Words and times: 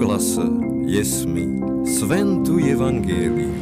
Proglase, 0.00 0.40
jesmi, 0.88 1.44
sventu 1.84 2.56
Evangelium. 2.56 3.52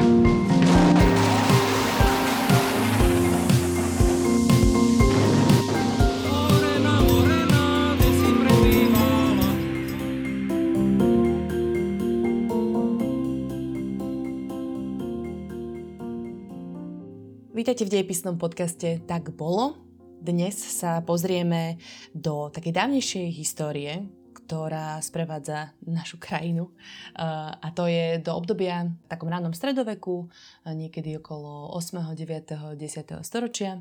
Vítajte 17.51 17.83
v 17.83 17.91
dejepisnom 17.91 18.39
podcaste 18.39 19.03
Tak 19.11 19.35
bolo. 19.35 19.75
Dnes 20.23 20.55
sa 20.55 21.03
pozrieme 21.03 21.83
do 22.15 22.47
takej 22.55 22.71
dávnejšej 22.79 23.27
histórie, 23.35 24.07
ktorá 24.49 24.97
sprevádza 25.05 25.77
našu 25.85 26.17
krajinu. 26.17 26.73
A 27.21 27.69
to 27.77 27.85
je 27.85 28.17
do 28.17 28.33
obdobia 28.33 28.89
v 28.89 29.05
takom 29.05 29.29
rannom 29.29 29.53
stredoveku, 29.53 30.25
niekedy 30.65 31.21
okolo 31.21 31.77
8., 31.77 32.17
9., 32.17 32.81
10. 32.81 33.29
storočia. 33.29 33.77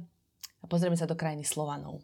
A 0.59 0.65
pozrieme 0.67 0.99
sa 0.99 1.07
do 1.07 1.15
krajiny 1.15 1.47
Slovanov. 1.47 2.03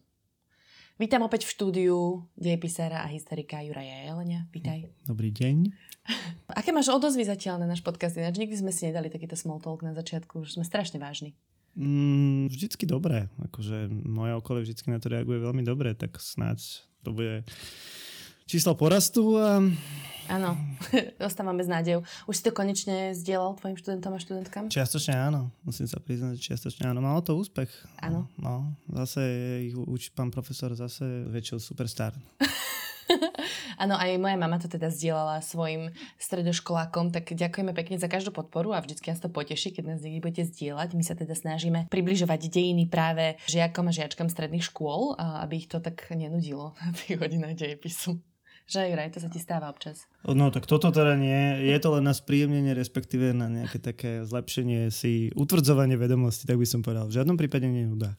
Vítam 0.95 1.27
opäť 1.27 1.43
v 1.43 1.53
štúdiu 1.59 1.97
dejepisára 2.39 3.03
a 3.03 3.11
historika 3.11 3.59
Juraja 3.59 4.07
Jelenia. 4.07 4.47
Vítaj. 4.55 4.87
Dobrý 5.03 5.35
deň. 5.35 5.67
Aké 6.59 6.71
máš 6.71 6.87
odozvy 6.87 7.27
zatiaľ 7.27 7.59
na 7.59 7.67
náš 7.67 7.83
podcast? 7.83 8.15
Ináč 8.15 8.39
nikdy 8.39 8.63
sme 8.63 8.71
si 8.71 8.87
nedali 8.87 9.11
takýto 9.11 9.35
small 9.35 9.59
talk 9.59 9.83
na 9.83 9.91
začiatku, 9.91 10.47
už 10.47 10.55
sme 10.55 10.63
strašne 10.63 11.03
vážni. 11.03 11.35
Mm, 11.75 12.47
vždycky 12.47 12.87
dobré. 12.87 13.27
Akože 13.43 13.91
moje 13.91 14.39
okolie 14.39 14.63
vždycky 14.63 14.87
na 14.87 15.03
to 15.03 15.11
reaguje 15.11 15.43
veľmi 15.43 15.67
dobre, 15.67 15.91
tak 15.99 16.15
snáď 16.15 16.63
to 17.03 17.11
bude 17.11 17.43
číslo 18.45 18.75
porastu 18.77 19.37
a... 19.39 19.59
Áno, 20.31 20.55
ostávame 21.19 21.67
s 21.67 21.69
nádejou. 21.69 22.07
Už 22.31 22.39
si 22.39 22.43
to 22.47 22.55
konečne 22.55 23.11
zdieľal 23.11 23.59
tvojim 23.59 23.75
študentom 23.75 24.15
a 24.15 24.19
študentkám? 24.23 24.71
Čiastočne 24.71 25.19
áno, 25.19 25.51
musím 25.67 25.83
sa 25.83 25.99
priznať, 25.99 26.39
že 26.39 26.53
čiastočne 26.53 26.95
áno. 26.95 27.03
Malo 27.03 27.19
to 27.19 27.35
úspech. 27.35 27.67
Áno. 27.99 28.31
No, 28.39 28.71
zase 28.87 29.19
ich 29.67 29.75
učí 29.75 30.15
pán 30.15 30.31
profesor, 30.31 30.71
zase 30.79 31.27
väčšiel 31.27 31.59
superstar. 31.59 32.15
Áno, 33.83 33.99
aj 33.99 34.15
moja 34.15 34.37
mama 34.39 34.57
to 34.61 34.71
teda 34.71 34.87
zdieľala 34.87 35.43
svojim 35.43 35.91
stredoškolákom, 36.21 37.11
tak 37.11 37.35
ďakujeme 37.35 37.75
pekne 37.75 37.99
za 37.99 38.07
každú 38.07 38.31
podporu 38.31 38.71
a 38.71 38.79
vždycky 38.79 39.11
nás 39.11 39.19
to 39.19 39.27
poteší, 39.27 39.75
keď 39.75 39.83
nás 39.95 39.99
niekde 39.99 40.23
budete 40.23 40.43
zdieľať. 40.55 40.89
My 40.95 41.03
sa 41.03 41.15
teda 41.17 41.35
snažíme 41.35 41.91
približovať 41.91 42.47
dejiny 42.47 42.87
práve 42.87 43.35
žiakom 43.49 43.89
a 43.89 43.95
žiačkám 43.95 44.31
stredných 44.31 44.63
škôl, 44.63 45.17
aby 45.19 45.65
ich 45.65 45.67
to 45.67 45.83
tak 45.83 45.99
nenudilo 46.15 46.77
na 46.79 46.95
tých 46.97 47.19
hodinách 47.19 47.59
dejepisu. 47.59 48.23
Že 48.63 48.95
Juraj, 48.95 49.11
to 49.11 49.19
sa 49.19 49.27
ti 49.27 49.43
stáva 49.43 49.67
občas. 49.67 50.07
No 50.23 50.47
tak 50.47 50.63
toto 50.63 50.87
teda 50.87 51.19
nie. 51.19 51.67
Je 51.67 51.77
to 51.83 51.99
len 51.99 52.07
na 52.07 52.15
spríjemnenie, 52.15 52.71
respektíve 52.71 53.35
na 53.35 53.51
nejaké 53.51 53.77
také 53.83 54.23
zlepšenie 54.23 54.87
si, 54.87 55.35
utvrdzovanie 55.35 55.99
vedomosti, 55.99 56.47
tak 56.47 56.55
by 56.55 56.67
som 56.67 56.79
povedal. 56.79 57.11
V 57.11 57.19
žiadnom 57.19 57.35
prípade 57.35 57.67
nie 57.67 57.83
je 57.83 57.91
nuda. 57.91 58.09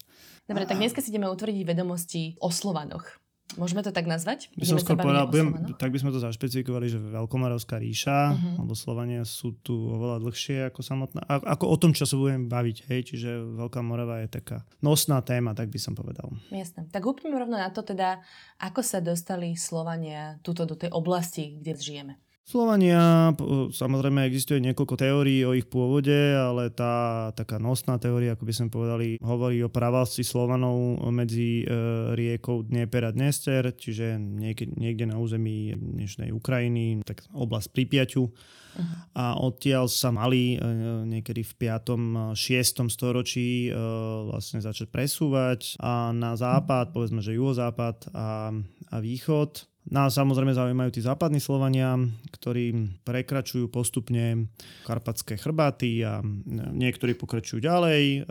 Dobre, 0.45 0.69
tak 0.69 0.77
dneska 0.77 1.01
si 1.01 1.09
ideme 1.09 1.33
utvrdiť 1.33 1.65
vedomosti 1.65 2.37
o 2.45 2.53
Slovanoch. 2.53 3.24
Môžeme 3.55 3.85
to 3.85 3.95
tak 3.95 4.09
nazvať? 4.09 4.51
By 4.57 4.67
som 4.67 4.81
skôr 4.83 4.99
povedal, 4.99 5.31
budem, 5.31 5.77
tak 5.79 5.95
by 5.95 6.01
sme 6.01 6.11
to 6.11 6.19
zašpecifikovali, 6.19 6.91
že 6.91 6.99
Veľkomoravská 6.99 7.79
ríša, 7.79 8.35
uh-huh. 8.35 8.59
alebo 8.59 8.75
Slovania 8.75 9.23
sú 9.23 9.55
tu 9.63 9.77
oveľa 9.95 10.25
dlhšie 10.25 10.73
ako 10.73 10.81
samotná. 10.83 11.23
A, 11.29 11.55
ako 11.55 11.71
o 11.71 11.77
tom 11.79 11.93
času 11.95 12.19
budeme 12.19 12.51
baviť, 12.51 12.91
hej, 12.91 13.15
čiže 13.15 13.31
Veľká 13.61 13.85
Morava 13.85 14.25
je 14.25 14.33
taká 14.33 14.67
nosná 14.83 15.23
téma, 15.23 15.55
tak 15.55 15.71
by 15.71 15.79
som 15.79 15.95
povedal. 15.95 16.35
Jasné. 16.51 16.89
Tak 16.91 17.05
úplne 17.07 17.37
rovno 17.37 17.55
na 17.55 17.71
to 17.71 17.87
teda, 17.87 18.25
ako 18.59 18.81
sa 18.83 18.99
dostali 18.99 19.55
Slovania 19.55 20.41
túto 20.43 20.67
do 20.67 20.75
tej 20.75 20.91
oblasti, 20.91 21.61
kde 21.61 21.79
žijeme. 21.79 22.15
Slovania, 22.45 23.33
samozrejme 23.73 24.29
existuje 24.29 24.61
niekoľko 24.61 25.01
teórií 25.01 25.49
o 25.49 25.57
ich 25.57 25.65
pôvode, 25.65 26.13
ale 26.37 26.69
tá 26.69 27.33
taká 27.33 27.57
nosná 27.57 27.97
teória, 27.97 28.37
ako 28.37 28.45
by 28.45 28.53
sme 28.53 28.69
povedali, 28.69 29.09
hovorí 29.25 29.65
o 29.65 29.73
pravalství 29.73 30.21
Slovanov 30.21 31.01
medzi 31.09 31.65
e, 31.65 31.73
riekou 32.13 32.61
Dnieper 32.69 33.09
a 33.09 33.17
Dnester, 33.17 33.73
čiže 33.73 34.21
niekde, 34.21 34.77
niekde 34.77 35.09
na 35.09 35.17
území 35.17 35.73
dnešnej 35.73 36.37
Ukrajiny, 36.37 37.01
tak 37.09 37.25
oblasť 37.33 37.73
Pripiaťu. 37.73 38.29
Uh-huh. 38.29 38.85
A 39.17 39.41
odtiaľ 39.41 39.89
sa 39.89 40.13
mali 40.13 40.61
e, 40.61 40.69
niekedy 41.09 41.49
v 41.49 41.53
5. 41.57 42.37
6. 42.37 42.93
storočí 42.93 43.73
e, 43.73 43.81
vlastne 44.29 44.61
začať 44.61 44.93
presúvať 44.93 45.81
a 45.81 46.13
na 46.13 46.37
západ, 46.37 46.93
povedzme, 46.93 47.25
že 47.25 47.41
juhozápad 47.41 48.13
a, 48.13 48.53
a 48.93 48.97
východ 49.01 49.65
Nás 49.85 50.17
samozrejme 50.17 50.57
zaujímajú 50.57 50.91
tí 50.97 51.01
západní 51.05 51.45
Slovania, 51.45 52.01
ktorí 52.33 52.97
prekračujú 53.05 53.69
postupne 53.69 54.49
karpatské 54.89 55.37
chrbáty 55.37 56.01
a 56.01 56.25
niektorí 56.73 57.13
pokračujú 57.13 57.61
ďalej. 57.61 58.25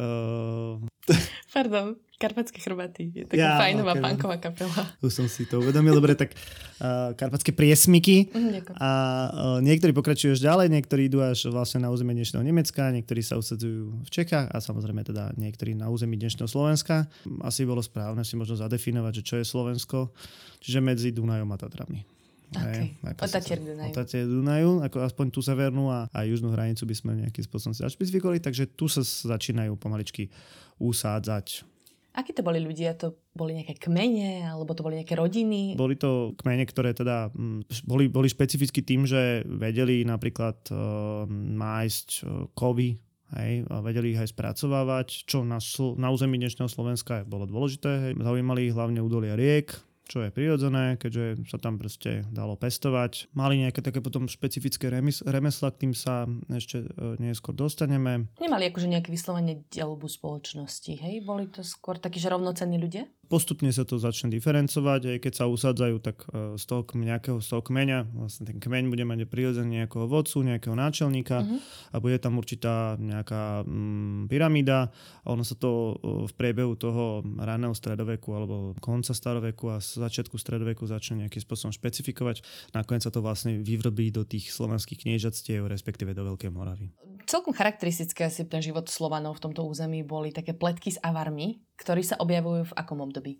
Pardon. 1.55 1.95
Karpatské 2.13 2.63
chrbaty. 2.63 3.11
Je 3.11 3.23
taká 3.27 3.35
ja, 3.35 3.59
fajnová 3.59 3.99
okay. 3.99 4.03
punková 4.15 4.37
kapela. 4.39 4.83
Už 5.03 5.11
som 5.11 5.27
si 5.27 5.43
to 5.43 5.59
uvedomil. 5.59 5.91
Dobre, 5.91 6.15
tak 6.15 6.31
uh, 6.31 7.11
karpatské 7.19 7.51
priesmiky. 7.51 8.31
Mm, 8.31 8.63
a 8.79 8.89
uh, 9.27 9.59
niektorí 9.59 9.91
pokračujú 9.91 10.39
až 10.39 10.39
ďalej, 10.39 10.71
niektorí 10.71 11.11
idú 11.11 11.19
až 11.19 11.51
vlastne 11.51 11.83
na 11.83 11.91
územie 11.91 12.15
dnešného 12.15 12.47
Nemecka, 12.47 12.95
niektorí 12.95 13.19
sa 13.19 13.35
usadzujú 13.35 14.07
v 14.07 14.09
Čechách 14.13 14.55
a 14.55 14.57
samozrejme 14.63 15.03
teda 15.03 15.35
niektorí 15.35 15.75
na 15.75 15.91
území 15.91 16.15
dnešného 16.15 16.47
Slovenska. 16.47 17.11
Asi 17.43 17.67
bolo 17.67 17.83
správne 17.83 18.23
si 18.23 18.39
možno 18.39 18.55
zadefinovať, 18.55 19.19
že 19.19 19.23
čo 19.27 19.35
je 19.41 19.45
Slovensko. 19.45 20.15
Čiže 20.63 20.79
medzi 20.79 21.11
Dunajom 21.11 21.51
a 21.51 21.57
Tatrami. 21.59 22.12
Okay. 22.53 22.87
Od 23.01 23.29
Tatier 23.29 23.59
Dunaju. 23.59 23.89
Od 23.89 23.95
Tatier 23.97 24.25
Dunaju, 24.29 24.71
ako 24.85 24.97
aspoň 25.01 25.25
tú 25.33 25.39
severnú 25.41 25.89
a, 25.89 26.05
a 26.13 26.23
južnú 26.23 26.53
hranicu 26.53 26.85
by 26.85 26.95
sme 26.95 27.11
nejakým 27.25 27.43
spôsobom 27.43 27.73
si 27.73 27.81
zašpecifikovali, 27.81 28.37
takže 28.37 28.69
tu 28.77 28.85
sa 28.85 29.01
začínajú 29.01 29.73
pomaličky 29.75 30.29
usádzať 30.77 31.73
Akí 32.13 32.29
to 32.29 32.45
boli 32.45 32.61
ľudia? 32.61 32.93
To 33.01 33.17
boli 33.33 33.57
nejaké 33.57 33.89
kmene, 33.89 34.45
alebo 34.45 34.77
to 34.77 34.85
boli 34.85 35.01
nejaké 35.01 35.17
rodiny? 35.17 35.73
Boli 35.73 35.97
to 35.97 36.37
kmene, 36.37 36.61
ktoré 36.69 36.93
teda 36.93 37.33
mm, 37.33 37.89
boli, 37.89 38.05
boli 38.05 38.29
špecificky 38.29 38.85
tým, 38.85 39.09
že 39.09 39.41
vedeli 39.49 40.05
napríklad 40.05 40.61
uh, 40.69 41.25
nájsť 41.57 42.07
uh, 42.21 42.53
kovy, 42.53 43.01
hej, 43.33 43.65
a 43.65 43.81
vedeli 43.81 44.13
ich 44.13 44.21
aj 44.21 44.29
spracovávať, 44.29 45.25
čo 45.25 45.41
na, 45.41 45.57
na 45.97 46.07
území 46.13 46.37
dnešného 46.37 46.69
Slovenska 46.69 47.25
bolo 47.25 47.49
dôležité. 47.49 47.89
Hej. 48.09 48.21
Zaujímali 48.21 48.69
ich 48.69 48.77
hlavne 48.77 49.01
údolia 49.01 49.33
riek, 49.33 49.73
čo 50.13 50.21
je 50.21 50.29
prirodzené, 50.29 50.93
keďže 51.01 51.49
sa 51.49 51.57
tam 51.57 51.81
proste 51.81 52.21
dalo 52.29 52.53
pestovať. 52.53 53.33
Mali 53.33 53.65
nejaké 53.65 53.81
také 53.81 53.97
potom 53.97 54.29
špecifické 54.29 54.93
remesla, 55.25 55.73
k 55.73 55.89
tým 55.89 55.93
sa 55.97 56.29
ešte 56.53 56.85
e, 56.85 57.17
neskôr 57.17 57.57
dostaneme. 57.57 58.29
Nemali 58.37 58.69
akože 58.69 58.93
nejaké 58.93 59.09
vyslovene 59.09 59.65
dielbu 59.73 60.05
spoločnosti, 60.05 61.01
hej? 61.01 61.25
Boli 61.25 61.49
to 61.49 61.65
skôr 61.65 61.97
takí, 61.97 62.21
že 62.21 62.29
rovnocenní 62.29 62.77
ľudia? 62.77 63.09
Postupne 63.31 63.71
sa 63.71 63.87
to 63.87 63.95
začne 63.95 64.27
diferencovať, 64.29 65.15
aj 65.15 65.17
keď 65.23 65.33
sa 65.33 65.45
usádzajú, 65.47 65.95
tak 66.03 66.27
e, 66.27 66.59
z 66.59 66.63
toho 66.67 66.83
nejakého 66.83 67.39
z 67.39 67.47
toho 67.49 67.63
kmeňa, 67.63 68.11
vlastne 68.11 68.43
ten 68.51 68.57
kmeň 68.59 68.91
bude 68.91 69.07
mať 69.07 69.25
prirodzený 69.31 69.83
nejakého 69.83 70.05
vodcu, 70.11 70.43
nejakého 70.43 70.75
náčelníka 70.75 71.41
uh-huh. 71.41 71.59
a 71.91 71.97
bude 72.03 72.19
tam 72.19 72.35
určitá 72.35 72.99
nejaká 72.99 73.63
mm, 73.63 74.27
pyramída 74.27 74.91
a 75.23 75.27
ono 75.31 75.47
sa 75.47 75.55
to 75.55 75.95
e, 75.97 76.27
v 76.27 76.33
priebehu 76.35 76.75
toho 76.75 77.23
raného 77.39 77.71
stredoveku 77.71 78.29
alebo 78.35 78.55
konca 78.83 79.15
staroveku 79.15 79.71
a 79.71 79.79
začiatku 79.79 80.35
stredoveku 80.35 80.83
začne 80.83 81.25
nejakým 81.25 81.41
spôsobom 81.41 81.71
špecifikovať. 81.71 82.43
Nakoniec 82.75 83.07
sa 83.07 83.11
to 83.13 83.23
vlastne 83.23 83.63
vyvrobí 83.63 84.11
do 84.11 84.27
tých 84.27 84.51
slovanských 84.51 85.07
kniežatstiev, 85.07 85.63
respektíve 85.71 86.11
do 86.11 86.27
Veľkej 86.27 86.51
Moravy. 86.51 86.91
Celkom 87.23 87.55
charakteristické 87.55 88.27
asi 88.27 88.43
ten 88.43 88.59
život 88.59 88.91
Slovanov 88.91 89.39
v 89.39 89.49
tomto 89.49 89.63
území 89.63 90.03
boli 90.03 90.35
také 90.35 90.51
pletky 90.51 90.91
s 90.91 90.99
avarmi, 90.99 91.63
ktorí 91.83 92.01
sa 92.01 92.15
objavujú 92.17 92.71
v 92.71 92.73
akom 92.79 93.03
období? 93.03 93.37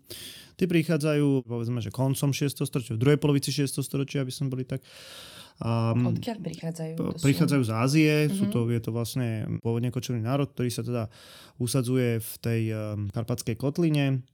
Tí 0.54 0.64
prichádzajú, 0.68 1.48
povedzme, 1.48 1.80
že 1.80 1.90
koncom 1.90 2.30
6. 2.30 2.62
storočia, 2.62 2.94
v 2.94 3.00
druhej 3.00 3.18
polovici 3.18 3.50
6. 3.50 3.80
storočia, 3.80 4.22
aby 4.22 4.30
som 4.30 4.52
boli 4.52 4.68
tak. 4.68 4.84
Um, 5.62 6.10
Odkiaľ 6.10 6.38
prichádzajú? 6.42 6.94
To 6.98 7.14
prichádzajú 7.22 7.62
sú... 7.62 7.68
z 7.70 7.72
Ázie, 7.72 8.14
uh-huh. 8.26 8.36
sú 8.36 8.44
to, 8.50 8.66
je 8.68 8.82
to 8.82 8.90
vlastne 8.90 9.58
pôvodne 9.62 9.88
kočovný 9.94 10.20
národ, 10.20 10.50
ktorý 10.50 10.70
sa 10.70 10.82
teda 10.82 11.06
usadzuje 11.62 12.18
v 12.18 12.32
tej 12.42 12.60
um, 12.74 13.06
karpatskej 13.10 13.54
kotline 13.54 14.26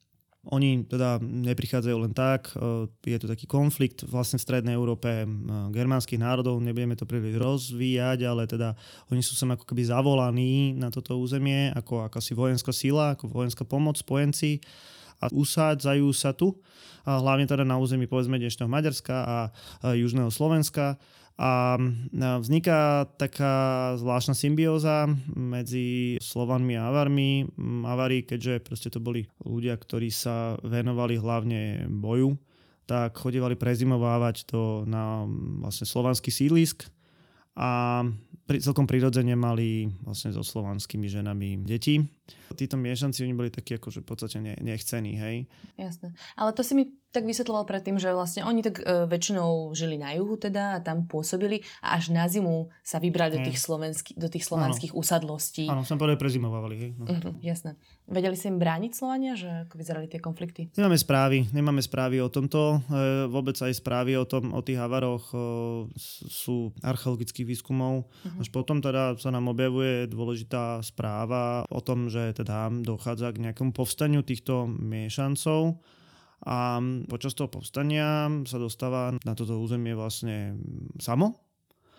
oni 0.49 0.89
teda 0.89 1.21
neprichádzajú 1.21 1.97
len 2.01 2.17
tak, 2.17 2.57
e, 2.57 2.89
je 3.05 3.19
to 3.21 3.29
taký 3.29 3.45
konflikt 3.45 4.09
vlastne 4.09 4.41
v 4.41 4.47
strednej 4.49 4.73
Európe 4.73 5.09
e, 5.09 5.27
germánskych 5.69 6.17
národov, 6.17 6.65
nebudeme 6.65 6.97
to 6.97 7.05
príliš 7.05 7.37
rozvíjať, 7.37 8.25
ale 8.25 8.49
teda 8.49 8.73
oni 9.13 9.21
sú 9.21 9.37
sem 9.37 9.53
ako 9.53 9.69
keby 9.69 9.85
zavolaní 9.85 10.73
na 10.73 10.89
toto 10.89 11.21
územie 11.21 11.69
ako 11.77 12.09
akási 12.09 12.33
vojenská 12.33 12.73
sila, 12.73 13.13
ako 13.13 13.29
vojenská 13.29 13.69
pomoc, 13.69 14.01
spojenci 14.01 14.65
a 15.21 15.29
usádzajú 15.29 16.09
sa 16.17 16.33
tu, 16.33 16.57
a 17.05 17.21
hlavne 17.21 17.45
teda 17.45 17.65
na 17.65 17.77
území 17.77 18.09
povedzme 18.09 18.41
dnešného 18.41 18.69
Maďarska 18.69 19.17
a 19.25 19.37
južného 19.97 20.29
Slovenska 20.29 21.01
a 21.41 21.81
vzniká 22.13 23.09
taká 23.17 23.97
zvláštna 23.97 24.37
symbióza 24.37 25.09
medzi 25.33 26.21
Slovanmi 26.21 26.77
a 26.77 26.93
Avarmi. 26.93 27.49
Avari, 27.81 28.29
keďže 28.29 28.61
proste 28.61 28.93
to 28.93 29.01
boli 29.01 29.25
ľudia, 29.41 29.81
ktorí 29.81 30.13
sa 30.13 30.61
venovali 30.61 31.17
hlavne 31.17 31.89
boju, 31.89 32.37
tak 32.85 33.17
chodívali 33.17 33.57
prezimovávať 33.57 34.53
to 34.53 34.85
na 34.85 35.25
vlastne 35.65 35.89
slovanský 35.89 36.29
sídlisk 36.29 36.85
a 37.57 38.05
celkom 38.51 38.85
prirodzene 38.85 39.33
mali 39.33 39.89
vlastne 40.05 40.37
so 40.37 40.45
slovanskými 40.45 41.09
ženami 41.09 41.65
deti. 41.65 42.05
Títo 42.55 42.77
miešanci, 42.77 43.25
oni 43.25 43.35
boli 43.37 43.51
takí 43.51 43.79
akože 43.79 44.03
v 44.03 44.07
podstate 44.07 44.37
ne, 44.43 44.55
nechcení, 44.61 45.17
hej. 45.17 45.37
Jasné. 45.79 46.13
Ale 46.37 46.51
to 46.53 46.63
si 46.65 46.75
mi 46.75 46.85
tak 47.11 47.27
vysvetloval 47.27 47.67
predtým, 47.67 47.99
že 47.99 48.15
vlastne 48.15 48.47
oni 48.47 48.63
tak 48.63 48.87
e, 48.87 49.11
väčšinou 49.11 49.75
žili 49.75 49.99
na 49.99 50.15
juhu 50.15 50.39
teda 50.39 50.79
a 50.79 50.83
tam 50.83 51.11
pôsobili 51.11 51.67
a 51.83 51.99
až 51.99 52.15
na 52.15 52.31
zimu 52.31 52.71
sa 52.87 53.03
vybrali 53.03 53.35
do 53.35 53.51
tých, 53.51 53.59
slovenský, 53.59 54.15
do 54.15 54.31
tých 54.31 54.47
slovanských 54.47 54.95
usadlostí. 54.95 55.67
Áno, 55.67 55.83
som 55.83 55.99
povedal, 55.99 56.23
prezimovávali, 56.23 56.77
hej. 56.79 56.91
No. 56.95 57.11
Uh-huh, 57.11 57.35
jasné. 57.43 57.75
Vedeli 58.07 58.39
si 58.39 58.47
im 58.47 58.63
brániť 58.63 58.93
Slovania, 58.95 59.35
že 59.35 59.67
ako 59.67 59.75
vyzerali 59.75 60.07
tie 60.07 60.23
konflikty? 60.23 60.71
Nemáme 60.79 60.95
správy, 60.95 61.51
nemáme 61.51 61.83
správy 61.83 62.23
o 62.23 62.31
tomto. 62.31 62.79
E, 62.87 63.27
vôbec 63.27 63.59
aj 63.59 63.75
správy 63.75 64.15
o, 64.15 64.23
tom, 64.23 64.55
o 64.55 64.63
tých 64.63 64.79
havaroch 64.79 65.35
e, 65.35 65.39
sú 66.31 66.71
archeologických 66.79 67.47
výskumov. 67.47 68.07
Uh-huh. 68.07 68.39
Až 68.39 68.55
potom 68.55 68.79
teda 68.79 69.19
sa 69.19 69.35
nám 69.35 69.51
objavuje 69.51 70.07
dôležitá 70.07 70.79
správa 70.87 71.67
o 71.67 71.83
tom, 71.83 72.07
že 72.07 72.20
teda 72.37 72.71
dochádza 72.85 73.33
k 73.35 73.43
nejakému 73.49 73.73
povstaniu 73.75 74.21
týchto 74.23 74.69
miešancov 74.69 75.81
a 76.41 76.81
počas 77.05 77.37
toho 77.37 77.53
povstania 77.53 78.33
sa 78.49 78.57
dostáva 78.57 79.13
na 79.29 79.33
toto 79.37 79.61
územie 79.61 79.93
vlastne 79.93 80.57
Samo. 80.97 81.37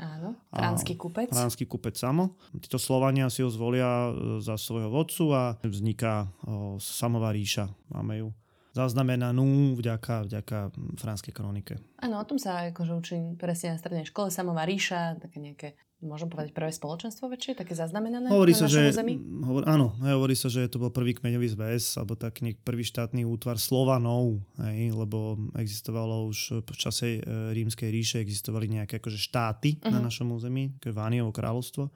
Áno, 0.02 0.34
franský 0.50 0.98
kupec. 0.98 1.30
Franský 1.30 1.70
kupec 1.70 1.94
Samo. 1.94 2.34
Títo 2.58 2.82
Slovania 2.82 3.30
si 3.30 3.46
ho 3.46 3.54
zvolia 3.54 4.10
e, 4.10 4.42
za 4.42 4.58
svojho 4.58 4.90
vodcu 4.90 5.30
a 5.30 5.44
vzniká 5.62 6.26
o, 6.42 6.82
Samová 6.82 7.30
ríša. 7.30 7.70
Máme 7.94 8.26
ju 8.26 8.34
zaznamenanú 8.72 9.76
vďaka, 9.76 10.28
vďaka 10.28 10.58
franskej 11.00 11.34
kronike. 11.36 11.76
Áno, 12.00 12.20
o 12.20 12.26
tom 12.28 12.40
sa 12.40 12.72
akože 12.72 12.94
učím 12.96 13.24
presne 13.36 13.76
na 13.76 13.78
strednej 13.78 14.08
škole. 14.08 14.32
Samová 14.32 14.64
ríša, 14.64 15.20
také 15.20 15.44
nejaké 15.44 15.68
môžem 16.02 16.28
povedať 16.28 16.52
prvé 16.52 16.74
spoločenstvo 16.74 17.30
väčšie, 17.30 17.54
také 17.54 17.78
zaznamenané 17.78 18.34
hovorí 18.34 18.58
na 18.58 18.60
sa, 18.60 18.66
že, 18.66 18.90
území? 18.90 19.22
Hovor, 19.22 19.70
áno, 19.70 19.94
hovorí 20.02 20.34
sa, 20.34 20.50
že 20.50 20.66
to 20.66 20.82
bol 20.82 20.90
prvý 20.90 21.14
kmeňový 21.14 21.54
zväz, 21.54 22.02
alebo 22.02 22.18
tak 22.18 22.42
prvý 22.42 22.82
štátny 22.82 23.22
útvar 23.22 23.62
Slovanov, 23.62 24.42
hej, 24.66 24.98
lebo 24.98 25.38
existovalo 25.54 26.26
už 26.26 26.66
v 26.66 26.78
čase 26.78 27.22
e, 27.22 27.54
rímskej 27.54 27.90
ríše, 27.94 28.18
existovali 28.18 28.82
nejaké 28.82 28.98
akože 28.98 29.22
štáty 29.22 29.78
uh-huh. 29.78 29.94
na 29.94 30.02
mhm. 30.02 30.06
našom 30.10 30.28
území, 30.34 30.74
Vániovo 30.90 31.30
kráľovstvo. 31.30 31.94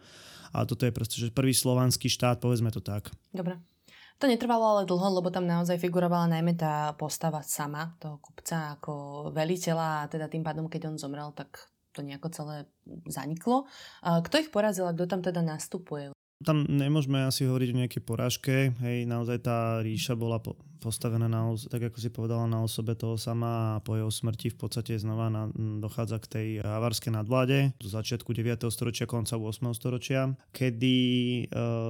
A 0.55 0.63
toto 0.63 0.87
je 0.87 0.93
proste, 0.95 1.19
že 1.19 1.35
prvý 1.35 1.51
slovanský 1.51 2.07
štát, 2.07 2.39
povedzme 2.39 2.71
to 2.71 2.79
tak. 2.79 3.11
Dobre. 3.33 3.59
To 4.15 4.31
netrvalo 4.31 4.63
ale 4.63 4.87
dlho, 4.87 5.19
lebo 5.19 5.27
tam 5.27 5.43
naozaj 5.43 5.75
figurovala 5.75 6.31
najmä 6.31 6.55
tá 6.55 6.95
postava 6.95 7.43
sama, 7.43 7.99
toho 7.99 8.23
kupca 8.23 8.79
ako 8.79 9.27
veliteľa 9.35 10.07
a 10.07 10.07
teda 10.07 10.31
tým 10.31 10.39
pádom, 10.39 10.71
keď 10.71 10.87
on 10.87 10.95
zomrel, 10.95 11.35
tak 11.35 11.51
to 11.91 11.99
nejako 11.99 12.31
celé 12.31 12.63
zaniklo. 13.11 13.67
Kto 13.99 14.35
ich 14.39 14.55
porazil 14.55 14.87
a 14.87 14.95
kto 14.95 15.11
tam 15.11 15.19
teda 15.19 15.43
nastupuje? 15.43 16.14
Tam 16.45 16.61
nemôžeme 16.69 17.25
asi 17.25 17.49
hovoriť 17.49 17.69
o 17.73 17.79
nejakej 17.81 18.01
porážke. 18.05 18.55
Hej, 18.85 19.09
naozaj 19.09 19.41
tá 19.41 19.81
ríša 19.81 20.13
bola 20.13 20.37
po, 20.37 20.53
postavená, 20.77 21.25
na, 21.25 21.49
tak 21.57 21.89
ako 21.89 21.97
si 21.97 22.13
povedala, 22.13 22.45
na 22.45 22.61
osobe 22.61 22.93
toho 22.93 23.17
sama 23.17 23.77
a 23.77 23.81
po 23.81 23.97
jeho 23.97 24.13
smrti 24.13 24.53
v 24.53 24.57
podstate 24.61 24.93
znova 25.01 25.33
na, 25.33 25.49
dochádza 25.81 26.21
k 26.21 26.29
tej 26.29 26.47
havarskej 26.61 27.17
nadvláde 27.17 27.73
zo 27.81 27.89
začiatku 27.89 28.29
9. 28.29 28.69
storočia, 28.69 29.09
konca 29.09 29.41
8. 29.41 29.73
storočia, 29.73 30.29
kedy 30.53 30.95
e, 30.95 31.43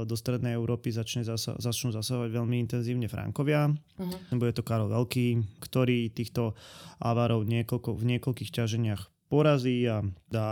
do 0.07 0.15
strednej 0.15 0.55
Európy 0.55 0.95
začne 0.95 1.27
zasa, 1.27 1.59
začnú 1.59 1.91
zasahovať 1.91 2.31
veľmi 2.31 2.55
intenzívne 2.63 3.11
Frankovia. 3.11 3.67
Uh-huh. 3.67 4.39
Bude 4.39 4.55
to 4.55 4.63
Karol 4.63 4.87
Veľký, 4.87 5.59
ktorý 5.59 6.15
týchto 6.15 6.55
avarov 7.03 7.43
niekoľko, 7.43 7.99
v 7.99 8.03
niekoľkých 8.15 8.55
ťaženiach 8.55 9.14
porazí 9.35 9.83
a 9.91 9.99
dá 10.31 10.49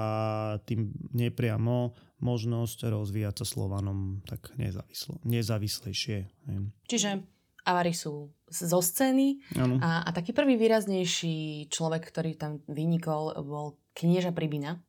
tým 0.67 0.91
nepriamo 1.15 1.95
možnosť 2.19 2.91
rozvíjať 2.91 3.43
sa 3.43 3.45
Slovanom 3.47 4.19
tak 4.27 4.51
nezávislo, 4.59 5.23
nezávislejšie. 5.23 6.27
Čiže 6.91 7.23
Avary 7.63 7.95
sú 7.95 8.27
zo 8.51 8.79
scény 8.83 9.39
a, 9.79 10.03
a 10.03 10.09
taký 10.11 10.35
prvý 10.35 10.59
výraznejší 10.59 11.71
človek, 11.71 12.11
ktorý 12.11 12.35
tam 12.35 12.59
vynikol, 12.67 13.31
bol 13.47 13.79
knieža 13.95 14.35
Pribina 14.35 14.83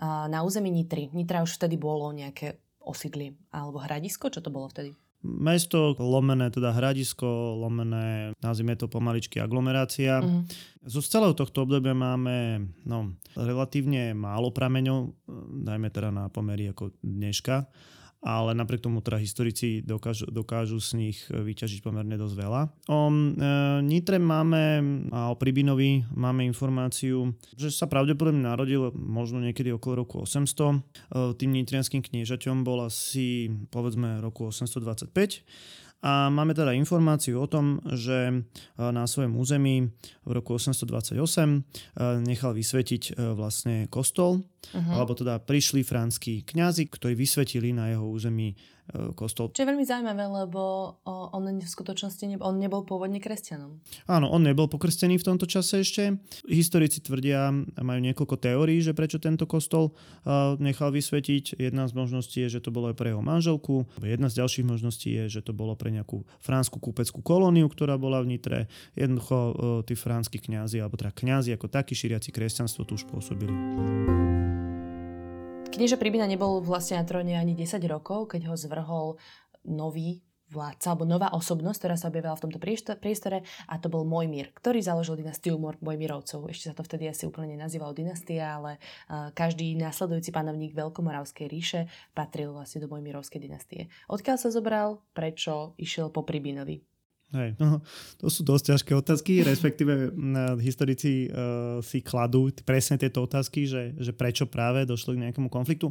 a 0.00 0.24
na 0.28 0.40
území 0.40 0.72
Nitry. 0.72 1.12
Nitra 1.12 1.44
už 1.44 1.60
vtedy 1.60 1.76
bolo 1.76 2.08
nejaké 2.16 2.56
osídlie 2.80 3.36
alebo 3.52 3.84
hradisko, 3.84 4.32
čo 4.32 4.40
to 4.40 4.48
bolo 4.48 4.72
vtedy? 4.72 4.96
Mesto, 5.24 5.96
lomené 5.98 6.52
teda 6.52 6.70
hradisko, 6.70 7.26
lomené, 7.58 8.36
nazvime 8.42 8.76
to 8.76 8.86
pomaličky 8.86 9.40
aglomerácia. 9.40 10.20
Mm. 10.22 10.44
Zo 10.86 11.00
celého 11.02 11.34
tohto 11.34 11.66
obdobia 11.66 11.96
máme 11.96 12.68
no, 12.86 13.16
relatívne 13.34 14.14
málo 14.14 14.54
prameňov, 14.54 15.16
dajme 15.66 15.88
teda 15.90 16.14
na 16.14 16.24
pomery 16.30 16.70
ako 16.70 16.94
dneška 17.02 17.66
ale 18.26 18.58
napriek 18.58 18.82
tomu 18.82 18.98
teda 18.98 19.22
historici 19.22 19.86
dokážu, 19.86 20.26
dokážu 20.26 20.82
z 20.82 20.90
nich 20.98 21.18
vyťažiť 21.30 21.78
pomerne 21.78 22.18
dosť 22.18 22.34
veľa. 22.34 22.62
O 22.90 23.06
e, 23.06 23.14
Nitre 23.86 24.18
máme 24.18 24.82
a 25.14 25.30
o 25.30 25.38
Pribinovi 25.38 26.02
máme 26.10 26.42
informáciu, 26.42 27.38
že 27.54 27.70
sa 27.70 27.86
pravdepodobne 27.86 28.42
narodil 28.42 28.90
možno 28.98 29.38
niekedy 29.38 29.70
okolo 29.70 30.02
roku 30.02 30.26
800. 30.26 30.42
E, 30.42 30.76
tým 31.38 31.54
nitrianským 31.54 32.02
kniežaťom 32.02 32.66
bol 32.66 32.90
asi 32.90 33.46
povedzme 33.70 34.18
roku 34.18 34.50
825 34.50 35.46
a 36.04 36.28
máme 36.28 36.52
teda 36.52 36.76
informáciu 36.76 37.40
o 37.40 37.48
tom, 37.48 37.80
že 37.88 38.30
e, 38.30 38.34
na 38.78 39.08
svojom 39.08 39.32
území 39.40 39.88
v 40.28 40.30
roku 40.30 40.54
828 40.54 41.16
e, 41.16 41.58
nechal 42.20 42.52
vysvetiť 42.52 43.02
e, 43.16 43.32
vlastne 43.32 43.88
kostol, 43.88 44.44
uh-huh. 44.72 44.98
alebo 44.98 45.12
teda 45.14 45.38
prišli 45.42 45.86
franskí 45.86 46.42
kňazi, 46.46 46.88
ktorí 46.88 47.14
vysvetili 47.14 47.70
na 47.70 47.92
jeho 47.92 48.06
území 48.06 48.56
E, 48.86 49.10
kostol. 49.18 49.50
Čo 49.50 49.66
je 49.66 49.70
veľmi 49.74 49.82
zaujímavé, 49.82 50.30
lebo 50.30 50.94
on 51.06 51.42
v 51.42 51.66
skutočnosti 51.66 52.22
ne, 52.30 52.36
on 52.38 52.62
nebol 52.62 52.86
pôvodne 52.86 53.18
kresťanom. 53.18 53.82
Áno, 54.06 54.30
on 54.30 54.46
nebol 54.46 54.70
pokrstený 54.70 55.18
v 55.18 55.26
tomto 55.26 55.50
čase 55.50 55.82
ešte. 55.82 56.22
Historici 56.46 57.02
tvrdia, 57.02 57.50
majú 57.82 58.00
niekoľko 58.02 58.36
teórií, 58.38 58.78
že 58.78 58.94
prečo 58.94 59.18
tento 59.18 59.50
kostol 59.50 59.90
nechal 60.62 60.94
vysvetiť. 60.94 61.58
Jedna 61.58 61.90
z 61.90 61.92
možností 61.98 62.46
je, 62.46 62.58
že 62.58 62.60
to 62.62 62.70
bolo 62.70 62.94
aj 62.94 62.96
pre 62.98 63.10
jeho 63.10 63.22
manželku. 63.22 63.90
Jedna 63.98 64.30
z 64.30 64.46
ďalších 64.46 64.66
možností 64.66 65.18
je, 65.18 65.24
že 65.38 65.40
to 65.42 65.50
bolo 65.50 65.74
pre 65.74 65.90
nejakú 65.90 66.22
fransku 66.38 66.78
kúpeckú 66.78 67.26
kolóniu, 67.26 67.66
ktorá 67.66 67.98
bola 67.98 68.22
v 68.22 68.38
Nitre. 68.38 68.70
Jednoducho 68.94 69.82
tí 69.82 69.98
franskí 69.98 70.38
kňazi, 70.38 70.78
alebo 70.78 70.94
teda 70.94 71.10
kňazi 71.10 71.58
ako 71.58 71.66
takí 71.66 71.98
šíriaci 71.98 72.30
kresťanstvo 72.30 72.86
tu 72.86 72.94
už 72.94 73.04
pôsobili. 73.10 74.55
Knieža 75.76 76.00
Pribina 76.00 76.24
nebol 76.24 76.64
vlastne 76.64 76.96
na 76.96 77.04
tróne 77.04 77.36
ani 77.36 77.52
10 77.52 77.84
rokov, 77.84 78.32
keď 78.32 78.48
ho 78.48 78.56
zvrhol 78.56 79.20
nový 79.68 80.24
vládca, 80.48 80.94
alebo 80.94 81.04
nová 81.04 81.34
osobnosť, 81.36 81.78
ktorá 81.84 81.96
sa 82.00 82.08
objavila 82.08 82.32
v 82.32 82.48
tomto 82.48 82.62
priestore 82.96 83.44
a 83.68 83.74
to 83.76 83.92
bol 83.92 84.06
Mojmír, 84.08 84.56
ktorý 84.56 84.80
založil 84.80 85.20
dynastiu 85.20 85.60
Mojmírovcov. 85.60 86.48
Ešte 86.48 86.70
sa 86.70 86.74
to 86.78 86.86
vtedy 86.86 87.10
asi 87.10 87.28
úplne 87.28 87.60
nenazývalo 87.60 87.92
dynastia, 87.92 88.56
ale 88.56 88.80
každý 89.36 89.76
následujúci 89.76 90.32
panovník 90.32 90.72
Veľkomoravskej 90.72 91.46
ríše 91.50 91.90
patril 92.16 92.56
vlastne 92.56 92.80
do 92.80 92.88
Mojmírovskej 92.88 93.42
dynastie. 93.42 93.92
Odkiaľ 94.08 94.36
sa 94.40 94.48
zobral, 94.48 95.04
prečo 95.12 95.76
išiel 95.76 96.08
po 96.08 96.24
Pribinovi? 96.24 96.95
Hej, 97.34 97.58
no, 97.58 97.82
to 98.22 98.30
sú 98.30 98.46
dosť 98.46 98.64
ťažké 98.70 98.92
otázky, 98.94 99.32
respektíve 99.42 100.14
historici 100.62 101.26
uh, 101.26 101.82
si 101.82 101.98
kladú 101.98 102.54
presne 102.62 103.02
tieto 103.02 103.26
otázky, 103.26 103.66
že, 103.66 103.98
že 103.98 104.14
prečo 104.14 104.46
práve 104.46 104.86
došlo 104.86 105.18
k 105.18 105.26
nejakému 105.26 105.50
konfliktu. 105.50 105.90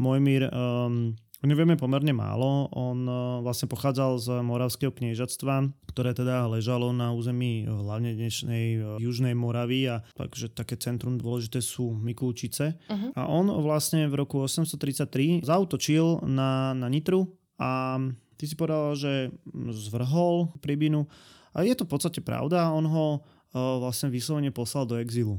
Mojmír, 0.00 0.48
um, 0.48 1.12
o 1.12 1.44
ňom 1.44 1.58
vieme 1.60 1.76
pomerne 1.76 2.16
málo, 2.16 2.72
on 2.72 3.04
uh, 3.04 3.44
vlastne 3.44 3.68
pochádzal 3.68 4.12
z 4.16 4.28
Moravského 4.40 4.96
kniežatstva, 4.96 5.68
ktoré 5.92 6.16
teda 6.16 6.48
ležalo 6.48 6.88
na 6.96 7.12
území 7.12 7.68
hlavne 7.68 8.16
dnešnej 8.16 8.96
Južnej 8.96 9.36
Moravy 9.36 9.92
a 9.92 10.00
takže 10.16 10.56
také 10.56 10.80
centrum 10.80 11.20
dôležité 11.20 11.60
sú 11.60 11.92
Mikulčice. 11.92 12.80
Uh-huh. 12.88 13.12
A 13.12 13.28
on 13.28 13.52
vlastne 13.60 14.08
v 14.08 14.24
roku 14.24 14.40
833 14.40 15.44
zautočil 15.44 16.24
na, 16.24 16.72
na 16.72 16.88
Nitru 16.88 17.28
a 17.60 18.00
Ty 18.42 18.50
si 18.50 18.58
povedal, 18.58 18.98
že 18.98 19.30
zvrhol 19.70 20.50
Pribinu 20.58 21.06
a 21.54 21.62
je 21.62 21.78
to 21.78 21.86
v 21.86 21.94
podstate 21.94 22.18
pravda, 22.18 22.74
on 22.74 22.90
ho 22.90 23.06
uh, 23.14 23.78
vlastne 23.78 24.10
vyslovene 24.10 24.50
poslal 24.50 24.82
do 24.82 24.98
exilu. 24.98 25.38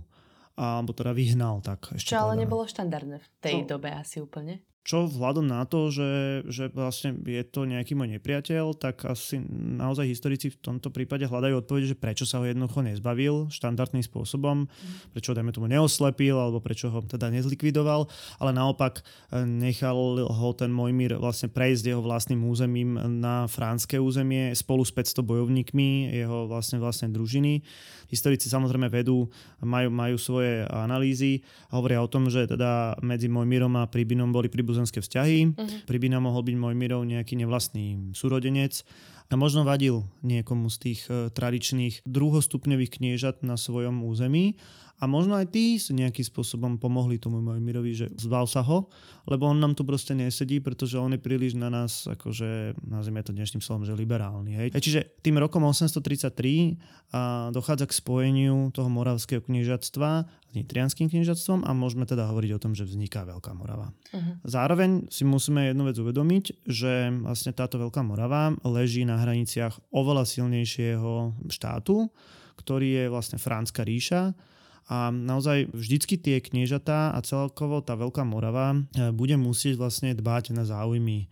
Alebo 0.55 0.95
teda 0.95 1.11
vyhnal, 1.11 1.59
tak 1.59 1.91
ešte 1.91 2.15
Čo 2.15 2.23
ale 2.23 2.39
povedané. 2.39 2.41
nebolo 2.47 2.63
štandardné 2.63 3.17
v 3.19 3.27
tej 3.43 3.57
no. 3.65 3.75
dobe 3.75 3.91
asi 3.91 4.23
úplne. 4.23 4.63
Čo 4.83 5.07
vzhľadom 5.07 5.47
na 5.47 5.63
to, 5.63 5.87
že, 5.95 6.43
že 6.51 6.67
vlastne 6.75 7.15
je 7.23 7.39
to 7.47 7.63
nejaký 7.63 7.95
môj 7.95 8.19
nepriateľ, 8.19 8.75
tak 8.75 9.07
asi 9.07 9.39
naozaj 9.79 10.11
historici 10.11 10.51
v 10.51 10.59
tomto 10.59 10.91
prípade 10.91 11.23
hľadajú 11.23 11.63
odpovede, 11.63 11.95
že 11.95 11.97
prečo 11.97 12.27
sa 12.27 12.43
ho 12.43 12.45
jednoducho 12.45 12.83
nezbavil 12.83 13.47
štandardným 13.47 14.03
spôsobom, 14.03 14.67
prečo 15.15 15.31
dajme 15.31 15.55
tomu 15.55 15.71
neoslepil, 15.71 16.35
alebo 16.35 16.59
prečo 16.59 16.91
ho 16.91 16.99
teda 16.99 17.31
nezlikvidoval, 17.31 18.11
ale 18.43 18.51
naopak 18.51 18.99
e, 18.99 19.47
nechal 19.47 19.95
ho 20.19 20.49
ten 20.51 20.67
Mojmír 20.67 21.15
vlastne 21.15 21.47
prejsť 21.47 21.95
jeho 21.95 22.03
vlastným 22.03 22.43
územím 22.43 22.99
na 23.23 23.47
fránske 23.47 23.95
územie 23.95 24.51
spolu 24.51 24.83
s 24.83 24.91
500 24.91 25.23
bojovníkmi 25.23 26.11
jeho 26.11 26.51
vlastne 26.51 26.83
vlastne 26.83 27.07
družiny. 27.07 27.63
Historici 28.11 28.51
samozrejme 28.51 28.91
vedú, 28.91 29.31
majú, 29.63 29.89
majú 29.89 30.19
svoje 30.19 30.67
analýzy 30.69 31.39
a 31.71 31.79
hovoria 31.79 32.03
o 32.03 32.11
tom, 32.11 32.27
že 32.27 32.51
teda 32.51 32.99
medzi 32.99 33.31
Mojmírom 33.31 33.73
a 33.79 33.87
Pribinom 33.87 34.29
boli 34.29 34.51
príbuzní 34.51 34.72
príbuzenské 34.73 35.05
vzťahy. 35.05 35.53
Uh-huh. 35.53 35.69
Pribina 35.85 36.17
mohol 36.17 36.41
byť 36.49 36.55
môj 36.57 36.73
mirov 36.73 37.05
nejaký 37.05 37.37
nevlastný 37.37 38.17
súrodenec 38.17 38.81
a 39.29 39.37
možno 39.37 39.61
vadil 39.61 40.09
niekomu 40.25 40.73
z 40.73 40.77
tých 40.81 41.01
uh, 41.13 41.29
tradičných 41.29 42.01
druhostupňových 42.09 42.97
kniežat 42.97 43.45
na 43.45 43.53
svojom 43.53 44.01
území 44.01 44.57
a 45.03 45.07
možno 45.09 45.35
aj 45.35 45.51
tí 45.51 45.75
sú 45.75 45.91
nejakým 45.91 46.23
spôsobom 46.23 46.79
pomohli 46.79 47.19
tomu 47.19 47.43
Mojmirovi, 47.43 47.91
že 47.91 48.07
zval 48.15 48.47
sa 48.47 48.63
ho, 48.63 48.87
lebo 49.27 49.51
on 49.51 49.59
nám 49.59 49.75
tu 49.75 49.83
proste 49.83 50.15
nesedí, 50.15 50.63
pretože 50.63 50.95
on 50.95 51.11
je 51.11 51.19
príliš 51.19 51.59
na 51.59 51.67
nás, 51.67 52.07
akože 52.07 52.79
nazvime 52.87 53.19
to 53.19 53.35
dnešným 53.35 53.59
slovom, 53.59 53.83
že 53.83 53.91
liberálny. 53.91 54.55
Hej. 54.55 54.67
Čiže 54.79 55.19
tým 55.19 55.43
rokom 55.43 55.67
833 55.67 56.79
a 57.11 57.51
dochádza 57.51 57.91
k 57.91 57.99
spojeniu 57.99 58.71
toho 58.71 58.87
moravského 58.87 59.43
kniežatstva 59.43 60.23
s 60.23 60.51
nitrianským 60.55 61.11
kniežatstvom 61.11 61.67
a 61.67 61.71
môžeme 61.75 62.07
teda 62.07 62.23
hovoriť 62.31 62.51
o 62.55 62.61
tom, 62.63 62.71
že 62.71 62.87
vzniká 62.87 63.27
Veľká 63.27 63.51
Morava. 63.51 63.91
Uh-huh. 63.91 64.39
Zároveň 64.47 65.11
si 65.11 65.27
musíme 65.27 65.67
jednu 65.67 65.83
vec 65.83 65.99
uvedomiť, 65.99 66.63
že 66.63 67.11
vlastne 67.27 67.51
táto 67.51 67.75
Veľká 67.75 68.07
Morava 68.07 68.55
leží 68.63 69.03
na 69.03 69.19
hraniciach 69.19 69.83
oveľa 69.91 70.23
silnejšieho 70.23 71.43
štátu, 71.51 72.07
ktorý 72.55 73.03
je 73.03 73.05
vlastne 73.11 73.41
Fránska 73.41 73.83
ríša, 73.83 74.31
a 74.91 75.11
naozaj 75.11 75.71
vždycky 75.71 76.19
tie 76.19 76.43
kniežatá 76.43 77.15
a 77.15 77.19
celkovo 77.23 77.79
tá 77.79 77.95
Veľká 77.95 78.27
Morava 78.27 78.75
e, 78.75 79.11
bude 79.15 79.39
musieť 79.39 79.79
vlastne 79.79 80.11
dbať 80.11 80.51
na 80.51 80.67
záujmy 80.67 81.23
e, 81.23 81.27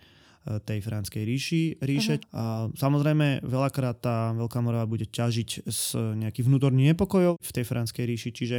tej 0.64 0.80
franskej 0.80 1.24
ríši, 1.28 1.64
ríše. 1.84 2.24
Uh-huh. 2.32 2.32
A 2.32 2.44
samozrejme, 2.80 3.44
veľakrát 3.44 4.00
tá 4.00 4.32
Veľká 4.32 4.64
Morava 4.64 4.88
bude 4.88 5.04
ťažiť 5.04 5.68
z 5.68 5.82
nejakých 6.16 6.48
vnútorných 6.48 6.96
nepokojov 6.96 7.44
v 7.44 7.52
tej 7.52 7.66
franskej 7.68 8.08
ríši, 8.08 8.30
čiže 8.32 8.58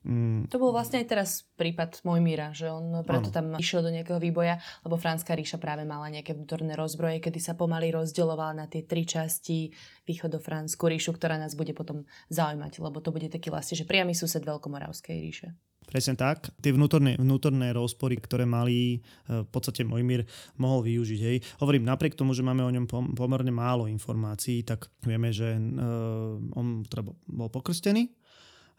Mm. 0.00 0.48
To 0.48 0.56
bol 0.56 0.72
vlastne 0.72 1.04
aj 1.04 1.06
teraz 1.12 1.30
prípad 1.60 2.00
Mojmíra, 2.08 2.56
že 2.56 2.72
on 2.72 3.04
preto 3.04 3.28
ano. 3.28 3.36
tam 3.36 3.46
išiel 3.60 3.84
do 3.84 3.92
nejakého 3.92 4.16
výboja, 4.16 4.56
lebo 4.80 4.96
Franská 4.96 5.36
ríša 5.36 5.60
práve 5.60 5.84
mala 5.84 6.08
nejaké 6.08 6.32
vnútorné 6.32 6.72
rozbroje, 6.72 7.20
kedy 7.20 7.36
sa 7.36 7.52
pomaly 7.52 7.92
rozdeľovala 7.92 8.64
na 8.64 8.66
tie 8.66 8.88
tri 8.88 9.04
časti 9.04 9.68
východofránsku 10.08 10.80
ríšu, 10.80 11.12
ktorá 11.20 11.36
nás 11.36 11.52
bude 11.52 11.76
potom 11.76 12.08
zaujímať, 12.32 12.80
lebo 12.80 13.04
to 13.04 13.12
bude 13.12 13.28
taký 13.28 13.52
vlastne, 13.52 13.76
že 13.76 13.84
priamy 13.84 14.16
sused 14.16 14.40
Veľkomoravskej 14.40 15.16
ríše. 15.20 15.52
Presne 15.90 16.14
tak. 16.14 16.54
Tie 16.62 16.70
vnútorné, 16.70 17.18
vnútorné 17.18 17.74
rozpory, 17.74 18.14
ktoré 18.20 18.46
mali 18.46 19.02
e, 19.26 19.42
v 19.42 19.48
podstate 19.50 19.82
Mojmír 19.82 20.22
mohol 20.60 20.86
využiť. 20.86 21.20
Hej. 21.20 21.36
Hovorím, 21.58 21.82
napriek 21.82 22.14
tomu, 22.14 22.30
že 22.30 22.46
máme 22.46 22.62
o 22.62 22.70
ňom 22.70 22.86
pomerne 23.18 23.50
málo 23.50 23.90
informácií, 23.90 24.62
tak 24.62 24.86
vieme, 25.02 25.34
že 25.34 25.56
uh, 25.58 26.38
on 26.54 26.86
teda 26.86 27.10
bol 27.26 27.50
pokrstený 27.50 28.19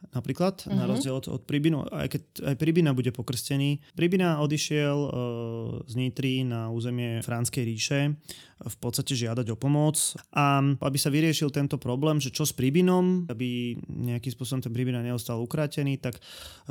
napríklad, 0.09 0.65
uh-huh. 0.65 0.73
na 0.73 0.83
mhm. 0.85 0.89
rozdiel 0.89 1.15
od, 1.21 1.27
od 1.29 1.41
Pribinu, 1.45 1.85
aj 1.85 2.07
keď 2.17 2.21
aj 2.53 2.55
Pribina 2.57 2.91
bude 2.97 3.13
pokrstený. 3.13 3.79
Pribina 3.93 4.41
odišiel 4.41 4.97
uh, 4.97 5.11
z 5.85 5.93
Nitry 5.93 6.41
na 6.41 6.73
územie 6.73 7.21
Franskej 7.21 7.63
ríše 7.63 8.17
v 8.61 8.77
podstate 8.77 9.17
žiadať 9.17 9.47
o 9.53 9.57
pomoc 9.57 9.97
a 10.33 10.61
aby 10.61 10.97
sa 11.01 11.09
vyriešil 11.09 11.49
tento 11.49 11.81
problém, 11.81 12.21
že 12.21 12.29
čo 12.29 12.45
s 12.45 12.53
Pribinom, 12.53 13.25
aby 13.29 13.73
nejakým 13.89 14.31
spôsobom 14.33 14.61
ten 14.61 14.73
Pribina 14.73 15.01
neostal 15.01 15.41
ukrátený, 15.41 15.97
tak 15.97 16.21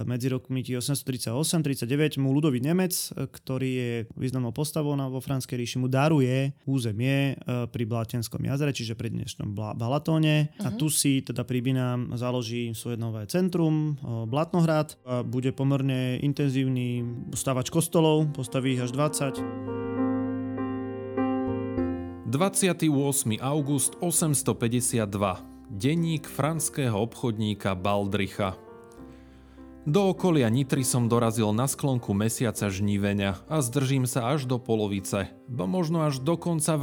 medzi 0.06 0.30
rokmi 0.30 0.62
1838-39 0.62 2.22
mu 2.22 2.30
ľudový 2.30 2.62
Nemec, 2.62 2.94
ktorý 3.14 3.70
je 3.70 3.92
významnou 4.14 4.54
postavou 4.54 4.94
vo 4.94 5.20
Franskej 5.22 5.58
ríši, 5.58 5.76
mu 5.82 5.90
daruje 5.90 6.54
územie 6.66 7.34
uh, 7.34 7.66
pri 7.66 7.84
Blatenskom 7.87 8.42
jazere, 8.46 8.70
čiže 8.70 8.94
pri 8.94 9.10
dnešnom 9.10 9.54
Balatóne 9.54 10.54
uh-huh. 10.54 10.66
a 10.66 10.68
mhm. 10.70 10.78
tu 10.78 10.87
si 10.92 11.22
teda 11.26 11.42
Pribina 11.42 11.99
založí 12.14 12.70
svoje 12.76 13.00
nové 13.00 13.19
centrum, 13.26 13.98
Blatnohrad. 14.28 14.96
A 15.04 15.20
bude 15.26 15.52
pomerne 15.52 16.20
intenzívny 16.20 17.04
stavač 17.34 17.68
kostolov, 17.68 18.30
postaví 18.32 18.78
ich 18.78 18.82
až 18.84 18.92
20. 18.92 19.40
28. 22.30 23.42
august 23.42 23.98
852. 23.98 25.42
Denník 25.70 26.30
franského 26.30 26.94
obchodníka 27.02 27.74
Baldricha. 27.74 28.54
Do 29.88 30.12
okolia 30.12 30.46
Nitry 30.52 30.84
som 30.84 31.08
dorazil 31.08 31.50
na 31.56 31.64
sklonku 31.64 32.12
mesiaca 32.12 32.68
žníveňa 32.68 33.48
a 33.48 33.56
zdržím 33.64 34.04
sa 34.04 34.30
až 34.30 34.44
do 34.44 34.60
polovice, 34.60 35.32
bo 35.48 35.64
možno 35.64 36.04
až 36.04 36.20
do 36.20 36.36
konca 36.36 36.76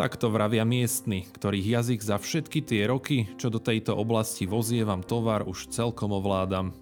Takto 0.00 0.32
vravia 0.32 0.64
miestni, 0.64 1.28
ktorých 1.28 1.76
jazyk 1.76 2.00
za 2.00 2.16
všetky 2.16 2.64
tie 2.64 2.88
roky, 2.88 3.28
čo 3.36 3.52
do 3.52 3.60
tejto 3.60 3.92
oblasti 3.92 4.48
vozievam 4.48 5.04
tovar, 5.04 5.44
už 5.44 5.68
celkom 5.68 6.16
ovládam. 6.16 6.72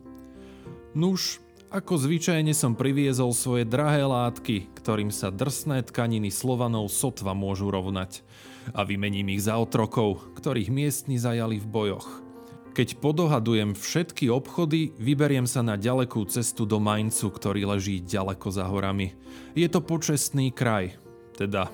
Nuž, 0.95 1.43
ako 1.75 1.99
zvyčajne 1.99 2.55
som 2.55 2.79
priviezol 2.79 3.35
svoje 3.35 3.67
drahé 3.67 4.07
látky, 4.07 4.71
ktorým 4.71 5.11
sa 5.11 5.35
drsné 5.35 5.83
tkaniny 5.91 6.31
Slovanov 6.31 6.95
sotva 6.95 7.35
môžu 7.35 7.75
rovnať. 7.75 8.23
A 8.71 8.87
vymením 8.87 9.35
ich 9.35 9.51
za 9.51 9.59
otrokov, 9.59 10.23
ktorých 10.39 10.71
miestni 10.71 11.19
zajali 11.19 11.59
v 11.59 11.67
bojoch. 11.67 12.07
Keď 12.71 13.03
podohadujem 13.03 13.75
všetky 13.75 14.31
obchody, 14.31 14.95
vyberiem 14.95 15.51
sa 15.51 15.67
na 15.67 15.75
ďalekú 15.75 16.23
cestu 16.31 16.71
do 16.71 16.79
Maincu, 16.79 17.35
ktorý 17.35 17.67
leží 17.67 17.99
ďaleko 17.99 18.47
za 18.55 18.63
horami. 18.71 19.19
Je 19.59 19.67
to 19.67 19.83
počestný 19.83 20.55
kraj, 20.55 20.95
teda 21.39 21.71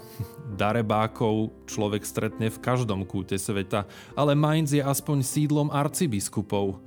darebákov 0.52 1.64
človek 1.64 2.04
stretne 2.04 2.52
v 2.52 2.61
každom 2.61 3.09
kúte 3.09 3.40
sveta, 3.40 3.88
ale 4.12 4.37
Mainz 4.37 4.76
je 4.76 4.85
aspoň 4.85 5.25
sídlom 5.25 5.68
arcibiskupov. 5.73 6.85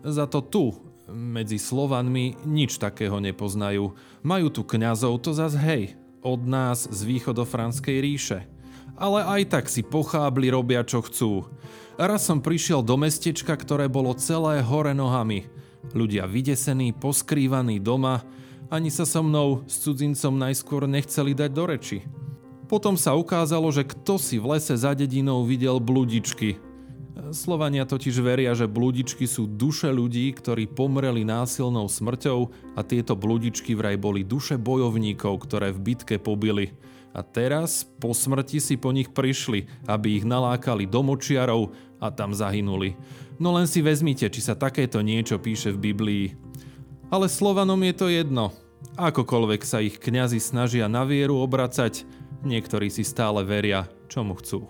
Za 0.00 0.24
to 0.24 0.40
tu, 0.40 0.64
medzi 1.12 1.60
Slovanmi, 1.60 2.40
nič 2.48 2.80
takého 2.80 3.20
nepoznajú. 3.20 3.92
Majú 4.24 4.48
tu 4.48 4.64
kňazov, 4.64 5.20
to 5.20 5.36
zas 5.36 5.52
hej, 5.54 5.94
od 6.24 6.40
nás 6.48 6.88
z 6.88 7.00
východofranskej 7.04 7.96
ríše. 8.00 8.38
Ale 8.96 9.20
aj 9.22 9.42
tak 9.52 9.64
si 9.68 9.84
pochábli 9.84 10.48
robia 10.48 10.80
čo 10.80 11.04
chcú. 11.04 11.44
Raz 12.00 12.24
som 12.24 12.40
prišiel 12.40 12.80
do 12.80 12.96
mestečka, 12.96 13.52
ktoré 13.52 13.92
bolo 13.92 14.16
celé 14.16 14.64
hore 14.64 14.96
nohami. 14.96 15.44
Ľudia 15.92 16.24
vydesení, 16.24 16.96
poskrývaní 16.96 17.78
doma, 17.78 18.24
ani 18.70 18.90
sa 18.90 19.06
so 19.06 19.22
mnou 19.22 19.62
s 19.66 19.82
cudzincom 19.82 20.34
najskôr 20.34 20.90
nechceli 20.90 21.32
dať 21.34 21.50
do 21.54 21.64
reči. 21.66 21.98
Potom 22.66 22.98
sa 22.98 23.14
ukázalo, 23.14 23.70
že 23.70 23.86
kto 23.86 24.18
si 24.18 24.42
v 24.42 24.58
lese 24.58 24.74
za 24.74 24.90
dedinou 24.90 25.46
videl 25.46 25.78
bludičky. 25.78 26.58
Slovania 27.30 27.82
totiž 27.86 28.22
veria, 28.22 28.54
že 28.54 28.70
bludičky 28.70 29.26
sú 29.26 29.50
duše 29.50 29.90
ľudí, 29.90 30.30
ktorí 30.34 30.70
pomreli 30.70 31.26
násilnou 31.26 31.90
smrťou 31.90 32.38
a 32.78 32.80
tieto 32.86 33.18
bludičky 33.18 33.74
vraj 33.74 33.98
boli 33.98 34.22
duše 34.22 34.58
bojovníkov, 34.58 35.46
ktoré 35.46 35.74
v 35.74 35.82
bitke 35.82 36.22
pobili. 36.22 36.74
A 37.16 37.24
teraz 37.24 37.88
po 37.96 38.12
smrti 38.12 38.60
si 38.60 38.76
po 38.76 38.92
nich 38.92 39.08
prišli, 39.10 39.66
aby 39.88 40.20
ich 40.20 40.24
nalákali 40.28 40.84
do 40.84 41.00
močiarov 41.00 41.72
a 41.96 42.12
tam 42.12 42.36
zahynuli. 42.36 42.92
No 43.40 43.56
len 43.56 43.64
si 43.64 43.80
vezmite, 43.80 44.28
či 44.28 44.40
sa 44.44 44.52
takéto 44.52 45.00
niečo 45.00 45.40
píše 45.40 45.72
v 45.72 45.92
Biblii. 45.92 46.24
Ale 47.06 47.30
Slovanom 47.30 47.78
je 47.86 47.94
to 47.94 48.06
jedno. 48.10 48.50
Akokoľvek 48.98 49.62
sa 49.62 49.78
ich 49.78 50.02
kňazi 50.02 50.42
snažia 50.42 50.90
na 50.90 51.06
vieru 51.06 51.38
obracať, 51.38 52.02
niektorí 52.42 52.90
si 52.90 53.06
stále 53.06 53.46
veria, 53.46 53.86
čomu 54.10 54.34
chcú. 54.34 54.66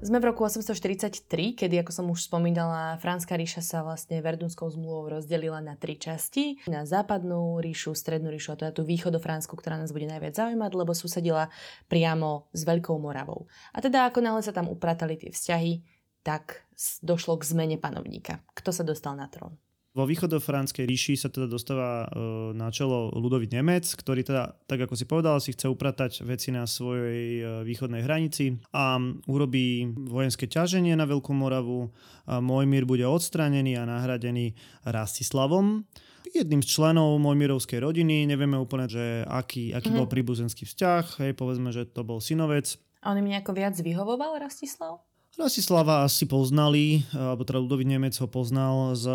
Sme 0.00 0.16
v 0.16 0.32
roku 0.32 0.48
843, 0.48 1.28
kedy, 1.60 1.84
ako 1.84 1.92
som 1.92 2.08
už 2.08 2.24
spomínala, 2.24 2.96
Franská 3.04 3.36
ríša 3.36 3.60
sa 3.60 3.84
vlastne 3.84 4.24
Verdunskou 4.24 4.72
zmluvou 4.72 5.20
rozdelila 5.20 5.60
na 5.60 5.76
tri 5.76 6.00
časti. 6.00 6.56
Na 6.64 6.88
západnú 6.88 7.60
ríšu, 7.60 7.92
strednú 7.92 8.32
ríšu 8.32 8.56
a 8.56 8.64
teda 8.64 8.72
tú 8.72 8.88
východofránsku, 8.88 9.52
ktorá 9.52 9.76
nás 9.76 9.92
bude 9.92 10.08
najviac 10.08 10.32
zaujímať, 10.32 10.72
lebo 10.72 10.96
susedila 10.96 11.52
priamo 11.92 12.48
s 12.56 12.64
Veľkou 12.64 12.96
Moravou. 12.96 13.44
A 13.76 13.84
teda 13.84 14.08
ako 14.08 14.24
náhle 14.24 14.40
sa 14.40 14.56
tam 14.56 14.72
upratali 14.72 15.20
tie 15.20 15.36
vzťahy, 15.36 15.84
tak 16.24 16.64
došlo 17.04 17.36
k 17.36 17.44
zmene 17.44 17.76
panovníka. 17.76 18.40
Kto 18.56 18.72
sa 18.72 18.88
dostal 18.88 19.20
na 19.20 19.28
trón? 19.28 19.60
Vo 19.90 20.06
východofránskej 20.06 20.86
ríši 20.86 21.18
sa 21.18 21.34
teda 21.34 21.50
dostáva 21.50 22.06
e, 22.06 22.54
na 22.54 22.70
čelo 22.70 23.10
ľudový 23.10 23.50
Nemec, 23.50 23.82
ktorý 23.90 24.22
teda, 24.22 24.54
tak 24.70 24.86
ako 24.86 24.94
si 24.94 25.02
povedal, 25.02 25.42
si 25.42 25.50
chce 25.50 25.66
upratať 25.66 26.22
veci 26.22 26.54
na 26.54 26.62
svojej 26.62 27.42
e, 27.42 27.66
východnej 27.66 28.06
hranici 28.06 28.54
a 28.70 29.02
urobí 29.26 29.90
vojenské 30.06 30.46
ťaženie 30.46 30.94
na 30.94 31.10
Veľkú 31.10 31.34
Moravu. 31.34 31.90
Mojmír 32.30 32.86
bude 32.86 33.02
odstranený 33.02 33.82
a 33.82 33.82
nahradený 33.82 34.54
Rastislavom 34.86 35.82
jedným 36.30 36.62
z 36.62 36.78
členov 36.78 37.18
Mojmirovskej 37.18 37.82
rodiny, 37.82 38.22
nevieme 38.22 38.54
úplne, 38.54 38.86
že 38.86 39.26
aký, 39.26 39.74
aký 39.74 39.90
mm-hmm. 39.90 39.98
bol 39.98 40.06
príbuzenský 40.06 40.62
vzťah, 40.62 41.26
hej, 41.26 41.32
povedzme, 41.34 41.74
že 41.74 41.90
to 41.90 42.06
bol 42.06 42.22
synovec. 42.22 42.78
A 43.02 43.10
on 43.10 43.18
im 43.18 43.26
nejako 43.26 43.50
viac 43.56 43.74
vyhovoval, 43.74 44.38
Rastislav? 44.38 45.09
Rastislava 45.38 46.02
asi 46.02 46.26
poznali, 46.26 47.06
alebo 47.14 47.46
teda 47.46 47.62
Ludový 47.62 47.86
Nemec 47.86 48.18
ho 48.18 48.26
poznal 48.26 48.98
z, 48.98 49.06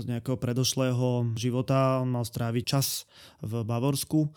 z 0.00 0.04
nejakého 0.08 0.40
predošlého 0.40 1.36
života. 1.36 2.00
On 2.00 2.08
mal 2.08 2.24
stráviť 2.24 2.64
čas 2.64 3.04
v 3.44 3.60
Bavorsku 3.60 4.32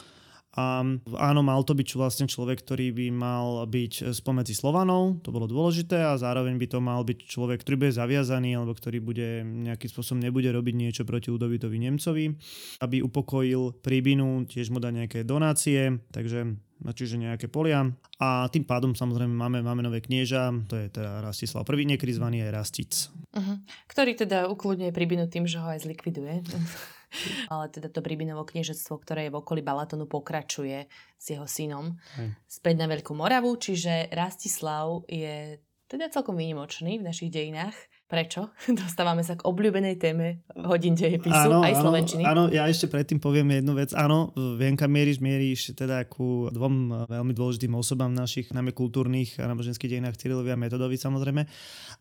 a 0.56 0.88
áno, 1.20 1.42
mal 1.44 1.68
to 1.68 1.76
byť 1.76 2.00
vlastne 2.00 2.32
človek, 2.32 2.64
ktorý 2.64 2.96
by 2.96 3.08
mal 3.12 3.68
byť 3.68 4.16
spomedzi 4.16 4.56
Slovanov, 4.56 5.20
to 5.20 5.36
bolo 5.36 5.52
dôležité 5.52 6.00
a 6.00 6.16
zároveň 6.16 6.56
by 6.56 6.68
to 6.72 6.80
mal 6.80 7.04
byť 7.04 7.28
človek, 7.28 7.60
ktorý 7.60 7.76
bude 7.76 7.92
zaviazaný 7.92 8.56
alebo 8.56 8.72
ktorý 8.72 9.04
bude 9.04 9.44
nejakým 9.44 9.92
spôsobom 9.92 10.24
nebude 10.24 10.48
robiť 10.48 10.76
niečo 10.80 11.04
proti 11.04 11.28
Udovitovi 11.28 11.76
Nemcovi, 11.76 12.26
aby 12.80 13.04
upokojil 13.04 13.84
príbinu, 13.84 14.48
tiež 14.48 14.72
mu 14.72 14.80
dá 14.80 14.96
nejaké 14.96 15.28
donácie, 15.28 16.00
takže 16.16 16.56
čiže 16.84 17.16
nejaké 17.16 17.48
polia. 17.48 17.88
A 18.20 18.48
tým 18.52 18.68
pádom 18.68 18.92
samozrejme 18.96 19.32
máme, 19.32 19.60
máme 19.64 19.86
nové 19.86 20.04
knieža, 20.04 20.52
to 20.68 20.76
je 20.76 20.92
teda 20.92 21.24
Rastislav 21.24 21.64
I, 21.68 21.86
niekedy 21.88 22.12
zvaný 22.12 22.48
aj 22.48 22.52
Rastic. 22.52 22.92
Uh-huh. 23.36 23.58
Ktorý 23.88 24.16
teda 24.16 24.52
ukludňuje 24.52 24.92
príbinu 24.92 25.28
tým, 25.32 25.48
že 25.48 25.60
ho 25.60 25.68
aj 25.68 25.88
zlikviduje. 25.88 26.44
Ale 27.54 27.72
teda 27.72 27.88
to 27.88 28.04
Bribinovo 28.04 28.44
kniežectvo, 28.44 29.00
ktoré 29.00 29.28
je 29.28 29.32
v 29.32 29.40
okolí 29.40 29.62
Balatonu, 29.64 30.04
pokračuje 30.04 30.92
s 31.16 31.26
jeho 31.32 31.48
synom 31.48 31.96
Hej. 32.20 32.36
späť 32.44 32.76
na 32.84 32.92
Veľkú 32.92 33.16
Moravu, 33.16 33.56
čiže 33.56 34.12
Rastislav 34.12 35.08
je 35.08 35.64
teda 35.86 36.10
celkom 36.12 36.36
výnimočný 36.36 37.00
v 37.00 37.08
našich 37.08 37.30
dejinách. 37.30 37.76
Prečo? 38.06 38.54
Dostávame 38.86 39.26
sa 39.26 39.34
k 39.34 39.42
obľúbenej 39.42 39.98
téme 39.98 40.46
hodín 40.54 40.94
dejepisu, 40.94 41.34
áno, 41.50 41.66
aj 41.66 41.74
áno, 41.74 41.82
slovenčiny. 41.82 42.22
Áno, 42.22 42.44
ja 42.54 42.70
ešte 42.70 42.86
predtým 42.86 43.18
poviem 43.18 43.50
jednu 43.58 43.74
vec. 43.74 43.98
Áno, 43.98 44.30
Vienka 44.62 44.86
mieríš, 44.86 45.18
mieríš 45.18 45.74
teda 45.74 46.06
ku 46.06 46.46
dvom 46.54 47.10
veľmi 47.10 47.34
dôležitým 47.34 47.74
osobám 47.74 48.14
našich, 48.14 48.54
najmä 48.54 48.78
kultúrnych 48.78 49.42
a 49.42 49.50
náboženských 49.50 49.98
dejinách 49.98 50.22
Cyrilovi 50.22 50.54
a 50.54 50.62
Metodovi 50.62 51.02
samozrejme. 51.02 51.50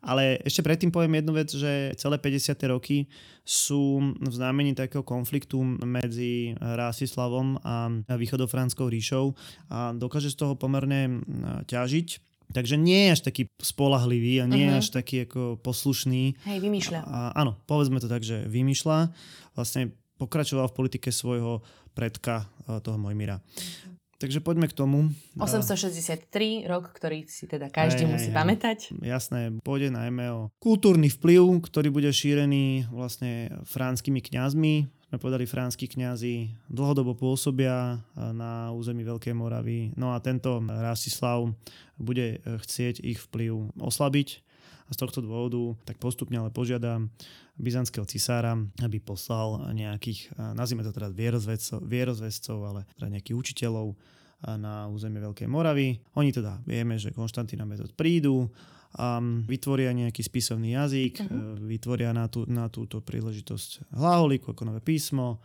Ale 0.05 0.37
ešte 0.45 0.61
predtým 0.61 0.93
poviem 0.93 1.25
jednu 1.25 1.33
vec, 1.41 1.49
že 1.49 1.97
celé 1.97 2.21
50. 2.21 2.53
roky 2.69 3.09
sú 3.41 4.13
v 4.21 4.33
znamení 4.33 4.77
takého 4.77 5.01
konfliktu 5.01 5.57
medzi 5.65 6.53
Rásislavom 6.61 7.57
a 7.65 7.89
východofránskou 8.13 8.85
ríšou 8.93 9.33
a 9.73 9.89
dokáže 9.97 10.29
z 10.29 10.37
toho 10.37 10.53
pomerne 10.53 11.25
ťažiť 11.65 12.34
Takže 12.53 12.75
nie 12.77 13.09
je 13.09 13.09
až 13.15 13.21
taký 13.25 13.49
spolahlivý 13.57 14.41
a 14.41 14.45
nie 14.45 14.65
uh-huh. 14.65 14.69
je 14.69 14.75
mhm. 14.77 14.81
až 14.81 14.87
taký 14.93 15.15
ako 15.25 15.57
poslušný. 15.63 16.37
Hej, 16.45 16.59
vymýšľa. 16.61 16.99
A, 17.05 17.19
áno, 17.33 17.57
povedzme 17.65 17.97
to 17.97 18.11
tak, 18.11 18.21
že 18.21 18.45
vymýšľa. 18.45 19.13
Vlastne 19.57 19.95
pokračoval 20.21 20.71
v 20.71 20.77
politike 20.77 21.09
svojho 21.11 21.65
predka, 21.95 22.47
toho 22.83 22.97
Mojmira. 22.99 23.39
Uh-huh. 23.39 23.95
Takže 24.15 24.39
poďme 24.39 24.71
k 24.71 24.75
tomu. 24.79 25.11
863, 25.35 26.63
rok, 26.71 26.87
ktorý 26.95 27.27
si 27.27 27.51
teda 27.51 27.67
každý 27.67 28.07
aj, 28.07 28.11
musí 28.15 28.29
aj, 28.31 28.35
pamätať. 28.39 28.79
Jasné, 29.03 29.51
pôjde 29.59 29.91
najmä 29.91 30.31
o 30.31 30.41
kultúrny 30.63 31.11
vplyv, 31.11 31.59
ktorý 31.59 31.91
bude 31.91 32.07
šírený 32.15 32.87
vlastne 32.95 33.51
franskými 33.67 34.23
kňazmi. 34.23 34.87
Sme 35.05 35.21
povedali, 35.21 35.45
franskí 35.45 35.85
kňazi 35.85 36.65
dlhodobo 36.65 37.13
pôsobia 37.13 38.01
na 38.17 38.73
území 38.73 39.05
Veľkej 39.05 39.37
Moravy. 39.37 39.93
No 39.93 40.17
a 40.17 40.19
tento 40.19 40.57
Rastislav 40.65 41.53
bude 42.01 42.41
chcieť 42.41 43.05
ich 43.05 43.21
vplyv 43.21 43.77
oslabiť 43.77 44.41
a 44.85 44.91
z 44.93 44.97
tohto 44.97 45.21
dôvodu 45.21 45.77
tak 45.85 46.01
postupne 46.01 46.41
ale 46.41 46.49
požiadam 46.49 47.13
byzantského 47.61 48.05
cisára, 48.09 48.57
aby 48.81 48.97
poslal 48.97 49.69
nejakých, 49.77 50.33
nazvime 50.57 50.81
to 50.81 50.91
teraz 50.91 51.13
vierozvedcov, 51.13 51.85
vierozvedcov 51.85 52.57
ale 52.65 52.81
teda 52.97 53.13
nejakých 53.13 53.37
učiteľov 53.37 53.93
na 54.43 54.91
územie 54.91 55.23
Veľkej 55.23 55.47
Moravy. 55.47 55.97
Oni 56.19 56.29
teda 56.29 56.59
vieme, 56.67 56.99
že 56.99 57.15
Konštantína 57.15 57.63
Metod 57.63 57.95
prídu, 57.95 58.51
a 58.95 59.19
vytvoria 59.43 59.91
nejaký 59.91 60.23
spisovný 60.23 60.71
jazyk, 60.71 61.19
uh-huh. 61.19 61.59
vytvoria 61.67 62.15
na, 62.15 62.31
tú, 62.31 62.47
na 62.47 62.71
túto 62.71 63.03
príležitosť 63.03 63.91
hlaholiku 63.91 64.55
ako 64.55 64.71
nové 64.71 64.79
písmo, 64.79 65.43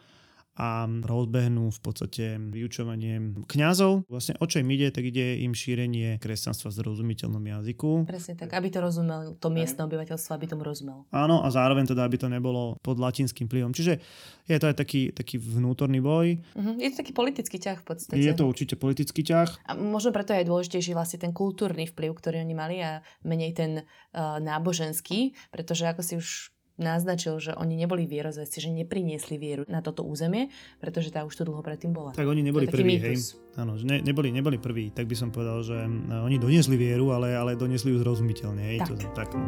a 0.61 0.85
rozbehnú 0.85 1.73
v 1.73 1.81
podstate 1.81 2.37
vyučovanie 2.37 3.33
kňazov. 3.49 4.05
Vlastne 4.13 4.37
o 4.37 4.45
čo 4.45 4.61
im 4.61 4.69
ide, 4.77 4.93
tak 4.93 5.09
ide 5.09 5.41
im 5.41 5.57
šírenie 5.57 6.21
kresťanstva 6.21 6.69
v 6.69 6.75
zrozumiteľnom 6.85 7.41
jazyku. 7.41 8.05
Presne 8.05 8.37
tak, 8.37 8.53
aby 8.53 8.69
to 8.69 8.85
rozumel, 8.85 9.41
to 9.41 9.49
miestne 9.49 9.89
obyvateľstvo, 9.89 10.37
aby 10.37 10.45
tomu 10.45 10.69
rozumel. 10.69 11.09
Áno, 11.09 11.41
a 11.41 11.49
zároveň 11.49 11.89
teda, 11.89 12.05
aby 12.05 12.21
to 12.21 12.29
nebolo 12.29 12.77
pod 12.85 13.01
latinským 13.01 13.49
vplyvom. 13.49 13.73
Čiže 13.73 14.05
je 14.45 14.59
to 14.61 14.69
aj 14.69 14.77
taký, 14.77 15.17
taký 15.17 15.41
vnútorný 15.41 16.05
boj. 16.05 16.37
Uh-huh. 16.53 16.77
Je 16.77 16.93
to 16.93 17.01
taký 17.01 17.17
politický 17.17 17.57
ťah 17.57 17.81
v 17.81 17.87
podstate. 17.89 18.21
Je 18.21 18.35
to 18.37 18.45
určite 18.45 18.77
politický 18.77 19.25
ťah. 19.25 19.65
A 19.65 19.73
možno 19.73 20.13
preto 20.13 20.37
je 20.37 20.45
dôležitejší 20.45 20.93
vlastne 20.93 21.25
ten 21.25 21.33
kultúrny 21.33 21.89
vplyv, 21.89 22.13
ktorý 22.13 22.45
oni 22.45 22.53
mali 22.53 22.77
a 22.85 23.01
menej 23.25 23.57
ten 23.57 23.73
uh, 23.81 24.37
náboženský, 24.43 25.33
pretože 25.49 25.89
ako 25.89 26.03
si 26.05 26.15
už 26.21 26.53
naznačil, 26.81 27.37
že 27.39 27.53
oni 27.55 27.77
neboli 27.77 28.09
vierozvesti, 28.09 28.65
že 28.65 28.73
nepriniesli 28.73 29.37
vieru 29.37 29.69
na 29.69 29.85
toto 29.85 30.03
územie, 30.03 30.49
pretože 30.81 31.13
tá 31.13 31.23
už 31.23 31.37
tu 31.37 31.43
dlho 31.45 31.61
predtým 31.61 31.93
bola. 31.93 32.17
Tak 32.17 32.25
oni 32.25 32.41
neboli 32.41 32.67
prví, 32.67 32.97
hej. 32.97 33.37
Áno, 33.61 33.77
ne, 33.77 34.01
neboli, 34.01 34.33
neboli 34.33 34.57
prví, 34.57 34.91
tak 34.91 35.05
by 35.05 35.15
som 35.15 35.29
povedal, 35.29 35.61
že 35.61 35.77
no, 35.85 36.25
oni 36.25 36.41
doniesli 36.41 36.81
vieru, 36.81 37.13
ale, 37.13 37.37
ale 37.37 37.55
doniesli 37.55 37.93
ju 37.93 38.01
zrozumiteľne, 38.01 38.63
hej. 38.65 38.79
Tak. 38.81 38.89
To, 38.89 38.95
tak 39.13 39.29
no. 39.37 39.47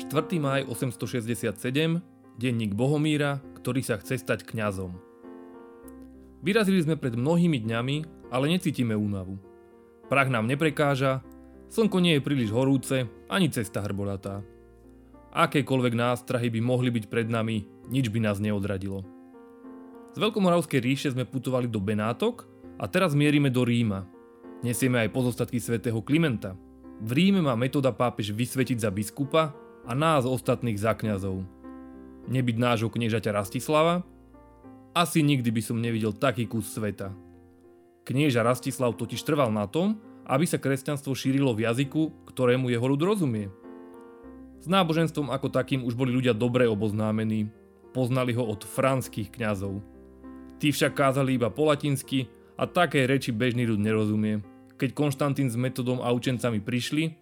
4. 0.00 0.42
maj 0.42 0.66
867, 0.66 2.02
denník 2.40 2.72
Bohomíra, 2.74 3.38
ktorý 3.60 3.84
sa 3.84 4.00
chce 4.00 4.18
stať 4.18 4.42
kňazom. 4.48 4.96
Vyrazili 6.40 6.80
sme 6.80 6.96
pred 6.96 7.12
mnohými 7.12 7.60
dňami, 7.60 7.96
ale 8.32 8.48
necítime 8.48 8.96
únavu. 8.96 9.36
Prach 10.08 10.32
nám 10.32 10.48
neprekáža, 10.48 11.20
Slnko 11.70 12.02
nie 12.02 12.18
je 12.18 12.26
príliš 12.26 12.50
horúce, 12.50 13.06
ani 13.30 13.46
cesta 13.46 13.78
hrbolatá. 13.86 14.42
Akékoľvek 15.30 15.94
nástrahy 15.94 16.50
by 16.50 16.58
mohli 16.58 16.90
byť 16.90 17.06
pred 17.06 17.30
nami, 17.30 17.62
nič 17.86 18.10
by 18.10 18.18
nás 18.18 18.42
neodradilo. 18.42 19.06
Z 20.10 20.18
Veľkomoravskej 20.18 20.82
ríše 20.82 21.14
sme 21.14 21.22
putovali 21.22 21.70
do 21.70 21.78
Benátok 21.78 22.50
a 22.82 22.90
teraz 22.90 23.14
mierime 23.14 23.54
do 23.54 23.62
Ríma. 23.62 24.02
Nesieme 24.66 24.98
aj 25.06 25.14
pozostatky 25.14 25.62
svätého 25.62 26.02
Klimenta. 26.02 26.58
V 26.98 27.10
Ríme 27.14 27.38
má 27.38 27.54
metóda 27.54 27.94
pápež 27.94 28.34
vysvetiť 28.34 28.82
za 28.82 28.90
biskupa 28.90 29.54
a 29.86 29.94
nás 29.94 30.26
ostatných 30.26 30.82
za 30.82 30.98
kňazov. 30.98 31.46
Nebyť 32.26 32.56
nášho 32.58 32.90
kniežaťa 32.90 33.30
Rastislava? 33.30 34.02
Asi 34.90 35.22
nikdy 35.22 35.54
by 35.54 35.62
som 35.62 35.78
nevidel 35.78 36.10
taký 36.10 36.50
kus 36.50 36.74
sveta. 36.74 37.14
Knieža 38.02 38.42
Rastislav 38.42 38.98
totiž 38.98 39.22
trval 39.22 39.54
na 39.54 39.70
tom, 39.70 40.02
aby 40.30 40.46
sa 40.46 40.62
kresťanstvo 40.62 41.10
šírilo 41.10 41.50
v 41.58 41.66
jazyku, 41.66 42.30
ktorému 42.30 42.70
jeho 42.70 42.86
ľud 42.86 43.02
rozumie. 43.02 43.50
S 44.62 44.70
náboženstvom 44.70 45.34
ako 45.34 45.50
takým 45.50 45.82
už 45.82 45.98
boli 45.98 46.14
ľudia 46.14 46.30
dobre 46.30 46.70
oboznámení, 46.70 47.50
poznali 47.90 48.30
ho 48.38 48.46
od 48.46 48.62
franských 48.62 49.34
kňazov. 49.34 49.82
Tí 50.62 50.70
však 50.70 50.94
kázali 50.94 51.34
iba 51.34 51.50
po 51.50 51.66
latinsky 51.66 52.30
a 52.54 52.70
také 52.70 53.10
reči 53.10 53.34
bežný 53.34 53.66
ľud 53.66 53.82
nerozumie. 53.82 54.44
Keď 54.78 54.94
Konštantín 54.94 55.50
s 55.50 55.58
metodom 55.58 55.98
a 55.98 56.14
učencami 56.14 56.62
prišli, 56.62 57.16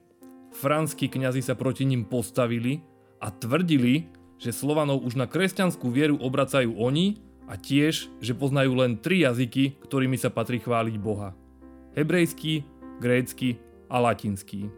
franskí 0.53 1.09
kňazi 1.09 1.41
sa 1.41 1.55
proti 1.57 1.89
ním 1.89 2.05
postavili 2.05 2.85
a 3.23 3.33
tvrdili, 3.33 4.11
že 4.39 4.55
Slovanov 4.55 5.03
už 5.03 5.19
na 5.19 5.27
kresťanskú 5.27 5.89
vieru 5.91 6.19
obracajú 6.21 6.75
oni 6.77 7.19
a 7.49 7.57
tiež, 7.57 8.11
že 8.21 8.37
poznajú 8.37 8.77
len 8.77 9.01
tri 9.01 9.25
jazyky, 9.25 9.81
ktorými 9.81 10.19
sa 10.21 10.29
patrí 10.29 10.61
chváliť 10.61 10.95
Boha. 11.01 11.35
Hebrejský, 11.99 12.63
grécky 12.99 13.59
a 13.89 14.03
latinský. 14.03 14.69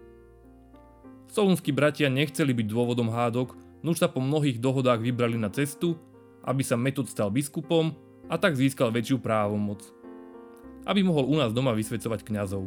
Solunskí 1.30 1.70
bratia 1.70 2.10
nechceli 2.10 2.50
byť 2.54 2.66
dôvodom 2.66 3.10
hádok, 3.10 3.54
nuž 3.86 4.02
sa 4.02 4.10
po 4.10 4.18
mnohých 4.18 4.58
dohodách 4.58 5.00
vybrali 5.00 5.38
na 5.38 5.48
cestu, 5.50 5.96
aby 6.42 6.64
sa 6.64 6.74
Metod 6.76 7.06
stal 7.06 7.30
biskupom 7.30 7.94
a 8.26 8.34
tak 8.38 8.56
získal 8.56 8.90
väčšiu 8.90 9.22
právomoc. 9.22 9.82
Aby 10.84 11.06
mohol 11.06 11.28
u 11.28 11.36
nás 11.38 11.54
doma 11.54 11.76
vysvedcovať 11.76 12.24
kňazov. 12.24 12.66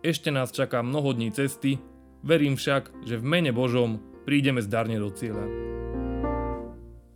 Ešte 0.00 0.32
nás 0.32 0.54
čaká 0.54 0.80
mnoho 0.80 1.12
dní 1.12 1.28
cesty, 1.28 1.76
verím 2.24 2.56
však, 2.56 3.04
že 3.04 3.20
v 3.20 3.24
mene 3.24 3.52
Božom 3.52 4.00
prídeme 4.24 4.64
zdarne 4.64 4.96
do 4.96 5.12
cieľa. 5.12 5.69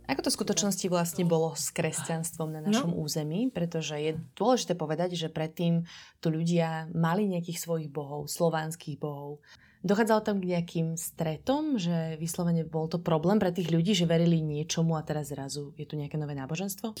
Ako 0.05 0.21
to 0.21 0.29
v 0.29 0.37
skutočnosti 0.37 0.85
vlastne 0.87 1.25
bolo 1.25 1.57
s 1.57 1.73
kresťanstvom 1.73 2.49
na 2.53 2.61
našom 2.61 2.93
no. 2.93 3.01
území? 3.01 3.49
Pretože 3.49 3.97
je 3.97 4.11
dôležité 4.37 4.77
povedať, 4.77 5.17
že 5.17 5.33
predtým 5.33 5.85
tu 6.21 6.27
ľudia 6.29 6.89
mali 6.93 7.25
nejakých 7.25 7.57
svojich 7.57 7.89
bohov, 7.89 8.29
slovanských 8.29 9.01
bohov. 9.01 9.41
Dochádzalo 9.85 10.25
tam 10.25 10.41
k 10.41 10.49
nejakým 10.57 10.97
stretom, 10.97 11.77
že 11.77 12.17
vyslovene 12.17 12.65
bol 12.65 12.89
to 12.89 12.97
problém 12.97 13.37
pre 13.37 13.53
tých 13.53 13.69
ľudí, 13.69 13.93
že 13.93 14.09
verili 14.09 14.41
niečomu 14.41 14.97
a 14.97 15.05
teraz 15.05 15.29
zrazu 15.29 15.77
je 15.77 15.85
tu 15.85 15.93
nejaké 15.93 16.17
nové 16.17 16.33
náboženstvo? 16.33 16.97